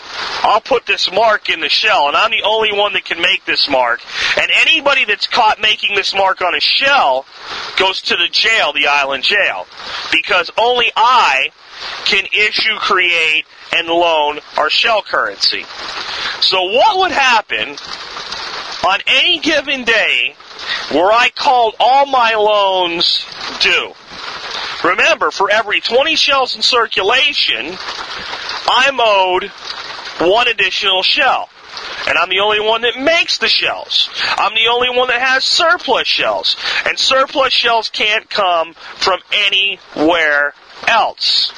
I'll 0.44 0.62
put 0.62 0.86
this 0.86 1.12
mark 1.12 1.50
in 1.50 1.60
the 1.60 1.70
shell, 1.70 2.08
and 2.08 2.16
I'm 2.16 2.32
the 2.32 2.44
only 2.46 2.72
one 2.72 2.94
that 2.94 3.04
can 3.04 3.22
make 3.22 3.44
this 3.46 3.68
mark. 3.70 4.02
And 4.40 4.50
anybody 4.62 5.06
that's 5.06 5.28
caught 5.28 5.60
making 5.60 5.96
this 5.96 6.14
mark 6.14 6.42
on 6.42 6.56
a 6.56 6.60
shell 6.60 7.26
goes 7.78 8.02
to 8.04 8.16
the 8.16 8.28
jail, 8.30 8.72
the 8.72 8.88
island 8.88 9.24
jail. 9.24 9.66
Because 10.12 10.52
only 10.58 10.92
I 10.96 11.50
can 12.06 12.26
issue, 12.32 12.76
create, 12.78 13.46
and 13.74 13.88
loan 13.88 14.40
our 14.58 14.70
shell 14.70 15.02
currency. 15.02 15.66
So 16.40 16.64
what 16.64 17.00
would 17.00 17.12
happen 17.12 17.76
on 18.86 19.00
any 19.08 19.40
given 19.40 19.84
day 19.84 20.36
where 20.92 21.12
I 21.12 21.30
called 21.30 21.76
all 21.80 22.06
my 22.06 22.36
loans 22.36 23.26
due? 23.62 23.94
Remember, 24.84 25.32
for 25.32 25.50
every 25.50 25.82
20 25.82 26.16
shells 26.16 26.56
in 26.56 26.62
circulation, 26.62 27.76
I'm 28.70 29.00
owed 29.00 29.46
one 30.20 30.48
additional 30.48 31.02
shell. 31.02 31.50
And 32.08 32.18
I'm 32.18 32.30
the 32.30 32.40
only 32.40 32.60
one 32.60 32.82
that 32.82 32.98
makes 33.00 33.40
the 33.40 33.48
shells. 33.48 34.10
I'm 34.38 34.54
the 34.54 34.70
only 34.72 34.90
one 34.96 35.08
that 35.08 35.22
has 35.22 35.44
surplus 35.44 36.08
shells. 36.08 36.56
And 36.86 37.00
surplus 37.00 37.52
shells 37.52 37.90
can't 37.90 38.30
come 38.30 38.74
from 38.74 39.20
anywhere 39.32 40.54
else. 40.88 41.52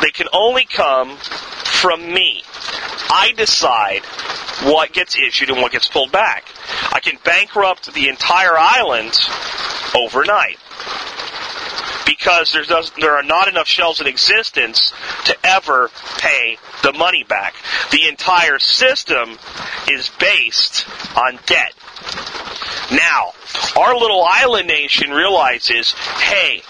They 0.00 0.10
can 0.10 0.28
only 0.32 0.64
come 0.64 1.16
from 1.16 2.12
me. 2.12 2.42
I 3.08 3.32
decide 3.36 4.04
what 4.64 4.92
gets 4.92 5.16
issued 5.16 5.50
and 5.50 5.60
what 5.60 5.72
gets 5.72 5.88
pulled 5.88 6.12
back. 6.12 6.44
I 6.92 7.00
can 7.00 7.18
bankrupt 7.24 7.92
the 7.92 8.08
entire 8.08 8.56
island 8.56 9.16
overnight 9.94 10.58
because 12.06 12.56
there 13.00 13.16
are 13.16 13.22
not 13.22 13.48
enough 13.48 13.66
shells 13.66 14.00
in 14.00 14.06
existence 14.06 14.92
to 15.24 15.36
ever 15.44 15.90
pay 16.18 16.56
the 16.82 16.92
money 16.92 17.24
back. 17.24 17.54
The 17.90 18.08
entire 18.08 18.58
system 18.58 19.38
is 19.88 20.10
based 20.18 20.86
on 21.16 21.38
debt. 21.46 21.74
Now, 22.92 23.32
our 23.76 23.96
little 23.96 24.24
island 24.24 24.68
nation 24.68 25.10
realizes, 25.10 25.92
hey, 25.92 26.62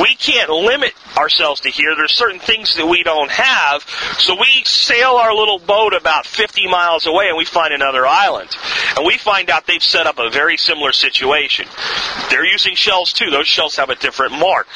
we 0.00 0.14
can't 0.14 0.50
limit 0.50 0.94
ourselves 1.16 1.60
to 1.62 1.70
here. 1.70 1.94
There's 1.96 2.14
certain 2.14 2.40
things 2.40 2.76
that 2.76 2.86
we 2.86 3.02
don't 3.02 3.30
have. 3.30 3.82
So 4.18 4.34
we 4.34 4.62
sail 4.64 5.12
our 5.12 5.34
little 5.34 5.58
boat 5.58 5.94
about 5.94 6.26
50 6.26 6.68
miles 6.68 7.06
away 7.06 7.28
and 7.28 7.36
we 7.36 7.44
find 7.44 7.72
another 7.72 8.06
island. 8.06 8.50
And 8.96 9.06
we 9.06 9.18
find 9.18 9.50
out 9.50 9.66
they've 9.66 9.82
set 9.82 10.06
up 10.06 10.18
a 10.18 10.30
very 10.30 10.56
similar 10.56 10.92
situation. 10.92 11.66
They're 12.30 12.46
using 12.46 12.74
shells 12.74 13.12
too. 13.12 13.30
Those 13.30 13.48
shells 13.48 13.76
have 13.76 13.90
a 13.90 13.96
different 13.96 14.32
mark. 14.38 14.66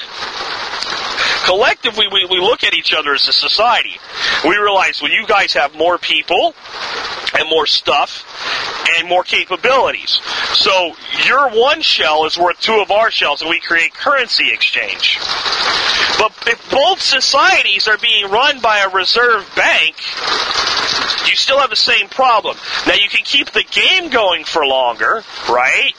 Collectively, 1.44 2.06
we, 2.12 2.24
we 2.30 2.40
look 2.40 2.62
at 2.64 2.74
each 2.74 2.92
other 2.92 3.14
as 3.14 3.26
a 3.26 3.32
society. 3.32 3.98
We 4.44 4.56
realize, 4.56 5.02
well, 5.02 5.10
you 5.10 5.26
guys 5.26 5.52
have 5.54 5.74
more 5.74 5.98
people 5.98 6.54
and 7.38 7.48
more 7.48 7.66
stuff 7.66 8.24
and 8.96 9.08
more 9.08 9.24
capabilities. 9.24 10.20
So 10.54 10.94
your 11.26 11.50
one 11.50 11.80
shell 11.80 12.26
is 12.26 12.38
worth 12.38 12.60
two 12.60 12.80
of 12.80 12.90
our 12.90 13.10
shells 13.10 13.40
and 13.40 13.50
we 13.50 13.60
create 13.60 13.94
currency 13.94 14.52
exchange. 14.52 14.71
But 16.18 16.32
if 16.46 16.70
both 16.70 17.00
societies 17.00 17.88
are 17.88 17.98
being 17.98 18.30
run 18.30 18.60
by 18.60 18.78
a 18.78 18.88
reserve 18.88 19.50
bank, 19.56 19.96
you 21.28 21.36
still 21.36 21.58
have 21.58 21.70
the 21.70 21.76
same 21.76 22.08
problem. 22.08 22.56
Now 22.86 22.94
you 22.94 23.08
can 23.08 23.24
keep 23.24 23.50
the 23.50 23.64
game 23.64 24.10
going 24.10 24.44
for 24.44 24.64
longer, 24.66 25.24
right? 25.48 25.92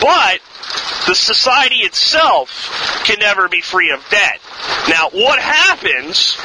But 0.00 0.40
the 1.06 1.14
society 1.14 1.76
itself 1.76 3.02
can 3.04 3.18
never 3.18 3.48
be 3.48 3.60
free 3.60 3.90
of 3.90 4.04
debt. 4.10 4.40
Now, 4.88 5.10
what 5.12 5.38
happens 5.38 6.36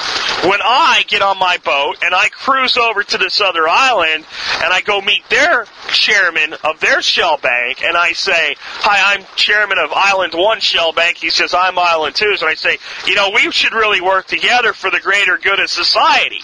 when 0.43 0.59
I 0.63 1.03
get 1.07 1.21
on 1.21 1.37
my 1.39 1.57
boat 1.63 1.97
and 2.01 2.13
I 2.13 2.29
cruise 2.29 2.77
over 2.77 3.03
to 3.03 3.17
this 3.17 3.41
other 3.41 3.67
island 3.67 4.25
and 4.63 4.73
I 4.73 4.81
go 4.81 5.01
meet 5.01 5.27
their 5.29 5.65
chairman 5.89 6.53
of 6.63 6.79
their 6.79 7.01
shell 7.01 7.37
bank 7.37 7.83
and 7.83 7.97
I 7.97 8.13
say, 8.13 8.55
Hi, 8.59 9.13
I'm 9.13 9.25
chairman 9.35 9.77
of 9.77 9.91
Island 9.93 10.33
1 10.35 10.59
Shell 10.59 10.93
Bank. 10.93 11.17
He 11.17 11.29
says, 11.29 11.53
I'm 11.53 11.77
Island 11.77 12.15
2. 12.15 12.37
So 12.37 12.47
I 12.47 12.55
say, 12.55 12.77
You 13.05 13.15
know, 13.15 13.31
we 13.33 13.51
should 13.51 13.73
really 13.73 14.01
work 14.01 14.27
together 14.27 14.73
for 14.73 14.91
the 14.91 14.99
greater 14.99 15.37
good 15.37 15.59
of 15.59 15.69
society. 15.69 16.41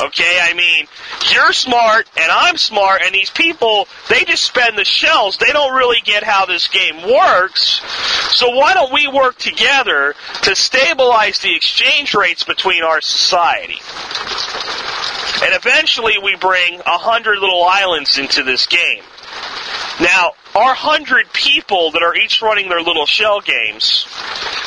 Okay? 0.00 0.38
I 0.42 0.54
mean, 0.54 0.86
you're 1.32 1.52
smart 1.52 2.08
and 2.16 2.30
I'm 2.30 2.56
smart 2.56 3.02
and 3.04 3.14
these 3.14 3.30
people, 3.30 3.86
they 4.08 4.24
just 4.24 4.42
spend 4.42 4.76
the 4.76 4.84
shells. 4.84 5.36
They 5.38 5.52
don't 5.52 5.74
really 5.74 6.00
get 6.04 6.24
how 6.24 6.46
this 6.46 6.68
game 6.68 7.01
works. 7.02 7.80
So 8.36 8.50
why 8.50 8.74
don't 8.74 8.92
we 8.92 9.08
work 9.08 9.36
together 9.38 10.14
to 10.42 10.56
stabilize 10.56 11.38
the 11.38 11.54
exchange 11.54 12.14
rates 12.14 12.44
between 12.44 12.82
our 12.82 13.00
society? 13.00 13.80
And 15.44 15.54
eventually 15.54 16.14
we 16.22 16.36
bring 16.36 16.80
a 16.80 16.98
hundred 16.98 17.38
little 17.38 17.64
islands 17.64 18.18
into 18.18 18.42
this 18.42 18.66
game. 18.66 19.02
Now, 20.00 20.32
our 20.54 20.74
hundred 20.74 21.32
people 21.32 21.90
that 21.92 22.02
are 22.02 22.14
each 22.14 22.40
running 22.42 22.68
their 22.68 22.82
little 22.82 23.06
shell 23.06 23.40
games 23.40 24.06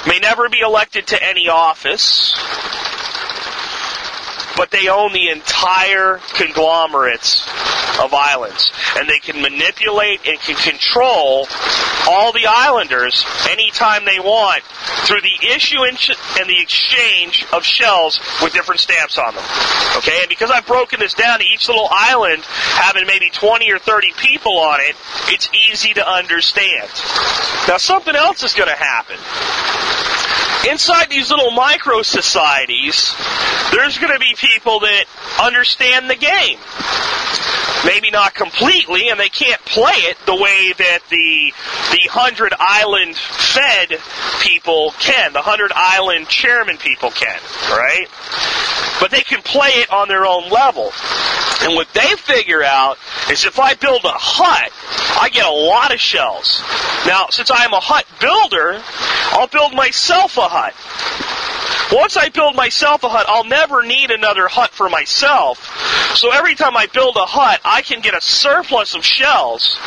may 0.08 0.20
never 0.20 0.50
be 0.50 0.60
elected 0.60 1.08
to 1.08 1.24
any 1.24 1.48
office. 1.50 2.34
But 4.58 4.72
they 4.72 4.88
own 4.88 5.14
the 5.14 5.30
entire 5.30 6.20
conglomerates 6.34 7.46
of 8.00 8.14
islands. 8.14 8.72
And 8.98 9.10
they 9.10 9.20
can 9.20 9.42
manipulate 9.42 10.22
and 10.26 10.40
can 10.40 10.56
control 10.56 11.48
all 12.08 12.32
the 12.32 12.46
islanders 12.48 13.26
anytime 13.50 14.06
they 14.06 14.20
want 14.20 14.64
through 15.06 15.22
the 15.22 15.48
issuance 15.54 16.10
and 16.40 16.50
the 16.50 16.62
exchange 16.62 17.46
of 17.54 17.64
shells 17.64 18.20
with 18.42 18.54
different 18.54 18.82
stamps 18.82 19.18
on 19.18 19.34
them. 19.34 19.44
Okay, 19.98 20.20
and 20.20 20.30
because 20.30 20.52
I've 20.52 20.68
broken 20.68 21.00
this 21.00 21.14
down 21.14 21.40
to 21.40 21.46
each 21.46 21.68
little 21.68 21.88
island 21.90 22.44
having 22.46 23.08
maybe 23.08 23.30
20 23.30 23.72
or 23.72 23.80
30 23.80 24.14
people 24.18 24.58
on 24.60 24.80
it, 24.82 24.96
it's 25.28 25.50
easy 25.70 25.94
to 25.94 26.08
understand. 26.08 26.90
Now 27.68 27.78
something 27.78 28.16
else 28.16 28.44
is 28.44 28.54
going 28.54 28.70
to 28.70 28.76
happen. 28.76 29.18
Inside 30.70 31.10
these 31.10 31.30
little 31.30 31.52
micro 31.52 32.02
societies, 32.02 33.14
there's 33.72 33.98
going 33.98 34.14
to 34.14 34.20
be 34.20 34.34
people 34.36 34.80
that 34.82 35.06
understand 35.40 36.10
the 36.10 36.16
game 36.16 36.58
maybe 37.86 38.10
not 38.10 38.34
completely, 38.34 39.10
and 39.10 39.20
they 39.20 39.30
can't 39.30 39.64
play 39.64 39.94
it 40.10 40.18
the 40.26 40.36
way 40.36 40.74
that 40.78 41.00
the 41.10 41.54
the 41.92 42.10
hundred 42.10 42.54
island 42.60 43.16
Fed 43.16 44.00
people 44.42 44.92
can, 45.00 45.34
the 45.34 45.42
hundred 45.42 45.72
island 45.76 46.28
chairman 46.28 46.78
people 46.78 47.12
can, 47.12 47.40
right? 47.70 48.08
But 49.00 49.12
they 49.12 49.22
can 49.22 49.42
play 49.42 49.70
it 49.70 49.92
on 49.92 50.08
their 50.08 50.26
own 50.26 50.50
level. 50.50 50.92
And 51.62 51.74
what 51.76 51.88
they 51.94 52.16
figure 52.16 52.64
out 52.64 52.98
is 53.32 53.46
if 53.46 53.60
I 53.60 53.76
build 53.76 54.04
a 54.04 54.12
hut, 54.12 54.72
I 55.20 55.30
get 55.30 55.46
a 55.46 55.52
lot 55.52 55.94
of 55.94 56.00
shells. 56.00 56.62
Now, 57.08 57.28
since 57.30 57.50
I 57.50 57.64
am 57.64 57.74
a 57.74 57.80
hut 57.80 58.06
builder, 58.20 58.82
I'll 59.32 59.48
build 59.48 59.74
myself 59.74 60.25
a 60.26 60.50
hut. 60.50 61.35
Once 61.92 62.18
I 62.18 62.30
build 62.30 62.56
myself 62.56 63.04
a 63.04 63.10
hut, 63.10 63.26
I'll 63.28 63.44
never 63.44 63.84
need 63.84 64.12
another 64.12 64.48
hut 64.48 64.72
for 64.72 64.90
myself. 64.90 65.60
So 66.16 66.32
every 66.32 66.56
time 66.56 66.76
I 66.76 66.88
build 66.88 67.16
a 67.18 67.26
hut, 67.26 67.62
I 67.64 67.82
can 67.82 68.02
get 68.02 68.16
a 68.16 68.22
surplus 68.22 68.96
of 68.96 69.06
shells, 69.06 69.78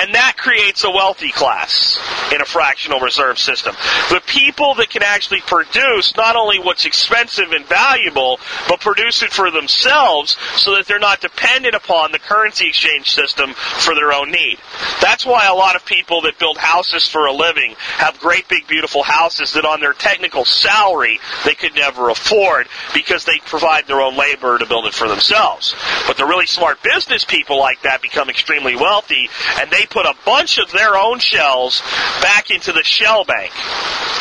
and 0.00 0.14
that 0.14 0.36
creates 0.36 0.84
a 0.84 0.90
wealthy 0.90 1.32
class 1.32 1.98
in 2.32 2.40
a 2.40 2.44
fractional 2.44 3.00
reserve 3.00 3.38
system. 3.38 3.74
The 4.10 4.22
people 4.26 4.74
that 4.74 4.90
can 4.90 5.02
actually 5.02 5.40
produce 5.40 6.16
not 6.16 6.36
only 6.36 6.58
what's 6.58 6.84
expensive 6.84 7.52
and 7.52 7.66
valuable, 7.66 8.38
but 8.68 8.80
produce 8.80 9.22
it 9.22 9.32
for 9.32 9.50
themselves 9.50 10.36
so 10.56 10.76
that 10.76 10.86
they're 10.86 10.98
not 10.98 11.20
dependent 11.20 11.74
upon 11.74 12.12
the 12.12 12.18
currency 12.18 12.68
exchange 12.68 13.10
system 13.10 13.52
for 13.54 13.94
their 13.94 14.12
own 14.12 14.30
need. 14.30 14.58
That's 15.00 15.26
why 15.26 15.46
a 15.46 15.54
lot 15.54 15.76
of 15.76 15.84
people 15.84 16.22
that 16.22 16.38
build 16.38 16.58
houses 16.58 17.08
for 17.08 17.26
a 17.26 17.32
living 17.32 17.74
have 17.98 18.20
great 18.20 18.48
big 18.48 18.66
beautiful 18.66 19.02
houses 19.02 19.52
that 19.54 19.64
on 19.64 19.80
their 19.80 19.92
technical 19.92 20.44
salary 20.44 21.18
they 21.44 21.54
could 21.54 21.74
never 21.74 22.10
afford 22.10 22.68
because 22.94 23.24
they 23.24 23.38
provide 23.46 23.86
their 23.86 24.00
own 24.00 24.16
labor 24.16 24.58
to 24.58 24.66
build 24.66 24.86
it 24.86 24.94
for 24.94 25.08
themselves. 25.08 25.74
But 26.06 26.16
the 26.16 26.26
really 26.26 26.46
smart 26.46 26.82
business 26.82 27.24
people 27.24 27.58
like 27.58 27.82
that 27.82 28.02
become 28.02 28.30
extremely 28.30 28.76
wealthy 28.76 29.28
and 29.60 29.70
they 29.70 29.86
put 29.86 30.06
a 30.06 30.14
bunch 30.24 30.58
of 30.58 30.70
their 30.72 30.96
own 30.96 31.18
shells 31.18 31.80
back 32.20 32.50
into 32.50 32.72
the 32.72 32.82
shell 32.82 33.24
bank. 33.24 33.52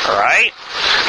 Alright? 0.07 0.53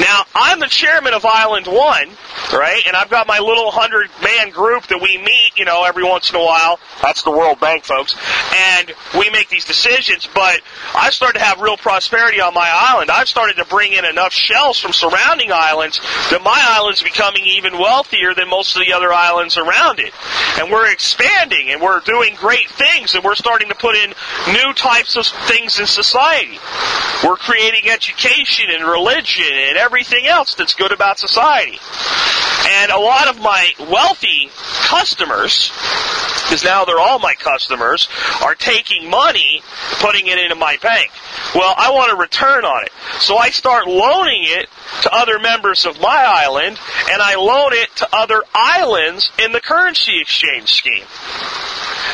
Now, 0.00 0.24
I'm 0.34 0.60
the 0.60 0.66
chairman 0.66 1.14
of 1.14 1.24
Island 1.24 1.66
One, 1.66 2.08
right? 2.52 2.82
And 2.86 2.96
I've 2.96 3.10
got 3.10 3.26
my 3.26 3.38
little 3.38 3.70
hundred 3.70 4.10
man 4.22 4.50
group 4.50 4.86
that 4.88 5.00
we 5.00 5.16
meet, 5.18 5.52
you 5.56 5.64
know, 5.64 5.84
every 5.84 6.04
once 6.04 6.30
in 6.30 6.36
a 6.36 6.44
while. 6.44 6.78
That's 7.02 7.22
the 7.22 7.30
World 7.30 7.60
Bank, 7.60 7.84
folks. 7.84 8.14
And 8.54 8.92
we 9.18 9.30
make 9.30 9.48
these 9.48 9.64
decisions, 9.64 10.28
but 10.34 10.60
I've 10.94 11.14
started 11.14 11.38
to 11.38 11.44
have 11.44 11.60
real 11.60 11.76
prosperity 11.76 12.40
on 12.40 12.54
my 12.54 12.70
island. 12.72 13.10
I've 13.10 13.28
started 13.28 13.56
to 13.56 13.64
bring 13.64 13.92
in 13.92 14.04
enough 14.04 14.32
shells 14.32 14.78
from 14.78 14.92
surrounding 14.92 15.52
islands 15.52 15.91
that 16.30 16.42
my 16.42 16.58
island's 16.58 17.02
becoming 17.02 17.44
even 17.44 17.78
wealthier 17.78 18.34
than 18.34 18.48
most 18.48 18.76
of 18.76 18.84
the 18.84 18.92
other 18.92 19.12
islands 19.12 19.56
around 19.56 19.98
it. 19.98 20.12
And 20.58 20.70
we're 20.70 20.90
expanding 20.90 21.70
and 21.70 21.80
we're 21.80 22.00
doing 22.00 22.34
great 22.36 22.68
things 22.70 23.14
and 23.14 23.24
we're 23.24 23.34
starting 23.34 23.68
to 23.68 23.74
put 23.74 23.96
in 23.96 24.14
new 24.52 24.72
types 24.74 25.16
of 25.16 25.26
things 25.48 25.78
in 25.78 25.86
society. 25.86 26.58
We're 27.24 27.36
creating 27.36 27.90
education 27.90 28.66
and 28.70 28.84
religion 28.84 29.52
and 29.52 29.76
everything 29.76 30.26
else 30.26 30.54
that's 30.54 30.74
good 30.74 30.92
about 30.92 31.18
society. 31.18 31.78
And 32.64 32.92
a 32.92 32.98
lot 32.98 33.28
of 33.28 33.40
my 33.40 33.70
wealthy 33.78 34.48
customers, 34.86 35.70
because 36.44 36.62
now 36.64 36.84
they're 36.84 37.00
all 37.00 37.18
my 37.18 37.34
customers, 37.34 38.08
are 38.42 38.54
taking 38.54 39.10
money, 39.10 39.62
putting 40.00 40.26
it 40.26 40.38
into 40.38 40.54
my 40.54 40.76
bank. 40.76 41.10
Well, 41.54 41.74
I 41.76 41.90
want 41.90 42.12
a 42.12 42.16
return 42.16 42.64
on 42.64 42.84
it. 42.84 42.92
So 43.20 43.36
I 43.36 43.50
start 43.50 43.86
loaning 43.86 44.44
it 44.44 44.68
to 45.02 45.14
other 45.14 45.38
members 45.38 45.81
of 45.84 46.00
my 46.00 46.24
island, 46.26 46.78
and 47.10 47.22
I 47.22 47.36
loan 47.36 47.72
it 47.72 47.88
to 47.96 48.08
other 48.12 48.42
islands 48.54 49.30
in 49.38 49.52
the 49.52 49.60
currency 49.60 50.20
exchange 50.20 50.72
scheme. 50.72 51.04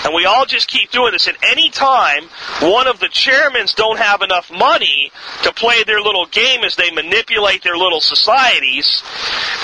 And 0.05 0.14
we 0.14 0.27
all 0.27 0.47
just 0.47 0.69
keep 0.69 0.91
doing 0.91 1.12
this. 1.12 1.27
And 1.27 1.37
any 1.43 1.71
time 1.71 2.25
one 2.61 2.87
of 2.87 3.01
the 3.01 3.09
chairmans 3.09 3.75
don't 3.75 3.99
have 3.99 4.23
enough 4.23 4.51
money 4.51 5.11
to 5.43 5.53
play 5.53 5.83
their 5.85 6.01
little 6.01 6.27
game 6.27 6.62
as 6.64 6.77
they 6.77 6.91
manipulate 6.91 7.62
their 7.62 7.77
little 7.77 8.01
societies, 8.01 9.03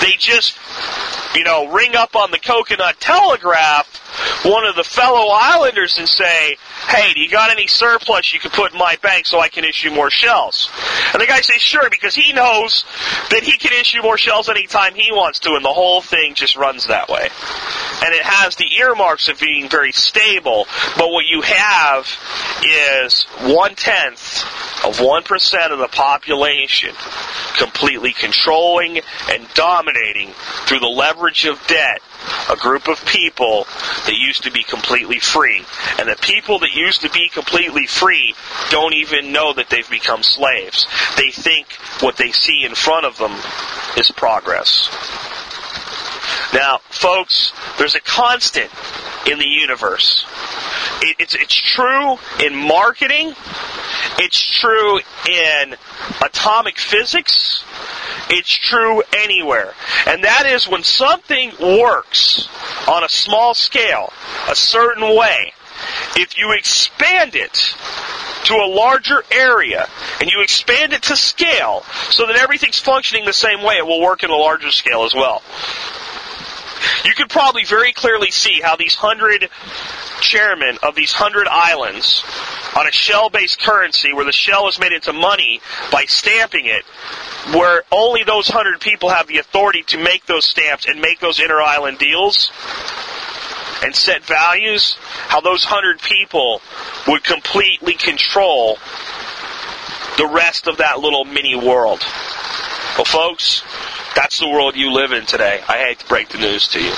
they 0.01 0.11
just, 0.17 0.57
you 1.35 1.43
know, 1.43 1.71
ring 1.71 1.95
up 1.95 2.15
on 2.15 2.31
the 2.31 2.39
coconut 2.39 2.99
telegraph 2.99 4.01
one 4.43 4.65
of 4.65 4.75
the 4.75 4.83
fellow 4.83 5.27
islanders 5.31 5.97
and 5.97 6.07
say, 6.07 6.57
hey, 6.87 7.13
do 7.13 7.19
you 7.19 7.29
got 7.29 7.51
any 7.51 7.67
surplus 7.67 8.33
you 8.33 8.39
can 8.39 8.51
put 8.51 8.71
in 8.71 8.77
my 8.77 8.97
bank 9.01 9.25
so 9.25 9.39
I 9.39 9.49
can 9.49 9.63
issue 9.63 9.91
more 9.91 10.09
shells? 10.09 10.69
And 11.13 11.21
the 11.21 11.27
guy 11.27 11.41
says, 11.41 11.61
sure, 11.61 11.89
because 11.89 12.15
he 12.15 12.33
knows 12.33 12.85
that 13.31 13.43
he 13.43 13.57
can 13.57 13.73
issue 13.79 14.01
more 14.01 14.17
shells 14.17 14.49
anytime 14.49 14.93
he 14.93 15.11
wants 15.11 15.39
to, 15.39 15.55
and 15.55 15.63
the 15.63 15.73
whole 15.73 16.01
thing 16.01 16.35
just 16.35 16.55
runs 16.55 16.87
that 16.87 17.09
way. 17.09 17.29
And 18.03 18.13
it 18.13 18.23
has 18.23 18.55
the 18.55 18.67
earmarks 18.79 19.29
of 19.29 19.39
being 19.39 19.69
very 19.69 19.91
stable, 19.91 20.67
but 20.97 21.09
what 21.09 21.25
you 21.25 21.41
have 21.41 22.05
is 22.63 23.23
one 23.41 23.75
tenth 23.75 24.43
of 24.85 24.97
1% 24.97 25.71
of 25.71 25.79
the 25.79 25.87
population 25.87 26.93
completely 27.57 28.11
controlling 28.11 28.99
and 29.29 29.47
dominating 29.53 30.31
through 30.65 30.79
the 30.79 30.87
leverage 30.87 31.45
of 31.45 31.65
debt 31.67 32.01
a 32.49 32.55
group 32.55 32.87
of 32.87 33.03
people 33.05 33.65
that 34.05 34.15
used 34.15 34.43
to 34.43 34.51
be 34.51 34.63
completely 34.63 35.19
free. 35.19 35.63
And 35.99 36.09
the 36.09 36.17
people 36.21 36.59
that 36.59 36.73
used 36.73 37.01
to 37.01 37.09
be 37.09 37.29
completely 37.29 37.87
free 37.87 38.35
don't 38.69 38.93
even 38.93 39.31
know 39.31 39.53
that 39.53 39.69
they've 39.69 39.89
become 39.89 40.23
slaves. 40.23 40.87
They 41.17 41.31
think 41.31 41.67
what 42.01 42.17
they 42.17 42.31
see 42.31 42.63
in 42.63 42.75
front 42.75 43.05
of 43.05 43.17
them 43.17 43.33
is 43.97 44.11
progress. 44.11 44.89
Now, 46.53 46.79
folks, 46.89 47.53
there's 47.77 47.95
a 47.95 48.01
constant 48.01 48.71
in 49.29 49.39
the 49.39 49.45
universe. 49.45 50.25
It, 51.01 51.17
it's, 51.19 51.35
it's 51.35 51.55
true 51.55 52.17
in 52.43 52.55
marketing. 52.55 53.33
It's 54.19 54.39
true 54.59 54.99
in 55.27 55.75
atomic 56.23 56.77
physics. 56.77 57.63
It's 58.29 58.49
true 58.49 59.03
anywhere. 59.13 59.73
And 60.07 60.23
that 60.23 60.45
is 60.45 60.67
when 60.67 60.83
something 60.83 61.51
works 61.59 62.47
on 62.87 63.03
a 63.03 63.09
small 63.09 63.53
scale, 63.53 64.11
a 64.49 64.55
certain 64.55 65.15
way, 65.15 65.53
if 66.15 66.37
you 66.37 66.51
expand 66.53 67.35
it 67.35 67.75
to 68.45 68.53
a 68.53 68.67
larger 68.67 69.23
area 69.31 69.87
and 70.21 70.29
you 70.29 70.41
expand 70.41 70.93
it 70.93 71.01
to 71.03 71.15
scale 71.15 71.83
so 72.11 72.27
that 72.27 72.35
everything's 72.37 72.79
functioning 72.79 73.25
the 73.25 73.33
same 73.33 73.63
way, 73.63 73.75
it 73.75 73.85
will 73.85 74.01
work 74.01 74.23
in 74.23 74.29
a 74.29 74.35
larger 74.35 74.71
scale 74.71 75.03
as 75.03 75.13
well. 75.13 75.41
You 77.03 77.13
could 77.13 77.29
probably 77.29 77.65
very 77.65 77.93
clearly 77.93 78.31
see 78.31 78.61
how 78.61 78.75
these 78.75 78.95
hundred 78.95 79.49
chairmen 80.21 80.77
of 80.83 80.95
these 80.95 81.11
hundred 81.11 81.47
islands 81.47 82.23
on 82.75 82.87
a 82.87 82.91
shell-based 82.91 83.59
currency 83.59 84.13
where 84.13 84.25
the 84.25 84.31
shell 84.31 84.67
is 84.67 84.79
made 84.79 84.91
into 84.91 85.13
money 85.13 85.61
by 85.91 86.05
stamping 86.05 86.65
it, 86.65 86.83
where 87.55 87.83
only 87.91 88.23
those 88.23 88.47
hundred 88.47 88.81
people 88.81 89.09
have 89.09 89.27
the 89.27 89.37
authority 89.37 89.83
to 89.83 89.97
make 89.97 90.25
those 90.25 90.45
stamps 90.45 90.85
and 90.85 90.99
make 90.99 91.19
those 91.19 91.39
inter-island 91.39 91.97
deals 91.97 92.51
and 93.83 93.95
set 93.95 94.23
values, 94.23 94.97
how 95.27 95.41
those 95.41 95.63
hundred 95.63 96.01
people 96.01 96.61
would 97.07 97.23
completely 97.23 97.93
control 97.93 98.77
the 100.17 100.27
rest 100.27 100.67
of 100.67 100.77
that 100.77 100.99
little 100.99 101.25
mini 101.25 101.55
world. 101.55 102.01
Well, 102.97 103.05
folks, 103.05 103.63
that's 104.15 104.39
the 104.39 104.49
world 104.49 104.75
you 104.75 104.91
live 104.91 105.11
in 105.11 105.25
today. 105.25 105.61
I 105.67 105.77
hate 105.77 105.99
to 105.99 106.07
break 106.07 106.29
the 106.29 106.37
news 106.37 106.67
to 106.69 106.79
you. 106.81 106.93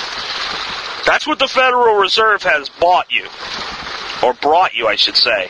That's 1.06 1.26
what 1.26 1.38
the 1.38 1.48
Federal 1.48 1.96
Reserve 1.96 2.42
has 2.44 2.68
bought 2.68 3.10
you. 3.10 3.26
or 4.22 4.34
brought 4.34 4.74
you, 4.74 4.86
I 4.86 4.96
should 4.96 5.16
say. 5.16 5.48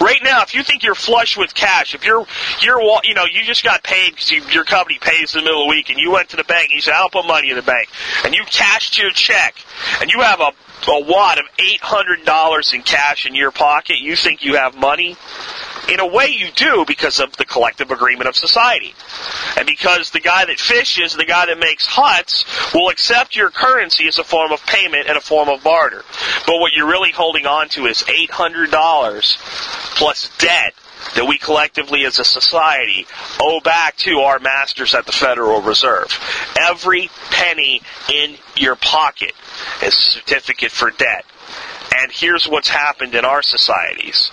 Right 0.00 0.20
now, 0.22 0.42
if 0.42 0.54
you 0.54 0.62
think 0.62 0.82
you're 0.82 0.94
flush 0.94 1.36
with 1.36 1.54
cash, 1.54 1.94
if 1.94 2.04
you're 2.04 2.24
you're 2.60 2.80
you 3.02 3.14
know 3.14 3.24
you 3.24 3.42
just 3.44 3.64
got 3.64 3.82
paid 3.82 4.10
because 4.10 4.30
you, 4.30 4.42
your 4.50 4.64
company 4.64 4.98
pays 5.00 5.34
in 5.34 5.40
the 5.40 5.44
middle 5.44 5.62
of 5.62 5.66
the 5.66 5.70
week, 5.70 5.90
and 5.90 5.98
you 5.98 6.12
went 6.12 6.28
to 6.30 6.36
the 6.36 6.44
bank 6.44 6.70
and 6.70 6.76
you 6.76 6.80
said, 6.80 6.94
"I'll 6.94 7.10
put 7.10 7.26
money 7.26 7.50
in 7.50 7.56
the 7.56 7.62
bank," 7.62 7.88
and 8.24 8.34
you 8.34 8.44
cashed 8.44 8.98
your 8.98 9.10
check, 9.10 9.56
and 10.00 10.10
you 10.12 10.20
have 10.20 10.40
a 10.40 10.52
a 10.88 11.00
wad 11.00 11.38
of 11.38 11.46
eight 11.58 11.80
hundred 11.80 12.24
dollars 12.24 12.72
in 12.74 12.82
cash 12.82 13.26
in 13.26 13.34
your 13.34 13.50
pocket, 13.50 13.98
you 13.98 14.16
think 14.16 14.44
you 14.44 14.56
have 14.56 14.76
money? 14.76 15.16
In 15.88 16.00
a 16.00 16.06
way, 16.06 16.28
you 16.28 16.50
do 16.54 16.84
because 16.86 17.20
of 17.20 17.36
the 17.36 17.44
collective 17.44 17.90
agreement 17.90 18.28
of 18.28 18.36
society. 18.36 18.94
And 19.56 19.66
because 19.66 20.10
the 20.10 20.20
guy 20.20 20.46
that 20.46 20.58
fishes, 20.58 21.14
the 21.14 21.26
guy 21.26 21.46
that 21.46 21.58
makes 21.58 21.86
huts, 21.86 22.44
will 22.72 22.88
accept 22.88 23.36
your 23.36 23.50
currency 23.50 24.08
as 24.08 24.18
a 24.18 24.24
form 24.24 24.52
of 24.52 24.64
payment 24.64 25.08
and 25.08 25.18
a 25.18 25.20
form 25.20 25.48
of 25.48 25.62
barter. 25.62 26.02
But 26.46 26.58
what 26.58 26.72
you're 26.72 26.88
really 26.88 27.12
holding 27.12 27.44
on 27.46 27.68
to 27.70 27.84
is 27.86 28.02
$800 28.02 29.36
plus 29.96 30.30
debt 30.38 30.74
that 31.14 31.26
we 31.26 31.38
collectively 31.38 32.04
as 32.04 32.18
a 32.18 32.24
society 32.24 33.06
owe 33.40 33.60
back 33.60 33.96
to 33.98 34.18
our 34.20 34.38
masters 34.38 34.94
at 34.94 35.06
the 35.06 35.12
Federal 35.12 35.62
Reserve. 35.62 36.08
Every 36.60 37.10
penny 37.30 37.82
in 38.12 38.36
your 38.56 38.76
pocket 38.76 39.32
is 39.82 39.94
a 39.94 40.00
certificate 40.00 40.72
for 40.72 40.90
debt. 40.90 41.24
And 41.96 42.10
here's 42.10 42.48
what's 42.48 42.68
happened 42.68 43.14
in 43.14 43.24
our 43.24 43.42
societies. 43.42 44.30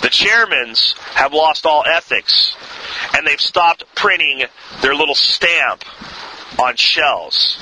The 0.00 0.08
chairmans 0.08 0.96
have 1.14 1.32
lost 1.32 1.66
all 1.66 1.84
ethics, 1.86 2.56
and 3.14 3.26
they've 3.26 3.40
stopped 3.40 3.84
printing 3.94 4.44
their 4.80 4.94
little 4.94 5.14
stamp 5.14 5.84
on 6.58 6.76
shells. 6.76 7.58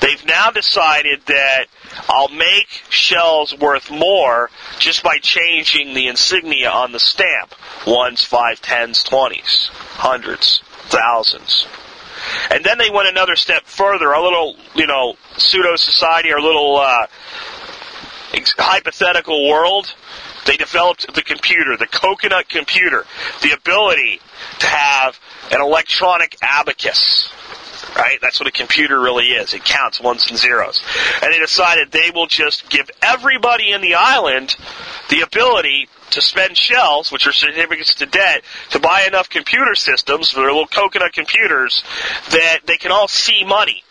They've 0.00 0.24
now 0.26 0.50
decided 0.50 1.22
that 1.26 1.66
I'll 2.08 2.28
make 2.28 2.68
shells 2.90 3.56
worth 3.58 3.90
more 3.90 4.50
just 4.78 5.02
by 5.02 5.18
changing 5.18 5.94
the 5.94 6.08
insignia 6.08 6.70
on 6.70 6.92
the 6.92 7.00
stamp. 7.00 7.54
Ones, 7.86 8.22
five, 8.22 8.60
tens, 8.60 9.02
twenties, 9.02 9.70
hundreds, 9.72 10.62
thousands. 10.88 11.66
And 12.50 12.64
then 12.64 12.78
they 12.78 12.90
went 12.90 13.08
another 13.08 13.36
step 13.36 13.64
further. 13.64 14.14
Our 14.14 14.22
little, 14.22 14.56
you 14.74 14.86
know, 14.86 15.14
pseudo 15.36 15.76
society, 15.76 16.32
our 16.32 16.40
little 16.40 16.76
uh, 16.76 17.06
hypothetical 18.58 19.48
world, 19.48 19.94
they 20.46 20.56
developed 20.56 21.12
the 21.14 21.22
computer, 21.22 21.76
the 21.76 21.86
coconut 21.86 22.48
computer, 22.48 23.04
the 23.42 23.52
ability 23.52 24.20
to 24.60 24.66
have 24.66 25.18
an 25.50 25.60
electronic 25.60 26.36
abacus. 26.42 27.30
Right? 27.94 28.18
That's 28.20 28.40
what 28.40 28.48
a 28.48 28.52
computer 28.52 28.98
really 29.00 29.26
is. 29.26 29.54
It 29.54 29.64
counts 29.64 30.00
ones 30.00 30.28
and 30.28 30.38
zeros. 30.38 30.82
And 31.22 31.32
they 31.32 31.38
decided 31.38 31.90
they 31.90 32.10
will 32.14 32.26
just 32.26 32.68
give 32.68 32.90
everybody 33.02 33.72
in 33.72 33.80
the 33.80 33.94
island 33.94 34.56
the 35.08 35.20
ability 35.20 35.88
to 36.10 36.20
spend 36.20 36.56
shells, 36.56 37.10
which 37.10 37.26
are 37.26 37.32
certificates 37.32 37.94
to 37.96 38.06
debt, 38.06 38.42
to 38.70 38.78
buy 38.78 39.04
enough 39.06 39.28
computer 39.28 39.74
systems, 39.74 40.32
their 40.34 40.44
little 40.44 40.66
coconut 40.66 41.12
computers, 41.12 41.84
that 42.30 42.60
they 42.66 42.76
can 42.76 42.92
all 42.92 43.08
see 43.08 43.44
money 43.44 43.82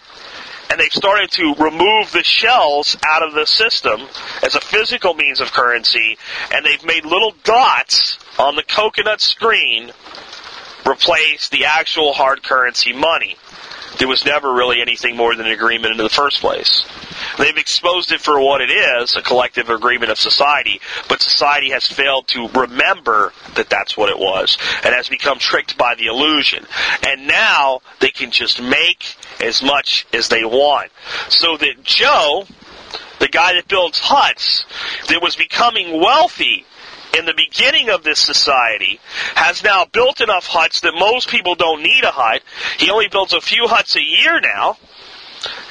and 0.69 0.79
they've 0.79 0.91
started 0.91 1.31
to 1.31 1.53
remove 1.59 2.11
the 2.11 2.23
shells 2.23 2.97
out 3.05 3.23
of 3.23 3.33
the 3.33 3.45
system 3.45 4.01
as 4.43 4.55
a 4.55 4.61
physical 4.61 5.13
means 5.13 5.39
of 5.39 5.51
currency, 5.51 6.17
and 6.51 6.65
they've 6.65 6.83
made 6.83 7.05
little 7.05 7.33
dots 7.43 8.17
on 8.39 8.55
the 8.55 8.63
coconut 8.63 9.21
screen 9.21 9.91
replace 10.87 11.49
the 11.49 11.65
actual 11.65 12.13
hard 12.13 12.43
currency 12.43 12.93
money. 12.93 13.35
There 13.97 14.07
was 14.07 14.25
never 14.25 14.53
really 14.53 14.81
anything 14.81 15.15
more 15.15 15.35
than 15.35 15.45
an 15.45 15.51
agreement 15.51 15.91
in 15.91 15.97
the 15.97 16.09
first 16.09 16.41
place. 16.41 16.85
They've 17.37 17.57
exposed 17.57 18.11
it 18.11 18.21
for 18.21 18.39
what 18.39 18.61
it 18.61 18.69
is, 18.69 19.15
a 19.15 19.21
collective 19.21 19.69
agreement 19.69 20.11
of 20.11 20.19
society, 20.19 20.81
but 21.07 21.21
society 21.21 21.69
has 21.71 21.85
failed 21.85 22.27
to 22.29 22.47
remember 22.49 23.33
that 23.55 23.69
that's 23.69 23.95
what 23.97 24.09
it 24.09 24.17
was 24.17 24.57
and 24.83 24.93
has 24.93 25.09
become 25.09 25.39
tricked 25.39 25.77
by 25.77 25.95
the 25.95 26.07
illusion. 26.07 26.65
And 27.05 27.27
now 27.27 27.81
they 27.99 28.09
can 28.09 28.31
just 28.31 28.61
make 28.61 29.15
as 29.41 29.61
much 29.61 30.05
as 30.13 30.29
they 30.29 30.43
want. 30.43 30.91
So 31.29 31.57
that 31.57 31.83
Joe, 31.83 32.45
the 33.19 33.27
guy 33.27 33.53
that 33.53 33.67
builds 33.67 33.99
huts, 33.99 34.65
that 35.09 35.21
was 35.21 35.35
becoming 35.35 35.99
wealthy 36.01 36.65
in 37.15 37.25
the 37.25 37.33
beginning 37.33 37.89
of 37.89 38.03
this 38.03 38.19
society 38.19 38.99
has 39.35 39.63
now 39.63 39.85
built 39.85 40.21
enough 40.21 40.45
huts 40.45 40.81
that 40.81 40.93
most 40.93 41.29
people 41.29 41.55
don't 41.55 41.81
need 41.81 42.03
a 42.03 42.11
hut. 42.11 42.41
He 42.77 42.89
only 42.89 43.07
builds 43.07 43.33
a 43.33 43.41
few 43.41 43.67
huts 43.67 43.95
a 43.95 44.01
year 44.01 44.39
now. 44.41 44.77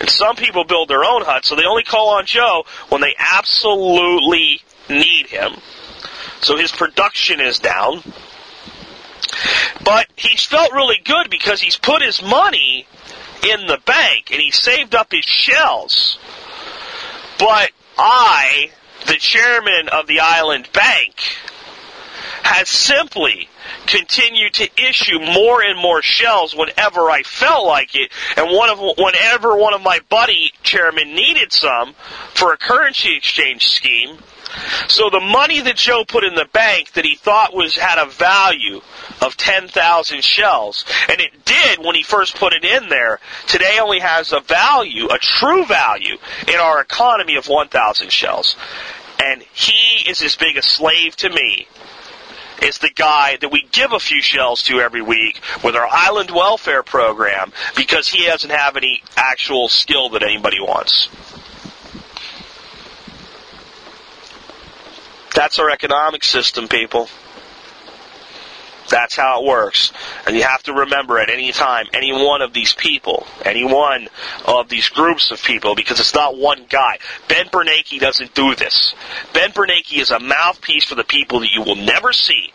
And 0.01 0.09
some 0.09 0.37
people 0.37 0.65
build 0.65 0.89
their 0.89 1.05
own 1.05 1.23
huts, 1.23 1.49
so 1.49 1.57
they 1.57 1.65
only 1.65 1.83
call 1.83 2.11
on 2.11 2.27
Joe 2.27 2.65
when 2.91 3.01
they 3.01 3.15
absolutely 3.19 4.61
need 4.89 5.27
him. 5.27 5.53
So 6.43 6.57
his 6.57 6.71
production 6.71 7.41
is 7.41 7.59
down. 7.59 8.03
But 9.83 10.07
he's 10.17 10.45
felt 10.45 10.73
really 10.73 11.01
good 11.05 11.29
because 11.31 11.61
he's 11.61 11.77
put 11.77 12.03
his 12.03 12.23
money 12.23 12.87
in 13.43 13.67
the 13.67 13.79
bank 13.85 14.31
and 14.31 14.41
he 14.41 14.51
saved 14.51 14.95
up 14.95 15.09
his 15.11 15.25
shells. 15.25 16.19
But 17.39 17.73
I, 17.99 18.71
the 19.07 19.17
chairman 19.17 19.89
of 19.91 20.07
the 20.07 20.21
island 20.21 20.69
bank, 20.73 21.15
has 22.45 22.69
simply 22.69 23.49
continued 23.87 24.53
to 24.53 24.69
issue 24.77 25.19
more 25.19 25.63
and 25.63 25.81
more 25.81 26.03
shells 26.03 26.55
whenever 26.55 27.11
I 27.11 27.23
felt 27.23 27.67
like 27.67 27.95
it, 27.95 28.13
and 28.37 28.55
one 28.55 28.69
of 28.69 28.79
whenever 28.79 29.57
one 29.57 29.73
of 29.73 29.83
my 29.83 30.01
buddy 30.11 30.53
chairmen 30.63 31.15
needed 31.15 31.53
some 31.53 31.95
for 32.35 32.53
a 32.53 32.59
currency 32.59 33.17
exchange 33.17 33.69
scheme. 33.69 34.19
So 34.89 35.11
the 35.11 35.21
money 35.21 35.61
that 35.63 35.77
Joe 35.77 36.05
put 36.05 36.23
in 36.23 36.35
the 36.35 36.47
bank 36.53 36.93
that 36.93 37.05
he 37.05 37.17
thought 37.17 37.55
was 37.55 37.77
had 37.77 37.99
a 37.99 38.09
value 38.09 38.83
of 39.21 39.37
10,000 39.37 40.23
shells, 40.23 40.85
and 41.09 41.21
it 41.21 41.45
did 41.47 41.79
when 41.79 41.97
he 41.97 42.03
first 42.03 42.37
put 42.37 42.53
it 42.53 42.65
in 42.65 42.89
there, 42.89 43.21
today 43.49 43.79
only 43.81 44.01
has 44.01 44.33
a 44.33 44.41
value, 44.41 45.09
a 45.09 45.19
true 45.19 45.65
value 45.65 46.19
in 46.47 46.57
our 46.57 46.81
economy 46.81 47.37
of 47.37 47.49
1,000 47.49 48.13
shells. 48.13 48.55
And 49.19 49.43
he 49.55 50.09
is 50.09 50.23
as 50.23 50.37
big 50.37 50.57
a 50.57 50.63
slave 50.63 51.17
to 51.17 51.31
me 51.31 51.67
is 52.63 52.79
the 52.79 52.91
guy 52.91 53.37
that 53.41 53.51
we 53.51 53.67
give 53.73 53.93
a 53.93 54.01
few 54.01 54.23
shells 54.23 54.63
to 54.65 54.81
every 54.81 55.03
week 55.03 55.41
with 55.63 55.77
our 55.77 55.89
island 55.91 56.31
welfare 56.31 56.83
program 56.83 57.53
because 57.77 58.09
he 58.09 58.27
doesn't 58.27 58.51
have 58.51 58.77
any 58.77 59.03
actual 59.17 59.69
skill 59.69 60.11
that 60.11 60.23
anybody 60.23 60.61
wants. 60.61 61.09
That's 65.35 65.59
our 65.59 65.71
economic 65.71 66.23
system, 66.23 66.69
people. 66.69 67.09
That's 68.89 69.17
how 69.17 69.43
it 69.43 69.47
works. 69.47 69.93
And 70.27 70.37
you 70.37 70.43
have 70.43 70.63
to 70.65 70.73
remember 70.73 71.19
at 71.19 71.31
any 71.31 71.53
time, 71.53 71.87
any 71.93 72.13
one 72.13 72.43
of 72.43 72.53
these 72.53 72.75
people, 72.75 73.27
any 73.45 73.65
one 73.65 74.09
of 74.45 74.69
these 74.69 74.89
groups 74.89 75.31
of 75.31 75.43
people, 75.43 75.75
because 75.75 76.01
it's 76.01 76.15
not 76.15 76.37
one 76.37 76.67
guy. 76.69 76.99
Ben 77.29 77.47
Bernanke 77.47 77.99
doesn't 77.99 78.35
do 78.35 78.55
this. 78.55 78.95
Ben 79.33 79.51
Bernanke 79.53 79.99
is 79.99 80.11
a 80.11 80.21
mouthpiece 80.21 80.85
for 80.85 80.95
the 80.95 81.05
people 81.05 81.41
that 81.41 81.51
you 81.53 81.63
will 81.63 81.77
never 81.77 82.13
see 82.13 82.53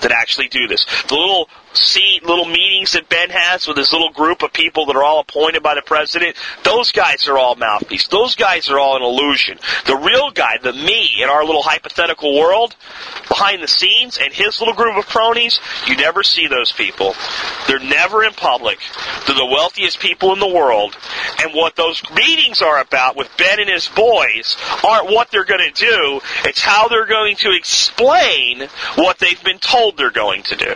that 0.00 0.12
actually 0.12 0.48
do 0.48 0.66
this. 0.66 0.84
The 1.08 1.14
little 1.14 1.48
see 1.76 2.20
little 2.22 2.44
meetings 2.44 2.92
that 2.92 3.08
Ben 3.08 3.30
has 3.30 3.66
with 3.66 3.76
his 3.76 3.92
little 3.92 4.10
group 4.10 4.42
of 4.42 4.52
people 4.52 4.86
that 4.86 4.96
are 4.96 5.02
all 5.02 5.20
appointed 5.20 5.62
by 5.62 5.74
the 5.74 5.82
president, 5.82 6.36
those 6.62 6.92
guys 6.92 7.28
are 7.28 7.38
all 7.38 7.54
mouthpiece. 7.56 8.08
Those 8.08 8.34
guys 8.34 8.70
are 8.70 8.78
all 8.78 8.96
an 8.96 9.02
illusion. 9.02 9.58
The 9.86 9.96
real 9.96 10.30
guy, 10.30 10.58
the 10.62 10.72
me 10.72 11.22
in 11.22 11.28
our 11.28 11.44
little 11.44 11.62
hypothetical 11.62 12.38
world, 12.38 12.76
behind 13.28 13.62
the 13.62 13.68
scenes, 13.68 14.18
and 14.18 14.32
his 14.32 14.60
little 14.60 14.74
group 14.74 14.96
of 14.96 15.06
cronies, 15.06 15.60
you 15.86 15.96
never 15.96 16.22
see 16.22 16.46
those 16.46 16.72
people. 16.72 17.14
They're 17.66 17.78
never 17.78 18.24
in 18.24 18.32
public. 18.32 18.78
They're 19.26 19.36
the 19.36 19.46
wealthiest 19.46 20.00
people 20.00 20.32
in 20.32 20.40
the 20.40 20.48
world. 20.48 20.96
And 21.42 21.54
what 21.54 21.76
those 21.76 22.02
meetings 22.14 22.62
are 22.62 22.80
about 22.80 23.16
with 23.16 23.28
Ben 23.36 23.60
and 23.60 23.70
his 23.70 23.88
boys 23.88 24.56
aren't 24.84 25.10
what 25.10 25.30
they're 25.30 25.44
going 25.44 25.72
to 25.72 25.86
do. 25.86 26.20
It's 26.44 26.60
how 26.60 26.88
they're 26.88 27.06
going 27.06 27.36
to 27.36 27.52
explain 27.56 28.68
what 28.96 29.18
they've 29.18 29.42
been 29.42 29.58
told 29.58 29.96
they're 29.96 30.10
going 30.10 30.42
to 30.44 30.56
do. 30.56 30.74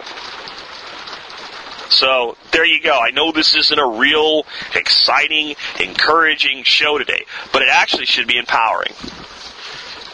So 1.90 2.36
there 2.52 2.66
you 2.66 2.80
go. 2.82 2.98
I 2.98 3.10
know 3.10 3.32
this 3.32 3.54
isn't 3.54 3.78
a 3.78 3.98
real 3.98 4.44
exciting, 4.74 5.54
encouraging 5.80 6.64
show 6.64 6.98
today, 6.98 7.24
but 7.52 7.62
it 7.62 7.68
actually 7.70 8.06
should 8.06 8.28
be 8.28 8.38
empowering. 8.38 8.92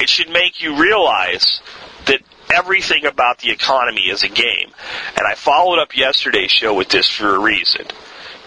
It 0.01 0.09
should 0.09 0.29
make 0.29 0.63
you 0.63 0.77
realize 0.77 1.61
that 2.07 2.21
everything 2.53 3.07
about 3.07 3.39
the 3.39 3.51
economy 3.51 4.03
is 4.03 4.23
a 4.23 4.29
game. 4.29 4.71
And 5.17 5.27
I 5.27 5.35
followed 5.35 5.81
up 5.81 5.97
yesterday's 5.97 6.51
show 6.51 6.75
with 6.75 6.89
this 6.89 7.09
for 7.09 7.35
a 7.35 7.39
reason. 7.39 7.87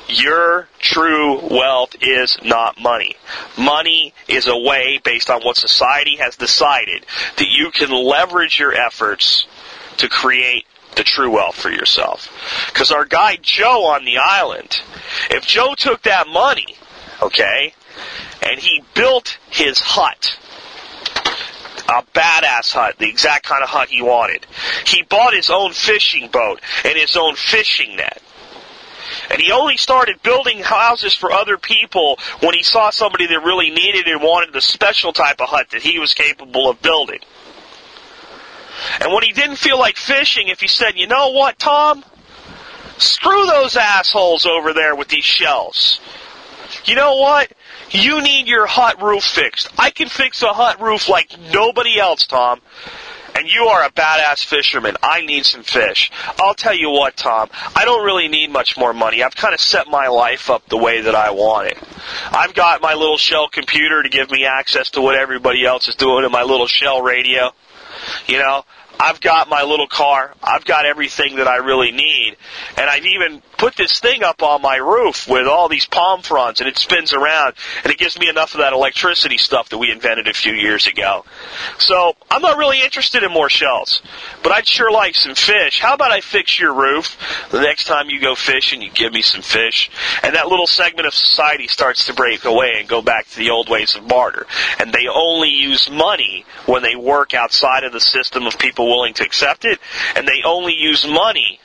Your 0.10 0.70
true 0.80 1.40
wealth 1.50 1.96
is 2.02 2.38
not 2.44 2.80
money. 2.80 3.18
Money 3.58 4.14
is 4.28 4.48
a 4.48 4.58
way, 4.58 5.02
based 5.04 5.30
on 5.30 5.42
what 5.42 5.58
society 5.58 6.18
has 6.18 6.38
decided, 6.38 7.06
that 7.38 7.48
you 7.50 7.72
can 7.72 7.92
leverage 7.92 8.58
your 8.58 8.74
efforts 8.74 9.48
to 9.98 10.08
create 10.08 10.66
the 10.98 11.04
true 11.04 11.32
wealth 11.32 11.56
for 11.56 11.70
yourself. 11.70 12.30
Because 12.68 12.92
our 12.92 13.06
guy 13.06 13.38
Joe 13.42 13.86
on 13.86 14.06
the 14.06 14.18
island, 14.18 14.82
if 15.30 15.46
Joe 15.46 15.76
took 15.76 16.04
that 16.04 16.28
money, 16.28 16.76
okay, 17.22 17.74
and 18.42 18.60
he 18.60 18.84
built 18.94 19.38
his 19.50 19.80
hut, 19.80 20.38
a 21.90 22.04
badass 22.14 22.74
hut, 22.74 22.96
the 22.98 23.10
exact 23.10 23.46
kind 23.46 23.64
of 23.64 23.70
hut 23.70 23.90
he 23.90 24.02
wanted. 24.02 24.46
He 24.86 25.04
bought 25.04 25.34
his 25.34 25.50
own 25.50 25.72
fishing 25.72 26.28
boat 26.30 26.60
and 26.84 26.98
his 26.98 27.16
own 27.16 27.36
fishing 27.36 27.96
net. 27.96 28.22
And 29.30 29.42
he 29.42 29.52
only 29.52 29.78
started 29.78 30.22
building 30.22 30.60
houses 30.60 31.14
for 31.14 31.32
other 31.32 31.58
people 31.58 32.18
when 32.42 32.54
he 32.54 32.64
saw 32.64 32.90
somebody 32.90 33.28
that 33.28 33.44
really 33.44 33.70
needed 33.70 34.08
and 34.08 34.22
wanted 34.22 34.54
the 34.54 34.62
special 34.62 35.14
type 35.14 35.42
of 35.42 35.50
hut 35.50 35.68
that 35.72 35.82
he 35.82 36.00
was 36.00 36.14
capable 36.14 36.70
of 36.70 36.82
building. 36.82 37.20
And 39.02 39.14
when 39.14 39.24
he 39.24 39.34
didn't 39.34 39.58
feel 39.58 39.80
like 39.80 39.98
fishing, 39.98 40.48
if 40.48 40.60
he 40.60 40.68
said, 40.68 40.98
you 40.98 41.08
know 41.08 41.32
what, 41.32 41.60
Tom? 41.60 42.04
Screw 42.98 43.46
those 43.46 43.78
assholes 43.78 44.46
over 44.46 44.74
there 44.74 44.96
with 44.96 45.08
these 45.08 45.24
shells. 45.24 46.00
You 46.86 46.96
know 46.96 47.16
what? 47.18 47.52
You 47.92 48.22
need 48.22 48.48
your 48.48 48.66
hut 48.66 49.02
roof 49.02 49.24
fixed. 49.24 49.70
I 49.78 49.92
can 49.92 50.10
fix 50.10 50.42
a 50.42 50.54
hut 50.54 50.82
roof 50.82 51.08
like 51.08 51.30
nobody 51.54 52.00
else, 52.00 52.26
Tom. 52.26 52.60
And 53.36 53.48
you 53.48 53.66
are 53.66 53.84
a 53.84 53.92
badass 53.92 54.44
fisherman. 54.44 54.98
I 55.04 55.22
need 55.22 55.46
some 55.46 55.62
fish. 55.62 56.12
I'll 56.40 56.56
tell 56.56 56.76
you 56.76 56.90
what, 56.90 57.16
Tom. 57.16 57.50
I 57.76 57.86
don't 57.86 58.04
really 58.04 58.28
need 58.28 58.50
much 58.50 58.78
more 58.78 58.94
money. 58.94 59.22
I've 59.22 59.36
kind 59.36 59.54
of 59.54 59.60
set 59.62 59.88
my 59.88 60.08
life 60.08 60.50
up 60.50 60.68
the 60.70 60.78
way 60.78 61.02
that 61.02 61.14
I 61.14 61.30
want 61.30 61.68
it. 61.68 61.78
I've 62.32 62.56
got 62.56 62.82
my 62.82 62.96
little 62.96 63.18
shell 63.18 63.48
computer 63.48 64.02
to 64.02 64.10
give 64.10 64.32
me 64.32 64.46
access 64.46 64.90
to 64.92 65.02
what 65.02 65.16
everybody 65.16 65.66
else 65.66 65.88
is 65.88 65.96
doing 65.96 66.24
and 66.24 66.32
my 66.32 66.44
little 66.44 66.66
shell 66.66 67.04
radio. 67.04 67.52
You 68.26 68.40
know, 68.40 68.66
I've 69.00 69.22
got 69.22 69.50
my 69.50 69.64
little 69.64 69.88
car. 69.88 70.34
I've 70.42 70.66
got 70.66 70.86
everything 70.86 71.38
that 71.38 71.48
I 71.48 71.58
really 71.58 71.92
need. 71.92 72.38
And 72.78 72.90
I've 72.90 73.06
even 73.06 73.42
put 73.58 73.76
this 73.76 74.00
thing 74.00 74.24
up 74.24 74.44
on 74.44 74.62
my 74.62 74.78
roof 74.78 75.28
with 75.28 75.48
all 75.48 75.68
these 75.68 75.86
palm 75.86 76.22
fronds 76.22 76.62
and 76.62 76.70
it 76.70 76.78
spins 76.78 77.14
around 77.14 77.54
and 77.84 77.92
it 77.92 77.98
gives 77.98 78.20
me 78.20 78.30
enough 78.30 78.54
of 78.54 78.60
that 78.60 78.74
electricity 78.74 79.38
stuff 79.38 79.70
that 79.70 79.78
we 79.78 79.92
invented 79.92 80.28
a 80.28 80.34
few 80.34 80.54
years 80.54 80.88
ago. 80.88 81.26
So 81.80 82.14
I'm 82.30 82.42
not 82.42 82.58
really 82.58 82.82
interested 82.82 83.24
in 83.24 83.32
more 83.32 83.50
shells, 83.50 84.02
but 84.44 84.52
I'd 84.52 84.68
sure 84.68 84.92
like 84.92 85.16
some 85.16 85.36
fish. 85.36 85.80
How 85.80 85.94
about 85.94 86.12
I 86.12 86.22
fix 86.22 86.60
your 86.60 86.74
roof 86.74 87.18
the 87.50 87.62
next 87.62 87.86
time 87.86 88.10
you 88.10 88.20
go 88.22 88.36
fishing, 88.36 88.82
you 88.82 88.92
give 88.92 89.14
me 89.14 89.22
some 89.22 89.42
fish 89.42 89.90
and 90.24 90.36
that 90.36 90.48
little 90.48 90.68
segment 90.68 91.08
of 91.08 91.14
society 91.14 91.68
starts 91.68 92.06
to 92.08 92.14
break 92.14 92.46
away 92.46 92.76
and 92.80 92.88
go 92.88 93.02
back 93.02 93.28
to 93.30 93.38
the 93.38 93.50
old 93.50 93.70
ways 93.70 93.96
of 93.96 94.08
barter. 94.08 94.46
And 94.80 94.94
they 94.94 95.08
only 95.12 95.50
use 95.50 95.90
money 95.90 96.46
when 96.66 96.84
they 96.84 96.96
work 96.96 97.34
outside 97.34 97.84
of 97.84 97.92
the 97.92 98.00
system 98.00 98.46
of 98.46 98.58
people 98.58 98.87
willing 98.88 99.14
to 99.14 99.24
accept 99.24 99.66
it 99.66 99.80
and 100.16 100.28
they 100.28 100.42
only 100.46 100.74
use 100.74 101.08
money 101.08 101.60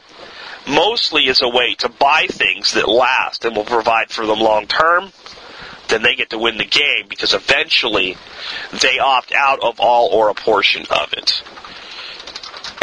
mostly 0.66 1.28
as 1.28 1.42
a 1.42 1.48
way 1.48 1.74
to 1.74 1.88
buy 1.88 2.26
things 2.28 2.74
that 2.74 2.88
last 2.88 3.44
and 3.44 3.56
will 3.56 3.64
provide 3.64 4.10
for 4.10 4.26
them 4.26 4.38
long 4.38 4.66
term, 4.66 5.12
then 5.88 6.02
they 6.02 6.14
get 6.14 6.30
to 6.30 6.38
win 6.38 6.56
the 6.56 6.64
game 6.64 7.06
because 7.08 7.34
eventually 7.34 8.16
they 8.80 8.98
opt 8.98 9.32
out 9.32 9.60
of 9.62 9.80
all 9.80 10.08
or 10.12 10.28
a 10.28 10.34
portion 10.34 10.86
of 10.90 11.12
it 11.12 11.42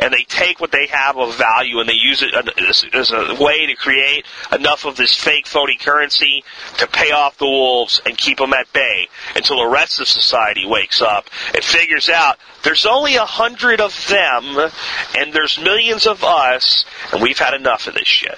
and 0.01 0.13
they 0.13 0.23
take 0.23 0.59
what 0.59 0.71
they 0.71 0.87
have 0.87 1.17
of 1.17 1.35
value 1.35 1.79
and 1.79 1.89
they 1.89 1.93
use 1.93 2.23
it 2.23 2.33
as 2.93 3.11
a 3.11 3.35
way 3.39 3.65
to 3.65 3.75
create 3.75 4.25
enough 4.51 4.85
of 4.85 4.95
this 4.95 5.13
fake 5.13 5.47
phony 5.47 5.77
currency 5.77 6.43
to 6.77 6.87
pay 6.87 7.11
off 7.11 7.37
the 7.37 7.45
wolves 7.45 8.01
and 8.05 8.17
keep 8.17 8.37
them 8.37 8.53
at 8.53 8.71
bay 8.73 9.07
until 9.35 9.57
the 9.57 9.67
rest 9.67 9.99
of 9.99 10.07
society 10.07 10.65
wakes 10.65 11.01
up 11.01 11.29
and 11.53 11.63
figures 11.63 12.09
out 12.09 12.37
there's 12.63 12.85
only 12.85 13.15
a 13.15 13.25
hundred 13.25 13.81
of 13.81 14.07
them 14.07 14.71
and 15.17 15.33
there's 15.33 15.59
millions 15.59 16.07
of 16.07 16.23
us 16.23 16.85
and 17.11 17.21
we've 17.21 17.39
had 17.39 17.53
enough 17.53 17.87
of 17.87 17.93
this 17.93 18.07
shit. 18.07 18.37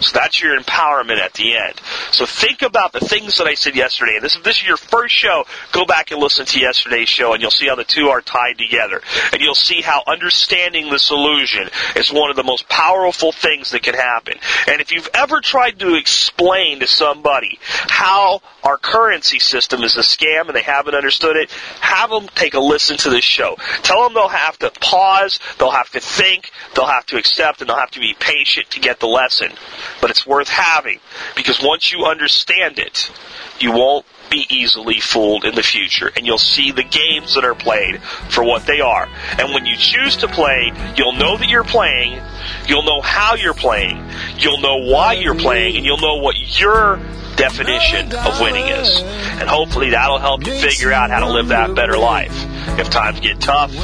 So 0.00 0.12
that's 0.12 0.40
your 0.42 0.58
empowerment 0.58 1.18
at 1.18 1.32
the 1.34 1.56
end. 1.56 1.80
So 2.10 2.26
think 2.26 2.62
about 2.62 2.92
the 2.92 3.00
things 3.00 3.38
that 3.38 3.46
I 3.46 3.54
said 3.54 3.76
yesterday. 3.76 4.16
And 4.16 4.24
this, 4.24 4.36
this 4.44 4.56
is 4.56 4.66
your 4.66 4.76
first 4.76 5.14
show, 5.14 5.44
go 5.72 5.86
back 5.86 6.10
and 6.10 6.20
listen 6.20 6.44
to 6.46 6.60
yesterday's 6.60 7.08
show 7.08 7.32
and 7.32 7.40
you'll 7.40 7.50
see 7.50 7.68
how 7.68 7.76
the 7.76 7.84
two 7.84 8.08
are 8.08 8.20
tied 8.20 8.58
together. 8.58 9.00
And 9.32 9.40
you'll 9.40 9.54
see 9.54 9.80
how 9.80 10.02
understanding 10.06 10.90
this 10.90 11.10
illusion 11.10 11.70
is 11.96 12.12
one 12.12 12.30
of 12.30 12.36
the 12.36 12.42
most 12.42 12.68
powerful 12.68 13.32
things 13.32 13.70
that 13.70 13.82
can 13.82 13.94
happen. 13.94 14.34
And 14.68 14.80
if 14.80 14.92
you've 14.92 15.08
ever 15.14 15.40
tried 15.40 15.78
to 15.80 15.94
explain 15.94 16.80
to 16.80 16.86
somebody 16.86 17.58
how 17.88 18.42
our 18.62 18.76
currency 18.76 19.38
system 19.38 19.82
is 19.82 19.96
a 19.96 20.00
scam 20.00 20.46
and 20.46 20.56
they 20.56 20.62
haven't 20.62 20.94
understood 20.94 21.36
it, 21.36 21.50
have 21.80 22.10
them 22.10 22.28
take 22.34 22.54
a 22.54 22.60
listen 22.60 22.96
to 22.98 23.10
this 23.10 23.24
show. 23.24 23.56
Tell 23.82 24.04
them 24.04 24.14
they'll 24.14 24.28
have 24.28 24.58
to 24.58 24.70
pause, 24.80 25.40
they'll 25.58 25.70
have 25.70 25.90
to 25.92 26.00
think, 26.00 26.50
they'll 26.74 26.86
have 26.86 27.06
to 27.06 27.16
accept, 27.16 27.60
and 27.60 27.70
they'll 27.70 27.78
have 27.78 27.90
to 27.92 28.00
be 28.00 28.14
patient 28.18 28.70
to 28.70 28.80
get 28.80 29.00
the 29.00 29.06
lesson 29.06 29.52
but 30.00 30.10
it's 30.10 30.26
worth 30.26 30.48
having 30.48 31.00
because 31.34 31.60
once 31.62 31.92
you 31.92 32.04
understand 32.04 32.78
it, 32.78 33.10
you 33.58 33.72
won't 33.72 34.04
be 34.30 34.46
easily 34.50 35.00
fooled 35.00 35.44
in 35.44 35.54
the 35.54 35.62
future 35.62 36.10
and 36.16 36.26
you'll 36.26 36.38
see 36.38 36.72
the 36.72 36.82
games 36.82 37.34
that 37.34 37.44
are 37.44 37.54
played 37.54 38.02
for 38.02 38.42
what 38.42 38.66
they 38.66 38.80
are. 38.80 39.08
And 39.38 39.52
when 39.54 39.66
you 39.66 39.76
choose 39.76 40.16
to 40.16 40.28
play, 40.28 40.72
you'll 40.96 41.12
know 41.12 41.36
that 41.36 41.48
you're 41.48 41.64
playing, 41.64 42.20
you'll 42.66 42.82
know 42.82 43.00
how 43.00 43.34
you're 43.34 43.54
playing, 43.54 44.04
you'll 44.38 44.60
know 44.60 44.78
why 44.78 45.14
you're 45.14 45.34
playing, 45.34 45.76
and 45.76 45.84
you'll 45.84 46.00
know 46.00 46.16
what 46.16 46.60
your 46.60 46.96
definition 47.36 48.14
of 48.14 48.40
winning 48.40 48.66
is. 48.66 49.00
And 49.02 49.48
hopefully 49.48 49.90
that'll 49.90 50.18
help 50.18 50.46
you 50.46 50.54
figure 50.54 50.92
out 50.92 51.10
how 51.10 51.20
to 51.20 51.30
live 51.30 51.48
that 51.48 51.74
better 51.74 51.98
life 51.98 52.34
if 52.78 52.90
times 52.90 53.20
get 53.20 53.40
tough 53.40 53.74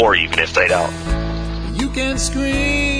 or 0.00 0.14
even 0.14 0.38
if 0.38 0.54
they 0.54 0.68
don't. 0.68 0.92
You 1.78 1.88
can 1.90 2.18
scream 2.18 2.99